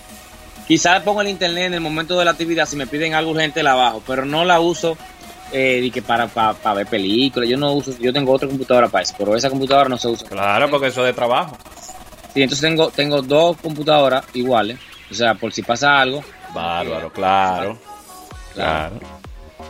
Quizás 0.67 1.03
pongo 1.03 1.23
el 1.23 1.29
internet 1.29 1.67
en 1.67 1.75
el 1.75 1.81
momento 1.81 2.19
de 2.19 2.27
la 2.27 2.33
actividad 2.33 2.67
si 2.67 2.77
me 2.77 2.87
piden 2.87 3.15
algo 3.15 3.31
urgente 3.31 3.63
la 3.63 3.75
bajo, 3.75 4.03
pero 4.07 4.27
no 4.27 4.45
la 4.45 4.61
uso 4.61 4.99
eh, 5.51 5.91
que 5.93 6.03
para, 6.03 6.29
para, 6.29 6.75
ver 6.75 6.87
películas. 6.87 7.49
Yo 7.49 7.57
no 7.57 7.73
uso, 7.73 7.93
yo 7.99 8.13
tengo 8.13 8.33
otra 8.33 8.49
computadora 8.49 8.89
para 8.89 9.03
eso, 9.03 9.15
pero 9.17 9.35
esa 9.35 9.49
computadora 9.49 9.89
no 9.89 9.97
se 9.97 10.09
usa. 10.09 10.29
Claro, 10.29 10.69
porque 10.69 10.89
eso 10.89 11.01
es 11.01 11.07
de 11.07 11.13
trabajo. 11.15 11.57
Sí, 12.39 12.43
entonces 12.45 12.69
tengo, 12.69 12.91
tengo 12.91 13.21
dos 13.21 13.57
computadoras 13.57 14.25
iguales. 14.33 14.79
O 15.11 15.15
sea, 15.15 15.35
por 15.35 15.53
si 15.53 15.63
pasa 15.63 16.01
algo. 16.01 16.23
Bárbaro, 16.55 17.13
claro. 17.13 17.77
Claro. 18.55 19.01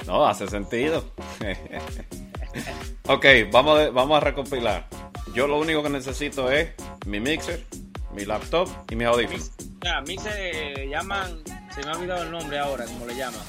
No, 0.06 0.26
hace 0.26 0.46
sentido. 0.48 1.02
ok, 3.08 3.24
vamos, 3.50 3.80
a, 3.80 3.88
vamos 3.88 4.18
a 4.18 4.20
recopilar. 4.20 4.86
Yo 5.32 5.46
lo 5.46 5.58
único 5.58 5.82
que 5.82 5.88
necesito 5.88 6.50
es 6.50 6.68
mi 7.06 7.20
mixer, 7.20 7.64
mi 8.12 8.26
laptop 8.26 8.68
y 8.90 8.96
mi 8.96 9.04
audífonos. 9.04 9.50
Ya, 9.82 10.02
mixer 10.02 10.90
llaman, 10.90 11.42
se 11.74 11.82
me 11.82 11.90
ha 11.90 11.96
olvidado 11.96 12.24
el 12.24 12.30
nombre 12.30 12.58
ahora, 12.58 12.84
como 12.84 13.06
le 13.06 13.16
llaman. 13.16 13.40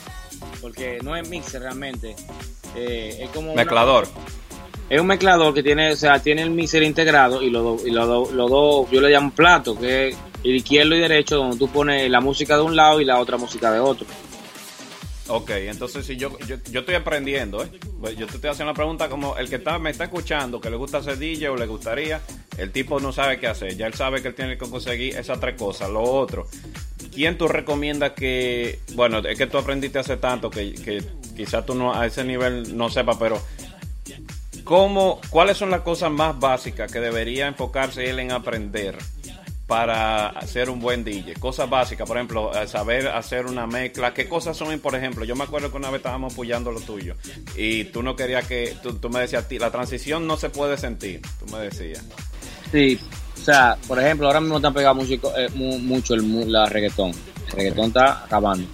Porque 0.61 0.99
no 1.03 1.13
es 1.17 1.27
mixer 1.27 1.63
realmente. 1.63 2.15
Eh, 2.73 3.17
es 3.19 3.29
como. 3.31 3.53
Mezclador. 3.53 4.07
Es 4.89 4.99
un 4.99 5.05
mezclador 5.05 5.53
que 5.53 5.61
tiene, 5.61 5.91
o 5.91 5.95
sea, 5.95 6.19
tiene 6.19 6.41
el 6.41 6.49
mixer 6.49 6.81
integrado 6.81 7.43
y 7.43 7.51
los 7.51 7.63
dos, 7.63 7.87
y 7.87 7.91
los 7.91 8.07
dos, 8.07 8.31
los 8.31 8.49
dos, 8.49 8.89
yo 8.89 9.01
le 9.01 9.09
llamo 9.09 9.31
plato, 9.31 9.77
que 9.77 10.09
es 10.09 10.17
izquierdo 10.43 10.95
y 10.95 10.99
derecho, 10.99 11.37
donde 11.37 11.57
tú 11.57 11.69
pones 11.69 12.09
la 12.09 12.21
música 12.21 12.55
de 12.55 12.63
un 12.63 12.75
lado 12.75 12.99
y 12.99 13.05
la 13.05 13.19
otra 13.19 13.37
música 13.37 13.71
de 13.71 13.79
otro. 13.79 14.07
Ok, 15.27 15.51
entonces 15.51 16.07
si 16.07 16.17
yo, 16.17 16.35
yo, 16.39 16.55
yo 16.71 16.79
estoy 16.79 16.95
aprendiendo, 16.95 17.63
¿eh? 17.63 17.69
Pues 18.01 18.17
yo 18.17 18.25
te 18.25 18.33
estoy 18.33 18.49
haciendo 18.49 18.71
la 18.71 18.75
pregunta 18.75 19.09
como 19.09 19.37
el 19.37 19.47
que 19.47 19.57
está, 19.57 19.77
me 19.77 19.91
está 19.91 20.05
escuchando, 20.05 20.59
que 20.59 20.71
le 20.71 20.75
gusta 20.75 20.97
hacer 20.97 21.19
DJ 21.19 21.49
o 21.49 21.55
le 21.55 21.67
gustaría, 21.67 22.19
el 22.57 22.71
tipo 22.71 22.99
no 22.99 23.11
sabe 23.13 23.39
qué 23.39 23.45
hacer, 23.45 23.77
ya 23.77 23.85
él 23.85 23.93
sabe 23.93 24.23
que 24.23 24.29
él 24.29 24.33
tiene 24.33 24.57
que 24.57 24.67
conseguir 24.67 25.15
esas 25.15 25.39
tres 25.39 25.55
cosas. 25.55 25.87
Lo 25.91 26.01
otro, 26.01 26.47
¿quién 27.13 27.37
tú 27.37 27.47
recomiendas 27.47 28.13
que, 28.13 28.79
bueno, 28.95 29.19
es 29.19 29.37
que 29.37 29.45
tú 29.45 29.59
aprendiste 29.59 29.99
hace 29.99 30.17
tanto 30.17 30.49
que, 30.49 30.73
que 30.73 31.03
quizás 31.37 31.63
tú 31.63 31.75
no 31.75 31.93
a 31.93 32.07
ese 32.07 32.23
nivel 32.23 32.75
no 32.75 32.89
sepas, 32.89 33.17
pero 33.17 33.39
¿Cómo, 34.69 35.19
¿Cuáles 35.31 35.57
son 35.57 35.71
las 35.71 35.81
cosas 35.81 36.11
más 36.11 36.39
básicas 36.39 36.91
que 36.91 36.99
debería 36.99 37.47
enfocarse 37.47 38.07
él 38.07 38.19
en 38.19 38.31
aprender 38.31 38.95
para 39.65 40.39
ser 40.45 40.69
un 40.69 40.79
buen 40.79 41.03
DJ? 41.03 41.33
Cosas 41.39 41.67
básicas, 41.67 42.07
por 42.07 42.17
ejemplo, 42.17 42.51
eh, 42.53 42.67
saber 42.67 43.07
hacer 43.07 43.47
una 43.47 43.65
mezcla. 43.65 44.13
¿Qué 44.13 44.29
cosas 44.29 44.55
son, 44.55 44.77
por 44.79 44.93
ejemplo? 44.93 45.25
Yo 45.25 45.35
me 45.35 45.45
acuerdo 45.45 45.71
que 45.71 45.77
una 45.77 45.89
vez 45.89 46.01
estábamos 46.01 46.33
apoyando 46.33 46.71
lo 46.71 46.81
tuyo 46.81 47.15
y 47.57 47.85
tú 47.85 48.03
no 48.03 48.15
querías 48.15 48.45
que, 48.45 48.77
tú, 48.83 49.09
me 49.09 49.21
decías, 49.21 49.47
la 49.53 49.71
transición 49.71 50.27
no 50.27 50.37
se 50.37 50.51
puede 50.51 50.77
sentir, 50.77 51.19
tú 51.39 51.51
me 51.51 51.57
decías. 51.61 52.05
Sí, 52.71 52.99
o 53.41 53.43
sea, 53.43 53.75
por 53.87 53.99
ejemplo, 53.99 54.27
ahora 54.27 54.39
mismo 54.39 54.57
están 54.57 54.75
pegado 54.75 54.93
músico, 54.93 55.33
eh, 55.35 55.49
mucho 55.49 56.13
el 56.13 56.51
la 56.51 56.67
reggaetón. 56.67 57.11
El 57.47 57.51
reggaetón 57.53 57.85
está 57.85 58.23
acabando. 58.23 58.67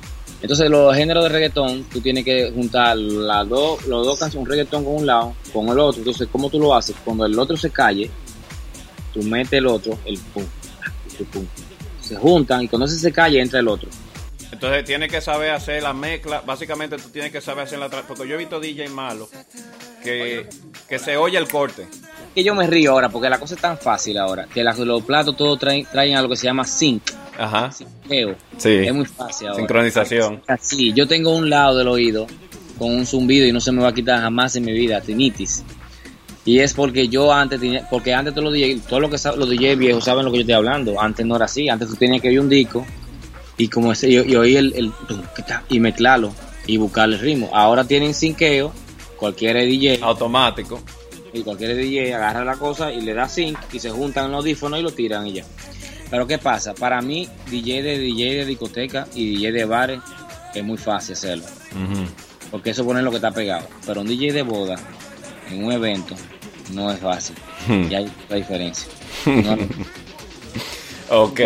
Entonces, 0.46 0.70
los 0.70 0.96
géneros 0.96 1.24
de 1.24 1.30
reggaetón, 1.30 1.86
tú 1.86 2.00
tienes 2.02 2.24
que 2.24 2.52
juntar 2.52 2.96
las 2.96 3.50
dos, 3.50 3.84
los 3.88 4.06
dos 4.06 4.20
canciones, 4.20 4.46
un 4.46 4.52
reggaetón 4.52 4.86
con 4.86 4.98
un 4.98 5.06
lado, 5.08 5.36
con 5.52 5.68
el 5.70 5.80
otro. 5.80 6.02
Entonces, 6.02 6.28
¿cómo 6.32 6.52
tú 6.52 6.60
lo 6.60 6.76
haces? 6.76 6.96
Cuando 7.04 7.26
el 7.26 7.40
otro 7.40 7.58
se 7.58 7.72
calle, 7.72 8.12
tú 9.12 9.24
metes 9.24 9.54
el 9.54 9.66
otro, 9.66 9.98
el 10.06 10.20
pum, 10.20 10.44
el 11.20 11.26
pum. 11.26 11.48
Se 12.00 12.16
juntan 12.16 12.62
y 12.62 12.68
cuando 12.68 12.86
ese 12.86 13.00
se 13.00 13.12
calle, 13.12 13.42
entra 13.42 13.60
el 13.60 13.68
otro. 13.68 13.90
Entonces 14.52 14.86
tienes 14.86 15.10
que 15.10 15.20
saber 15.20 15.50
hacer 15.50 15.82
la 15.82 15.94
mezcla. 15.94 16.42
Básicamente 16.42 16.98
tú 16.98 17.10
tienes 17.10 17.32
que 17.32 17.42
saber 17.42 17.64
hacer 17.64 17.80
la... 17.80 17.90
Porque 17.90 18.28
yo 18.28 18.36
he 18.36 18.38
visto 18.38 18.60
DJ 18.60 18.90
malo 18.90 19.28
que, 20.04 20.48
que 20.88 21.00
se 21.00 21.18
oye 21.18 21.40
el 21.40 21.48
corte. 21.48 21.88
Que 22.36 22.44
yo 22.44 22.54
me 22.54 22.68
río 22.68 22.92
ahora 22.92 23.10
porque 23.10 23.30
la 23.30 23.40
cosa 23.40 23.56
es 23.56 23.62
tan 23.62 23.80
fácil 23.80 24.20
ahora. 24.20 24.46
Que 24.46 24.64
los 24.64 25.04
platos 25.04 25.36
todos 25.36 25.58
traen, 25.58 25.88
traen 25.92 26.16
algo 26.16 26.30
que 26.30 26.36
se 26.38 26.46
llama 26.46 26.66
sync. 26.66 27.02
Ajá. 27.38 27.72
Sí. 27.72 27.86
Es 28.70 28.94
muy 28.94 29.06
fácil 29.06 29.48
ahora. 29.48 29.60
Sincronización. 29.60 30.42
Sí, 30.60 30.94
yo 30.94 31.08
tengo 31.08 31.36
un 31.36 31.50
lado 31.50 31.78
del 31.78 31.88
oído 31.88 32.28
con 32.78 32.92
un 32.92 33.06
zumbido 33.06 33.46
y 33.46 33.52
no 33.52 33.60
se 33.60 33.72
me 33.72 33.82
va 33.82 33.90
a 33.90 33.94
quitar 33.94 34.22
jamás 34.22 34.56
en 34.56 34.66
mi 34.66 34.74
vida, 34.74 35.02
tinitis. 35.02 35.64
Y 36.46 36.60
es 36.60 36.74
porque 36.74 37.08
yo 37.08 37.34
antes 37.34 37.60
tenía, 37.60 37.88
porque 37.90 38.14
antes 38.14 38.34
todos 38.34 38.46
los 38.46 38.54
DJ, 38.54 38.82
todos 38.88 39.02
los 39.02 39.10
que 39.10 39.38
los 39.38 39.50
DJ 39.50 39.76
viejos 39.76 40.04
saben 40.04 40.26
lo 40.26 40.32
que 40.32 40.38
yo 40.38 40.42
estoy 40.42 40.56
hablando. 40.56 41.02
Antes 41.02 41.26
no 41.26 41.36
era 41.36 41.46
así, 41.46 41.70
antes 41.70 41.90
tú 41.90 41.96
tenías 41.96 42.22
que 42.22 42.30
oír 42.30 42.40
un 42.40 42.50
disco 42.50 42.86
y 43.58 43.68
como 43.68 43.92
ese, 43.92 44.10
y, 44.10 44.36
oír 44.36 44.58
el, 44.58 44.74
el 44.76 44.92
y 45.70 45.80
mezclarlo 45.80 46.34
y 46.68 46.78
buscar 46.78 47.10
el 47.10 47.20
ritmo. 47.20 47.50
Ahora 47.54 47.84
tienen 47.84 48.14
sinqueo, 48.14 48.72
cualquier 49.18 49.58
DJ 49.58 50.00
automático. 50.02 50.82
Y 51.34 51.42
cualquier 51.42 51.76
DJ 51.76 52.14
agarra 52.14 52.46
la 52.46 52.56
cosa 52.56 52.94
y 52.94 53.02
le 53.02 53.14
da 53.14 53.28
sync 53.28 53.58
y 53.74 53.80
se 53.80 53.90
juntan 53.90 54.32
los 54.32 54.40
audífonos 54.40 54.80
y 54.80 54.84
lo 54.84 54.92
tiran 54.92 55.28
y 55.28 55.34
ya. 55.34 55.46
Pero 56.10 56.28
¿qué 56.28 56.38
pasa? 56.38 56.74
Para 56.74 57.02
mí, 57.02 57.28
DJ 57.50 57.82
de 57.82 57.98
DJ 57.98 58.36
de 58.36 58.46
discoteca 58.46 59.08
y 59.16 59.36
DJ 59.36 59.52
de 59.52 59.66
bares 59.66 60.00
es 60.54 60.64
muy 60.64 60.78
fácil 60.78 61.14
hacerlo. 61.14 61.46
Porque 62.52 62.70
eso 62.70 62.86
pone 62.86 63.02
lo 63.02 63.10
que 63.10 63.18
está 63.18 63.32
pegado. 63.32 63.68
Pero 63.86 64.02
un 64.02 64.08
DJ 64.08 64.32
de 64.32 64.44
boda, 64.44 64.76
en 65.52 65.64
un 65.64 65.72
evento, 65.72 66.16
no 66.74 66.92
es 66.92 67.00
fácil. 67.00 67.36
Hmm. 67.68 67.92
Y 67.92 67.96
hay 67.96 68.12
la 68.30 68.36
diferencia. 68.36 68.88
ok. 71.10 71.40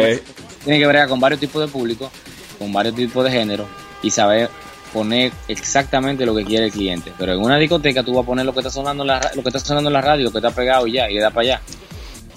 Tiene 0.63 0.79
que 0.79 0.87
ver 0.87 1.07
con 1.07 1.19
varios 1.19 1.39
tipos 1.39 1.61
de 1.61 1.71
público, 1.71 2.11
con 2.57 2.71
varios 2.73 2.95
tipos 2.95 3.23
de 3.23 3.31
género 3.31 3.65
y 4.03 4.09
saber 4.09 4.49
poner 4.93 5.31
exactamente 5.47 6.25
lo 6.25 6.35
que 6.35 6.43
quiere 6.43 6.65
el 6.65 6.71
cliente. 6.71 7.13
Pero 7.17 7.33
en 7.33 7.39
una 7.39 7.57
discoteca 7.57 8.03
tú 8.03 8.13
vas 8.13 8.23
a 8.23 8.27
poner 8.27 8.45
lo 8.45 8.53
que 8.53 8.59
está 8.59 8.69
sonando 8.69 9.03
en 9.03 9.07
la, 9.07 9.31
lo 9.35 9.41
que 9.41 9.49
está 9.49 9.59
sonando 9.59 9.89
en 9.89 9.93
la 9.93 10.01
radio, 10.01 10.25
lo 10.25 10.31
que 10.31 10.39
está 10.39 10.51
pegado 10.51 10.85
y 10.85 10.93
ya, 10.93 11.09
y 11.09 11.15
le 11.15 11.21
da 11.21 11.31
para 11.31 11.41
allá. 11.41 11.61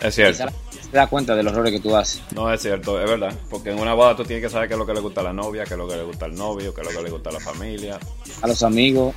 Es 0.01 0.15
cierto 0.15 0.53
te 0.93 0.99
das 0.99 1.09
cuenta 1.09 1.35
de 1.35 1.43
los 1.43 1.55
errores 1.55 1.73
que 1.73 1.81
tú 1.81 1.97
haces. 1.97 2.23
No, 2.35 2.53
es 2.53 2.61
cierto, 2.61 3.01
es 3.01 3.09
verdad. 3.09 3.35
Porque 3.49 3.71
en 3.71 3.79
una 3.79 3.95
boda 3.95 4.15
tú 4.15 4.25
tienes 4.25 4.45
que 4.45 4.51
saber 4.51 4.69
qué 4.69 4.75
es 4.75 4.79
lo 4.79 4.85
que 4.85 4.93
le 4.93 5.01
gusta 5.01 5.23
a 5.23 5.25
la 5.25 5.33
novia, 5.33 5.65
qué 5.65 5.73
es 5.73 5.79
lo 5.79 5.89
que 5.89 5.97
le 5.97 6.03
gusta 6.03 6.27
al 6.27 6.35
novio, 6.35 6.75
qué 6.75 6.83
es 6.83 6.87
lo 6.87 6.93
que 6.93 7.03
le 7.03 7.11
gusta 7.11 7.31
a 7.31 7.33
la 7.33 7.41
familia. 7.41 7.99
A 8.43 8.47
los 8.47 8.63
amigos. 8.63 9.15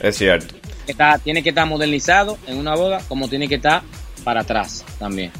Es 0.00 0.16
cierto. 0.16 0.54
Está, 0.86 1.18
tiene 1.18 1.42
que 1.42 1.50
estar 1.50 1.66
modernizado 1.66 2.38
en 2.46 2.56
una 2.56 2.74
boda 2.74 3.02
como 3.06 3.28
tiene 3.28 3.48
que 3.48 3.56
estar 3.56 3.82
para 4.24 4.40
atrás 4.40 4.82
también. 4.98 5.30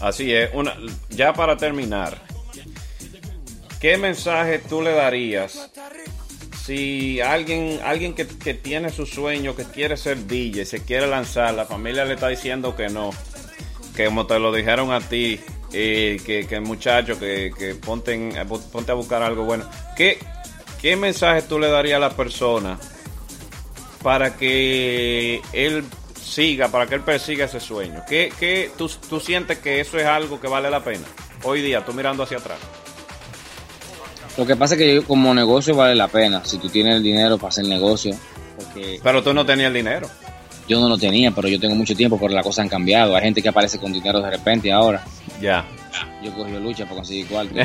Así 0.00 0.32
es. 0.32 0.50
Una, 0.54 0.76
ya 1.08 1.32
para 1.32 1.56
terminar, 1.56 2.22
¿qué 3.80 3.98
mensaje 3.98 4.60
tú 4.60 4.82
le 4.82 4.92
darías 4.92 5.68
si 6.64 7.20
alguien, 7.20 7.80
alguien 7.82 8.14
que, 8.14 8.28
que, 8.28 8.54
tiene 8.54 8.90
su 8.90 9.04
sueño, 9.04 9.56
que 9.56 9.64
quiere 9.64 9.96
ser 9.96 10.28
DJ, 10.28 10.64
se 10.64 10.84
quiere 10.84 11.08
lanzar, 11.08 11.52
la 11.54 11.64
familia 11.64 12.04
le 12.04 12.14
está 12.14 12.28
diciendo 12.28 12.76
que 12.76 12.88
no, 12.88 13.10
que 14.00 14.06
como 14.06 14.26
te 14.26 14.38
lo 14.38 14.50
dijeron 14.50 14.92
a 14.92 15.00
ti, 15.00 15.38
eh, 15.72 16.20
que, 16.24 16.46
que 16.46 16.60
muchacho, 16.60 17.18
que, 17.18 17.52
que 17.56 17.74
ponte, 17.74 18.32
ponte 18.72 18.92
a 18.92 18.94
buscar 18.94 19.22
algo 19.22 19.44
bueno. 19.44 19.64
¿Qué, 19.94 20.18
¿Qué 20.80 20.96
mensaje 20.96 21.42
tú 21.42 21.58
le 21.58 21.68
darías 21.68 21.98
a 21.98 22.00
la 22.00 22.10
persona 22.10 22.78
para 24.02 24.36
que 24.36 25.42
él 25.52 25.84
siga, 26.18 26.68
para 26.68 26.86
que 26.86 26.94
él 26.94 27.02
persiga 27.02 27.44
ese 27.44 27.60
sueño? 27.60 28.02
¿Qué, 28.08 28.32
qué 28.40 28.70
tú, 28.78 28.90
tú 29.08 29.20
sientes 29.20 29.58
que 29.58 29.80
eso 29.80 29.98
es 29.98 30.06
algo 30.06 30.40
que 30.40 30.48
vale 30.48 30.70
la 30.70 30.82
pena? 30.82 31.04
Hoy 31.42 31.60
día, 31.60 31.84
tú 31.84 31.92
mirando 31.92 32.22
hacia 32.22 32.38
atrás. 32.38 32.58
Lo 34.38 34.46
que 34.46 34.56
pasa 34.56 34.76
es 34.76 34.80
que 34.80 35.02
como 35.06 35.34
negocio 35.34 35.76
vale 35.76 35.94
la 35.94 36.08
pena, 36.08 36.42
si 36.44 36.56
tú 36.56 36.70
tienes 36.70 36.96
el 36.96 37.02
dinero 37.02 37.36
para 37.36 37.48
hacer 37.48 37.66
negocio. 37.66 38.16
Pero 39.02 39.22
tú 39.22 39.34
no 39.34 39.44
tenías 39.44 39.68
el 39.68 39.74
dinero. 39.74 40.08
Yo 40.70 40.78
no 40.78 40.88
lo 40.88 40.96
tenía, 40.96 41.32
pero 41.32 41.48
yo 41.48 41.58
tengo 41.58 41.74
mucho 41.74 41.96
tiempo, 41.96 42.16
pero 42.16 42.32
las 42.32 42.44
cosas 42.44 42.62
han 42.62 42.68
cambiado. 42.68 43.16
Hay 43.16 43.22
gente 43.22 43.42
que 43.42 43.48
aparece 43.48 43.80
con 43.80 43.92
dinero 43.92 44.20
de 44.20 44.30
repente 44.30 44.70
ahora. 44.70 45.02
Ya. 45.40 45.64
Yo 46.22 46.32
cogí 46.32 46.52
lucha 46.52 46.84
para 46.84 46.94
conseguir 46.94 47.26
cuarto. 47.26 47.56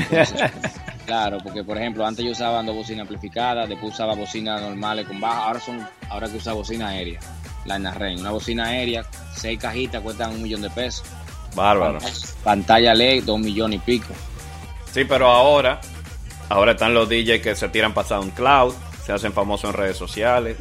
claro, 1.05 1.37
porque 1.43 1.63
por 1.63 1.77
ejemplo, 1.77 2.03
antes 2.03 2.25
yo 2.25 2.31
usaba 2.31 2.63
dos 2.63 2.75
bocinas 2.75 3.01
amplificadas, 3.01 3.69
después 3.69 3.93
usaba 3.93 4.15
bocinas 4.15 4.59
normales 4.59 5.05
con 5.05 5.21
baja. 5.21 5.45
Ahora 5.45 5.59
son, 5.59 5.87
ahora 6.09 6.27
que 6.27 6.37
usa 6.37 6.53
bocina 6.53 6.87
aérea, 6.87 7.19
la 7.65 7.77
Narren. 7.77 8.21
Una 8.21 8.31
bocina 8.31 8.69
aérea, 8.69 9.05
seis 9.35 9.59
cajitas 9.59 10.01
cuestan 10.01 10.31
un 10.31 10.41
millón 10.41 10.63
de 10.63 10.71
pesos. 10.71 11.05
Bárbaro. 11.53 11.99
Pantalla 12.43 12.95
LED, 12.95 13.25
dos 13.25 13.39
millones 13.39 13.81
y 13.81 13.85
pico. 13.85 14.15
Sí, 14.91 15.05
pero 15.05 15.29
ahora, 15.29 15.79
ahora 16.49 16.71
están 16.71 16.95
los 16.95 17.07
DJs 17.07 17.39
que 17.39 17.55
se 17.55 17.69
tiran 17.69 17.93
pasado 17.93 18.23
en 18.23 18.31
cloud, 18.31 18.73
se 19.05 19.13
hacen 19.13 19.31
famosos 19.31 19.69
en 19.69 19.77
redes 19.77 19.95
sociales 19.95 20.57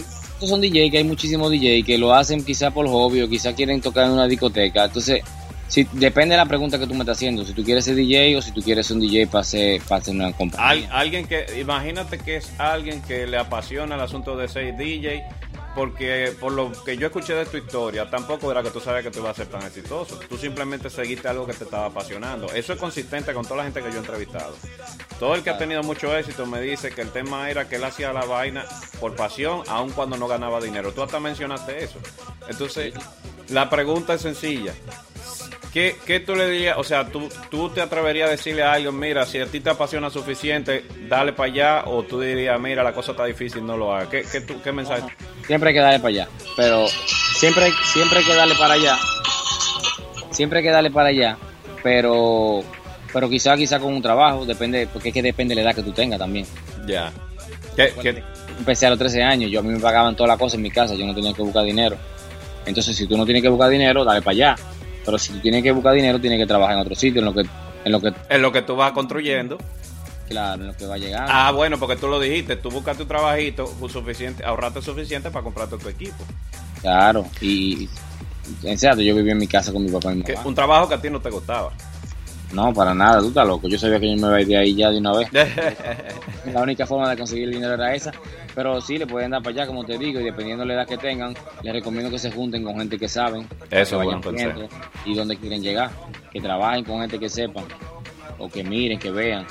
son 0.47 0.61
DJ, 0.61 0.91
que 0.91 0.99
hay 0.99 1.05
muchísimos 1.05 1.51
DJ 1.51 1.83
que 1.83 1.99
lo 1.99 2.13
hacen 2.13 2.45
quizá 2.45 2.71
por 2.71 2.87
hobby 2.89 3.23
o 3.23 3.29
quizá 3.29 3.55
quieren 3.55 3.81
tocar 3.81 4.07
en 4.07 4.13
una 4.13 4.27
discoteca. 4.27 4.85
Entonces, 4.85 5.23
si, 5.69 5.87
depende 5.93 6.35
de 6.35 6.37
la 6.37 6.47
pregunta 6.47 6.79
que 6.79 6.87
tú 6.87 6.95
me 6.95 7.01
estás 7.01 7.17
haciendo. 7.17 7.45
Si 7.45 7.53
tú 7.53 7.65
quieres 7.65 7.85
ser 7.85 7.95
DJ 7.95 8.37
o 8.37 8.43
si 8.43 8.53
tú 8.53 8.63
quieres 8.63 8.87
ser 8.87 8.97
un 8.97 9.03
DJ 9.03 9.27
para 9.27 9.41
hacer, 9.41 9.81
para 9.83 10.01
hacer 10.01 10.15
una 10.15 10.33
compañía. 10.33 10.89
alguien 10.93 11.27
que, 11.27 11.47
imagínate 11.61 12.19
que 12.19 12.37
es 12.37 12.53
alguien 12.59 13.03
que 13.03 13.27
le 13.27 13.39
apasiona 13.39 13.95
el 13.95 14.01
asunto 14.01 14.37
de 14.37 14.49
ser 14.49 14.77
DJ 14.77 15.25
porque 15.75 16.33
por 16.39 16.53
lo 16.53 16.71
que 16.85 16.97
yo 16.97 17.07
escuché 17.07 17.35
de 17.35 17.47
tu 17.47 17.57
historia, 17.57 18.09
tampoco 18.09 18.51
era 18.51 18.63
que 18.63 18.71
tú 18.71 18.81
sabes 18.81 19.05
que 19.05 19.11
tú 19.11 19.21
ibas 19.21 19.33
a 19.33 19.43
ser 19.43 19.47
tan 19.49 19.63
exitoso. 19.63 20.19
Tú 20.29 20.37
simplemente 20.37 20.89
seguiste 20.89 21.27
algo 21.29 21.47
que 21.47 21.55
te 21.55 21.65
estaba 21.65 21.87
apasionando. 21.87 22.47
Eso 22.53 22.73
es 22.73 22.79
consistente 22.79 23.35
con 23.35 23.45
toda 23.45 23.59
la 23.59 23.65
gente 23.65 23.83
que 23.83 23.91
yo 23.91 23.97
he 23.97 23.99
entrevistado. 23.99 24.55
Todo 25.19 25.35
el 25.35 25.43
que 25.43 25.51
ha 25.51 25.59
tenido 25.59 25.83
mucho 25.83 26.17
éxito 26.17 26.47
me 26.47 26.61
dice 26.61 26.91
que 26.91 27.01
el 27.01 27.11
tema 27.11 27.51
era 27.51 27.69
que 27.69 27.77
él 27.77 27.85
hacía 27.85 28.13
la 28.13 28.25
vaina 28.25 28.65
por 29.01 29.17
pasión, 29.17 29.63
aun 29.69 29.91
cuando 29.91 30.17
no 30.17 30.29
ganaba 30.29 30.61
dinero. 30.61 30.93
Tú 30.93 31.03
hasta 31.03 31.19
mencionaste 31.19 31.83
eso. 31.83 31.99
Entonces, 32.49 32.95
la 33.49 33.69
pregunta 33.69 34.15
es 34.15 34.23
sencilla. 34.23 34.75
¿Qué, 35.73 35.97
¿Qué, 36.07 36.21
tú 36.21 36.37
le 36.37 36.49
dirías? 36.49 36.79
O 36.79 36.85
sea, 36.85 37.09
¿tú, 37.09 37.29
¿tú 37.51 37.69
te 37.69 37.81
atreverías 37.81 38.29
a 38.29 38.31
decirle 38.31 38.63
a 38.63 38.75
alguien, 38.75 38.97
mira, 38.97 39.27
si 39.27 39.41
a 39.41 39.47
ti 39.47 39.59
te 39.59 39.71
apasiona 39.71 40.09
suficiente, 40.09 40.85
dale 41.09 41.33
para 41.33 41.51
allá? 41.51 41.83
¿O 41.87 42.05
tú 42.05 42.21
dirías, 42.21 42.61
mira, 42.61 42.85
la 42.85 42.93
cosa 42.93 43.11
está 43.11 43.25
difícil, 43.25 43.67
no 43.67 43.77
lo 43.77 43.93
hagas? 43.93 44.09
¿Qué, 44.09 44.23
qué, 44.23 44.47
qué 44.63 44.71
mensaje? 44.71 45.13
Siempre 45.47 45.71
hay 45.71 45.75
que 45.75 45.81
darle 45.81 45.99
para 45.99 46.09
allá. 46.09 46.29
Pero 46.57 46.87
siempre, 47.37 47.73
siempre 47.93 48.19
hay 48.19 48.25
que 48.25 48.35
darle 48.35 48.55
para 48.55 48.75
allá. 48.75 48.99
Siempre 50.31 50.59
hay 50.59 50.65
que 50.65 50.71
darle 50.71 50.91
para 50.91 51.09
allá. 51.09 51.37
Pero 51.83 52.65
pero 53.15 53.31
quizá 53.31 53.57
quizá 53.57 53.79
con 53.79 53.95
un 53.95 54.03
trabajo, 54.03 54.45
depende, 54.45 54.89
porque 54.93 55.11
es 55.11 55.15
que 55.15 55.23
depende 55.23 55.55
de 55.55 55.63
la 55.63 55.69
edad 55.69 55.77
que 55.77 55.85
tú 55.85 55.93
tengas 55.93 56.19
también. 56.19 56.45
Ya. 56.85 57.13
Empecé 58.59 58.87
a 58.87 58.91
los 58.91 58.99
13 58.99 59.23
años, 59.23 59.53
yo 59.53 59.61
a 59.61 59.63
mí 59.63 59.69
me 59.69 59.79
pagaban 59.79 60.17
todas 60.17 60.31
las 60.31 60.39
cosas 60.39 60.57
en 60.57 60.63
mi 60.63 60.71
casa, 60.73 60.97
yo 60.97 61.07
no 61.07 61.15
tenía 61.15 61.33
que 61.33 61.43
buscar 61.43 61.65
dinero. 61.65 61.97
Entonces, 62.67 62.97
si 62.97 63.07
tú 63.07 63.17
no 63.17 63.25
tienes 63.25 63.41
que 63.41 63.49
buscar 63.49 63.71
dinero, 63.71 64.05
dale 64.05 64.21
para 64.21 64.33
allá. 64.33 64.57
Pero 65.05 65.17
si 65.17 65.33
tú 65.33 65.39
tienes 65.39 65.63
que 65.63 65.71
buscar 65.71 65.95
dinero, 65.95 66.21
tienes 66.21 66.41
que 66.41 66.47
trabajar 66.47 66.75
en 66.75 66.81
otro 66.81 66.97
sitio, 66.97 67.21
en 67.21 67.27
lo 67.27 67.35
que... 67.35 67.43
En 67.85 67.93
lo 67.93 68.01
que, 68.01 68.13
en 68.31 68.43
lo 68.43 68.51
que 68.51 68.63
tú 68.63 68.75
vas 68.75 68.91
construyendo. 68.91 69.59
Claro, 70.29 70.63
en 70.63 70.69
lo 70.69 70.77
que 70.77 70.87
va 70.87 70.95
a 70.95 70.99
llegar. 70.99 71.27
Ah, 71.29 71.51
bueno, 71.53 71.79
porque 71.79 71.97
tú 71.97 72.09
lo 72.09 72.19
dijiste, 72.19 72.57
tú 72.57 72.71
buscaste 72.71 73.03
tu 73.03 73.09
trabajito 73.09 73.67
suficiente, 73.89 74.45
ahorraste 74.45 74.81
suficiente 74.83 75.31
para 75.31 75.43
comprarte 75.43 75.77
tu 75.77 75.89
equipo. 75.89 76.25
Claro, 76.81 77.27
y 77.41 77.89
en 78.63 78.79
serio, 78.79 79.03
yo 79.03 79.15
vivía 79.15 79.33
en 79.33 79.39
mi 79.39 79.47
casa 79.47 79.73
con 79.73 79.83
mi 79.83 79.91
papá 79.91 80.13
y 80.13 80.17
mi 80.17 80.23
mamá. 80.23 80.43
Un 80.45 80.55
trabajo 80.55 80.89
que 80.89 80.95
a 80.95 81.01
ti 81.01 81.11
no 81.11 81.21
te 81.21 81.31
gustaba. 81.31 81.73
No, 82.53 82.73
para 82.73 82.95
nada, 82.95 83.21
tú 83.21 83.29
estás 83.29 83.47
loco. 83.47 83.69
Yo 83.69 83.79
sabía 83.79 83.99
que 83.99 84.09
yo 84.09 84.13
me 84.15 84.29
iba 84.29 84.37
a 84.37 84.41
ir 84.41 84.47
de 84.47 84.57
ahí 84.57 84.75
ya 84.77 84.91
de 84.91 84.99
una 84.99 85.13
vez. 85.13 85.29
la 86.53 86.63
única 86.63 86.87
forma 86.87 87.11
de 87.11 87.17
conseguir 87.17 87.45
el 87.45 87.55
dinero 87.55 87.75
era 87.75 87.95
esa. 87.95 88.13
Pero 88.55 88.81
sí, 88.81 88.97
le 88.97 89.07
pueden 89.07 89.33
dar 89.33 89.43
para 89.43 89.55
allá, 89.55 89.67
como 89.67 89.85
te 89.85 89.99
digo, 89.99 90.21
y 90.21 90.25
dependiendo 90.25 90.63
de 90.63 90.69
la 90.69 90.75
edad 90.75 90.87
que 90.87 90.97
tengan, 90.97 91.35
les 91.63 91.73
recomiendo 91.73 92.11
que 92.11 92.19
se 92.19 92.31
junten 92.31 92.63
con 92.63 92.79
gente 92.79 92.97
que 92.97 93.09
saben. 93.09 93.49
Eso 93.71 93.99
que 93.99 94.07
vayan 94.07 94.69
Y 95.05 95.15
donde 95.15 95.37
quieren 95.37 95.63
llegar. 95.63 95.91
Que 96.33 96.41
trabajen 96.41 96.85
con 96.85 97.01
gente 97.01 97.19
que 97.19 97.29
sepan. 97.29 97.65
O 98.39 98.49
que 98.49 98.63
miren, 98.63 99.01
que 99.01 99.11
vean. 99.11 99.47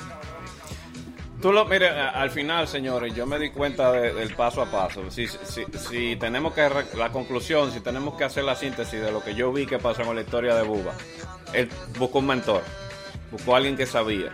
Tú 1.44 1.52
lo, 1.52 1.66
mire, 1.66 1.90
al 1.90 2.30
final, 2.30 2.66
señores, 2.66 3.14
yo 3.14 3.26
me 3.26 3.38
di 3.38 3.50
cuenta 3.50 3.92
del 3.92 4.34
paso 4.34 4.62
a 4.62 4.64
paso. 4.64 5.10
Si, 5.10 5.26
si, 5.26 5.66
si 5.90 6.16
tenemos 6.16 6.54
que, 6.54 6.66
la 6.96 7.12
conclusión, 7.12 7.70
si 7.70 7.80
tenemos 7.80 8.14
que 8.14 8.24
hacer 8.24 8.44
la 8.44 8.56
síntesis 8.56 8.98
de 8.98 9.12
lo 9.12 9.22
que 9.22 9.34
yo 9.34 9.52
vi 9.52 9.66
que 9.66 9.78
pasó 9.78 10.04
con 10.04 10.16
la 10.16 10.22
historia 10.22 10.54
de 10.54 10.62
Buba, 10.62 10.94
él 11.52 11.68
buscó 11.98 12.20
un 12.20 12.28
mentor 12.28 12.62
buscó 13.30 13.52
a 13.52 13.58
alguien 13.58 13.76
que 13.76 13.84
sabía, 13.84 14.32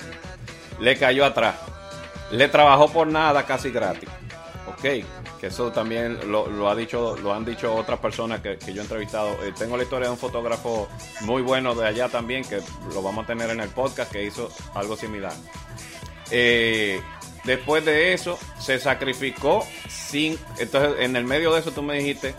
le 0.78 0.96
cayó 0.96 1.24
atrás, 1.24 1.56
le 2.30 2.46
trabajó 2.46 2.88
por 2.92 3.08
nada 3.08 3.44
casi 3.44 3.70
gratis. 3.72 4.08
Ok, 4.68 4.82
que 5.40 5.48
eso 5.48 5.72
también 5.72 6.30
lo, 6.30 6.70
ha 6.70 6.76
dicho, 6.76 7.16
lo 7.16 7.34
han 7.34 7.44
dicho 7.44 7.74
otras 7.74 7.98
personas 7.98 8.40
que, 8.40 8.56
yo 8.72 8.82
he 8.82 8.84
entrevistado. 8.84 9.30
Eh, 9.42 9.52
tengo 9.58 9.76
la 9.76 9.82
historia 9.82 10.06
de 10.06 10.12
un 10.12 10.18
fotógrafo 10.18 10.88
muy 11.22 11.42
bueno 11.42 11.74
de 11.74 11.88
allá 11.88 12.08
también, 12.08 12.44
que 12.44 12.60
lo 12.94 13.02
vamos 13.02 13.24
a 13.24 13.26
tener 13.26 13.50
en 13.50 13.58
el 13.58 13.70
podcast, 13.70 14.12
que 14.12 14.22
hizo 14.22 14.48
algo 14.74 14.94
similar. 14.96 15.32
Eh, 16.30 17.00
después 17.44 17.84
de 17.84 18.12
eso, 18.12 18.38
se 18.58 18.78
sacrificó 18.78 19.66
sin. 19.88 20.38
Entonces, 20.58 21.00
en 21.00 21.16
el 21.16 21.24
medio 21.24 21.52
de 21.52 21.60
eso, 21.60 21.72
tú 21.72 21.82
me 21.82 21.98
dijiste, 21.98 22.34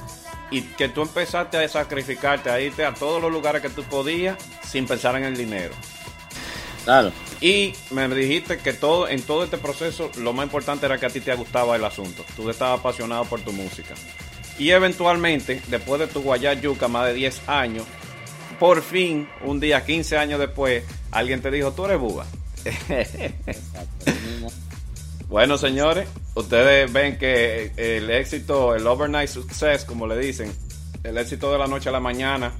y 0.51 0.61
que 0.61 0.89
tú 0.89 1.01
empezaste 1.01 1.57
a 1.57 1.67
sacrificarte, 1.67 2.49
a 2.49 2.59
irte 2.59 2.85
a 2.85 2.93
todos 2.93 3.21
los 3.21 3.31
lugares 3.31 3.61
que 3.61 3.69
tú 3.69 3.83
podías 3.83 4.37
sin 4.63 4.85
pensar 4.85 5.15
en 5.15 5.23
el 5.23 5.37
dinero. 5.37 5.73
Claro. 6.83 7.11
Y 7.39 7.73
me 7.91 8.07
dijiste 8.09 8.57
que 8.57 8.73
todo 8.73 9.07
en 9.07 9.21
todo 9.21 9.43
este 9.43 9.57
proceso 9.57 10.11
lo 10.17 10.33
más 10.33 10.45
importante 10.45 10.85
era 10.85 10.97
que 10.97 11.05
a 11.05 11.09
ti 11.09 11.21
te 11.21 11.33
gustaba 11.35 11.75
el 11.75 11.83
asunto. 11.83 12.23
Tú 12.35 12.49
estabas 12.49 12.79
apasionado 12.79 13.25
por 13.25 13.41
tu 13.41 13.51
música. 13.51 13.95
Y 14.59 14.71
eventualmente, 14.71 15.61
después 15.67 15.99
de 15.99 16.07
tu 16.07 16.21
Guayá 16.21 16.53
Yuca, 16.53 16.87
más 16.87 17.07
de 17.07 17.13
10 17.13 17.49
años, 17.49 17.85
por 18.59 18.83
fin, 18.83 19.27
un 19.43 19.59
día 19.59 19.83
15 19.83 20.17
años 20.17 20.39
después, 20.39 20.83
alguien 21.11 21.41
te 21.41 21.49
dijo, 21.49 21.71
tú 21.71 21.85
eres 21.85 21.99
buba. 21.99 22.25
bueno, 25.29 25.57
señores, 25.57 26.07
ustedes 26.35 26.91
ven 26.91 27.17
que 27.17 27.71
el 27.77 28.09
éxito, 28.09 28.75
el 28.75 28.85
overnight 28.85 29.29
success, 29.29 29.85
como 29.85 30.07
le 30.07 30.17
dicen, 30.17 30.53
el 31.03 31.17
éxito 31.17 31.51
de 31.51 31.57
la 31.57 31.67
noche 31.67 31.89
a 31.89 31.91
la 31.91 31.99
mañana, 31.99 32.53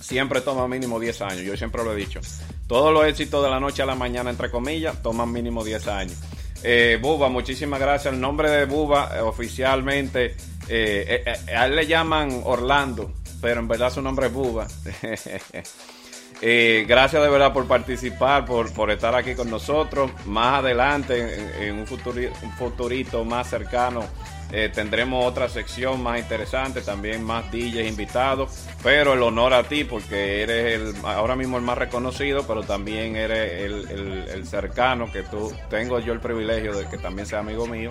siempre 0.00 0.40
toma 0.40 0.66
mínimo 0.66 0.98
10 0.98 1.22
años. 1.22 1.42
Yo 1.42 1.56
siempre 1.56 1.84
lo 1.84 1.92
he 1.92 1.96
dicho. 1.96 2.20
Todos 2.66 2.92
los 2.92 3.06
éxitos 3.06 3.42
de 3.44 3.50
la 3.50 3.60
noche 3.60 3.82
a 3.82 3.86
la 3.86 3.94
mañana, 3.94 4.30
entre 4.30 4.50
comillas, 4.50 5.00
toman 5.02 5.32
mínimo 5.32 5.64
10 5.64 5.88
años. 5.88 6.16
Eh, 6.62 6.98
Buba, 7.00 7.28
muchísimas 7.28 7.78
gracias. 7.78 8.12
El 8.12 8.20
nombre 8.20 8.50
de 8.50 8.64
Buba 8.64 9.10
eh, 9.14 9.20
oficialmente, 9.20 10.36
eh, 10.68 11.22
eh, 11.24 11.54
a 11.54 11.66
él 11.66 11.76
le 11.76 11.86
llaman 11.86 12.42
Orlando, 12.44 13.12
pero 13.40 13.60
en 13.60 13.68
verdad 13.68 13.92
su 13.92 14.02
nombre 14.02 14.26
es 14.26 14.32
Buba. 14.32 14.66
gracias 16.40 17.22
de 17.22 17.28
verdad 17.28 17.52
por 17.52 17.66
participar, 17.66 18.44
por, 18.44 18.72
por 18.72 18.90
estar 18.90 19.14
aquí 19.14 19.34
con 19.34 19.50
nosotros. 19.50 20.10
Más 20.26 20.60
adelante, 20.60 21.66
en, 21.66 21.74
un, 21.74 21.80
un 21.80 22.52
futurito 22.56 23.24
más 23.24 23.48
cercano, 23.48 24.04
eh, 24.50 24.70
tendremos 24.74 25.26
otra 25.26 25.48
sección 25.50 26.02
más 26.02 26.18
interesante, 26.18 26.80
también 26.80 27.22
más 27.22 27.50
DJs 27.52 27.86
invitados, 27.86 28.50
pero 28.82 29.12
el 29.12 29.22
honor 29.22 29.52
a 29.52 29.64
ti 29.64 29.84
porque 29.84 30.42
eres 30.42 30.80
el, 30.80 30.94
ahora 31.04 31.36
mismo 31.36 31.58
el 31.58 31.62
más 31.62 31.76
reconocido, 31.76 32.46
pero 32.46 32.62
también 32.62 33.14
eres 33.14 33.90
el, 33.90 34.46
cercano 34.46 35.12
que 35.12 35.22
tú 35.22 35.52
tengo 35.68 35.98
yo 35.98 36.14
el 36.14 36.20
privilegio 36.20 36.72
de 36.72 36.88
que 36.88 36.96
también 36.96 37.26
sea 37.26 37.40
amigo 37.40 37.66
mío. 37.66 37.90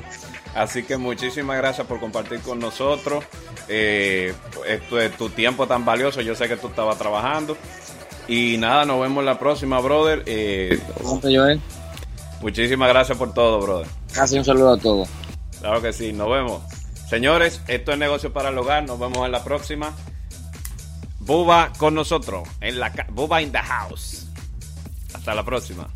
Así 0.55 0.81
que 0.81 0.97
muchísimas 0.97 1.57
gracias 1.57 1.85
por 1.85 1.99
compartir 1.99 2.39
con 2.39 2.57
nosotros 2.57 3.23
eh, 3.67 4.33
esto, 4.67 4.97
tu 5.11 5.29
tiempo 5.29 5.67
tan 5.67 5.85
valioso. 5.85 6.21
Yo 6.21 6.33
sé 6.33 6.47
que 6.47 6.57
tú 6.57 6.67
estabas 6.69 6.97
trabajando. 6.97 7.55
Y 8.27 8.57
nada, 8.57 8.85
nos 8.85 9.01
vemos 9.01 9.23
la 9.23 9.39
próxima, 9.39 9.79
brother. 9.79 10.23
Eh, 10.25 10.79
muchísimas 12.41 12.89
gracias 12.89 13.17
por 13.17 13.33
todo, 13.33 13.59
brother. 13.59 13.87
Casi 14.13 14.37
un 14.37 14.45
saludo 14.45 14.73
a 14.73 14.77
todos. 14.77 15.09
Claro 15.59 15.81
que 15.81 15.93
sí, 15.93 16.13
nos 16.13 16.29
vemos. 16.29 16.61
Señores, 17.09 17.61
esto 17.67 17.93
es 17.93 17.97
negocio 17.97 18.33
para 18.33 18.49
el 18.49 18.57
hogar. 18.57 18.83
Nos 18.85 18.99
vemos 18.99 19.25
en 19.25 19.31
la 19.31 19.43
próxima. 19.43 19.93
Buba 21.19 21.71
con 21.77 21.95
nosotros. 21.95 22.47
En 22.59 22.79
la 22.79 22.91
Buba 23.09 23.41
in 23.41 23.51
the 23.51 23.59
house. 23.59 24.27
Hasta 25.13 25.33
la 25.33 25.43
próxima. 25.43 25.87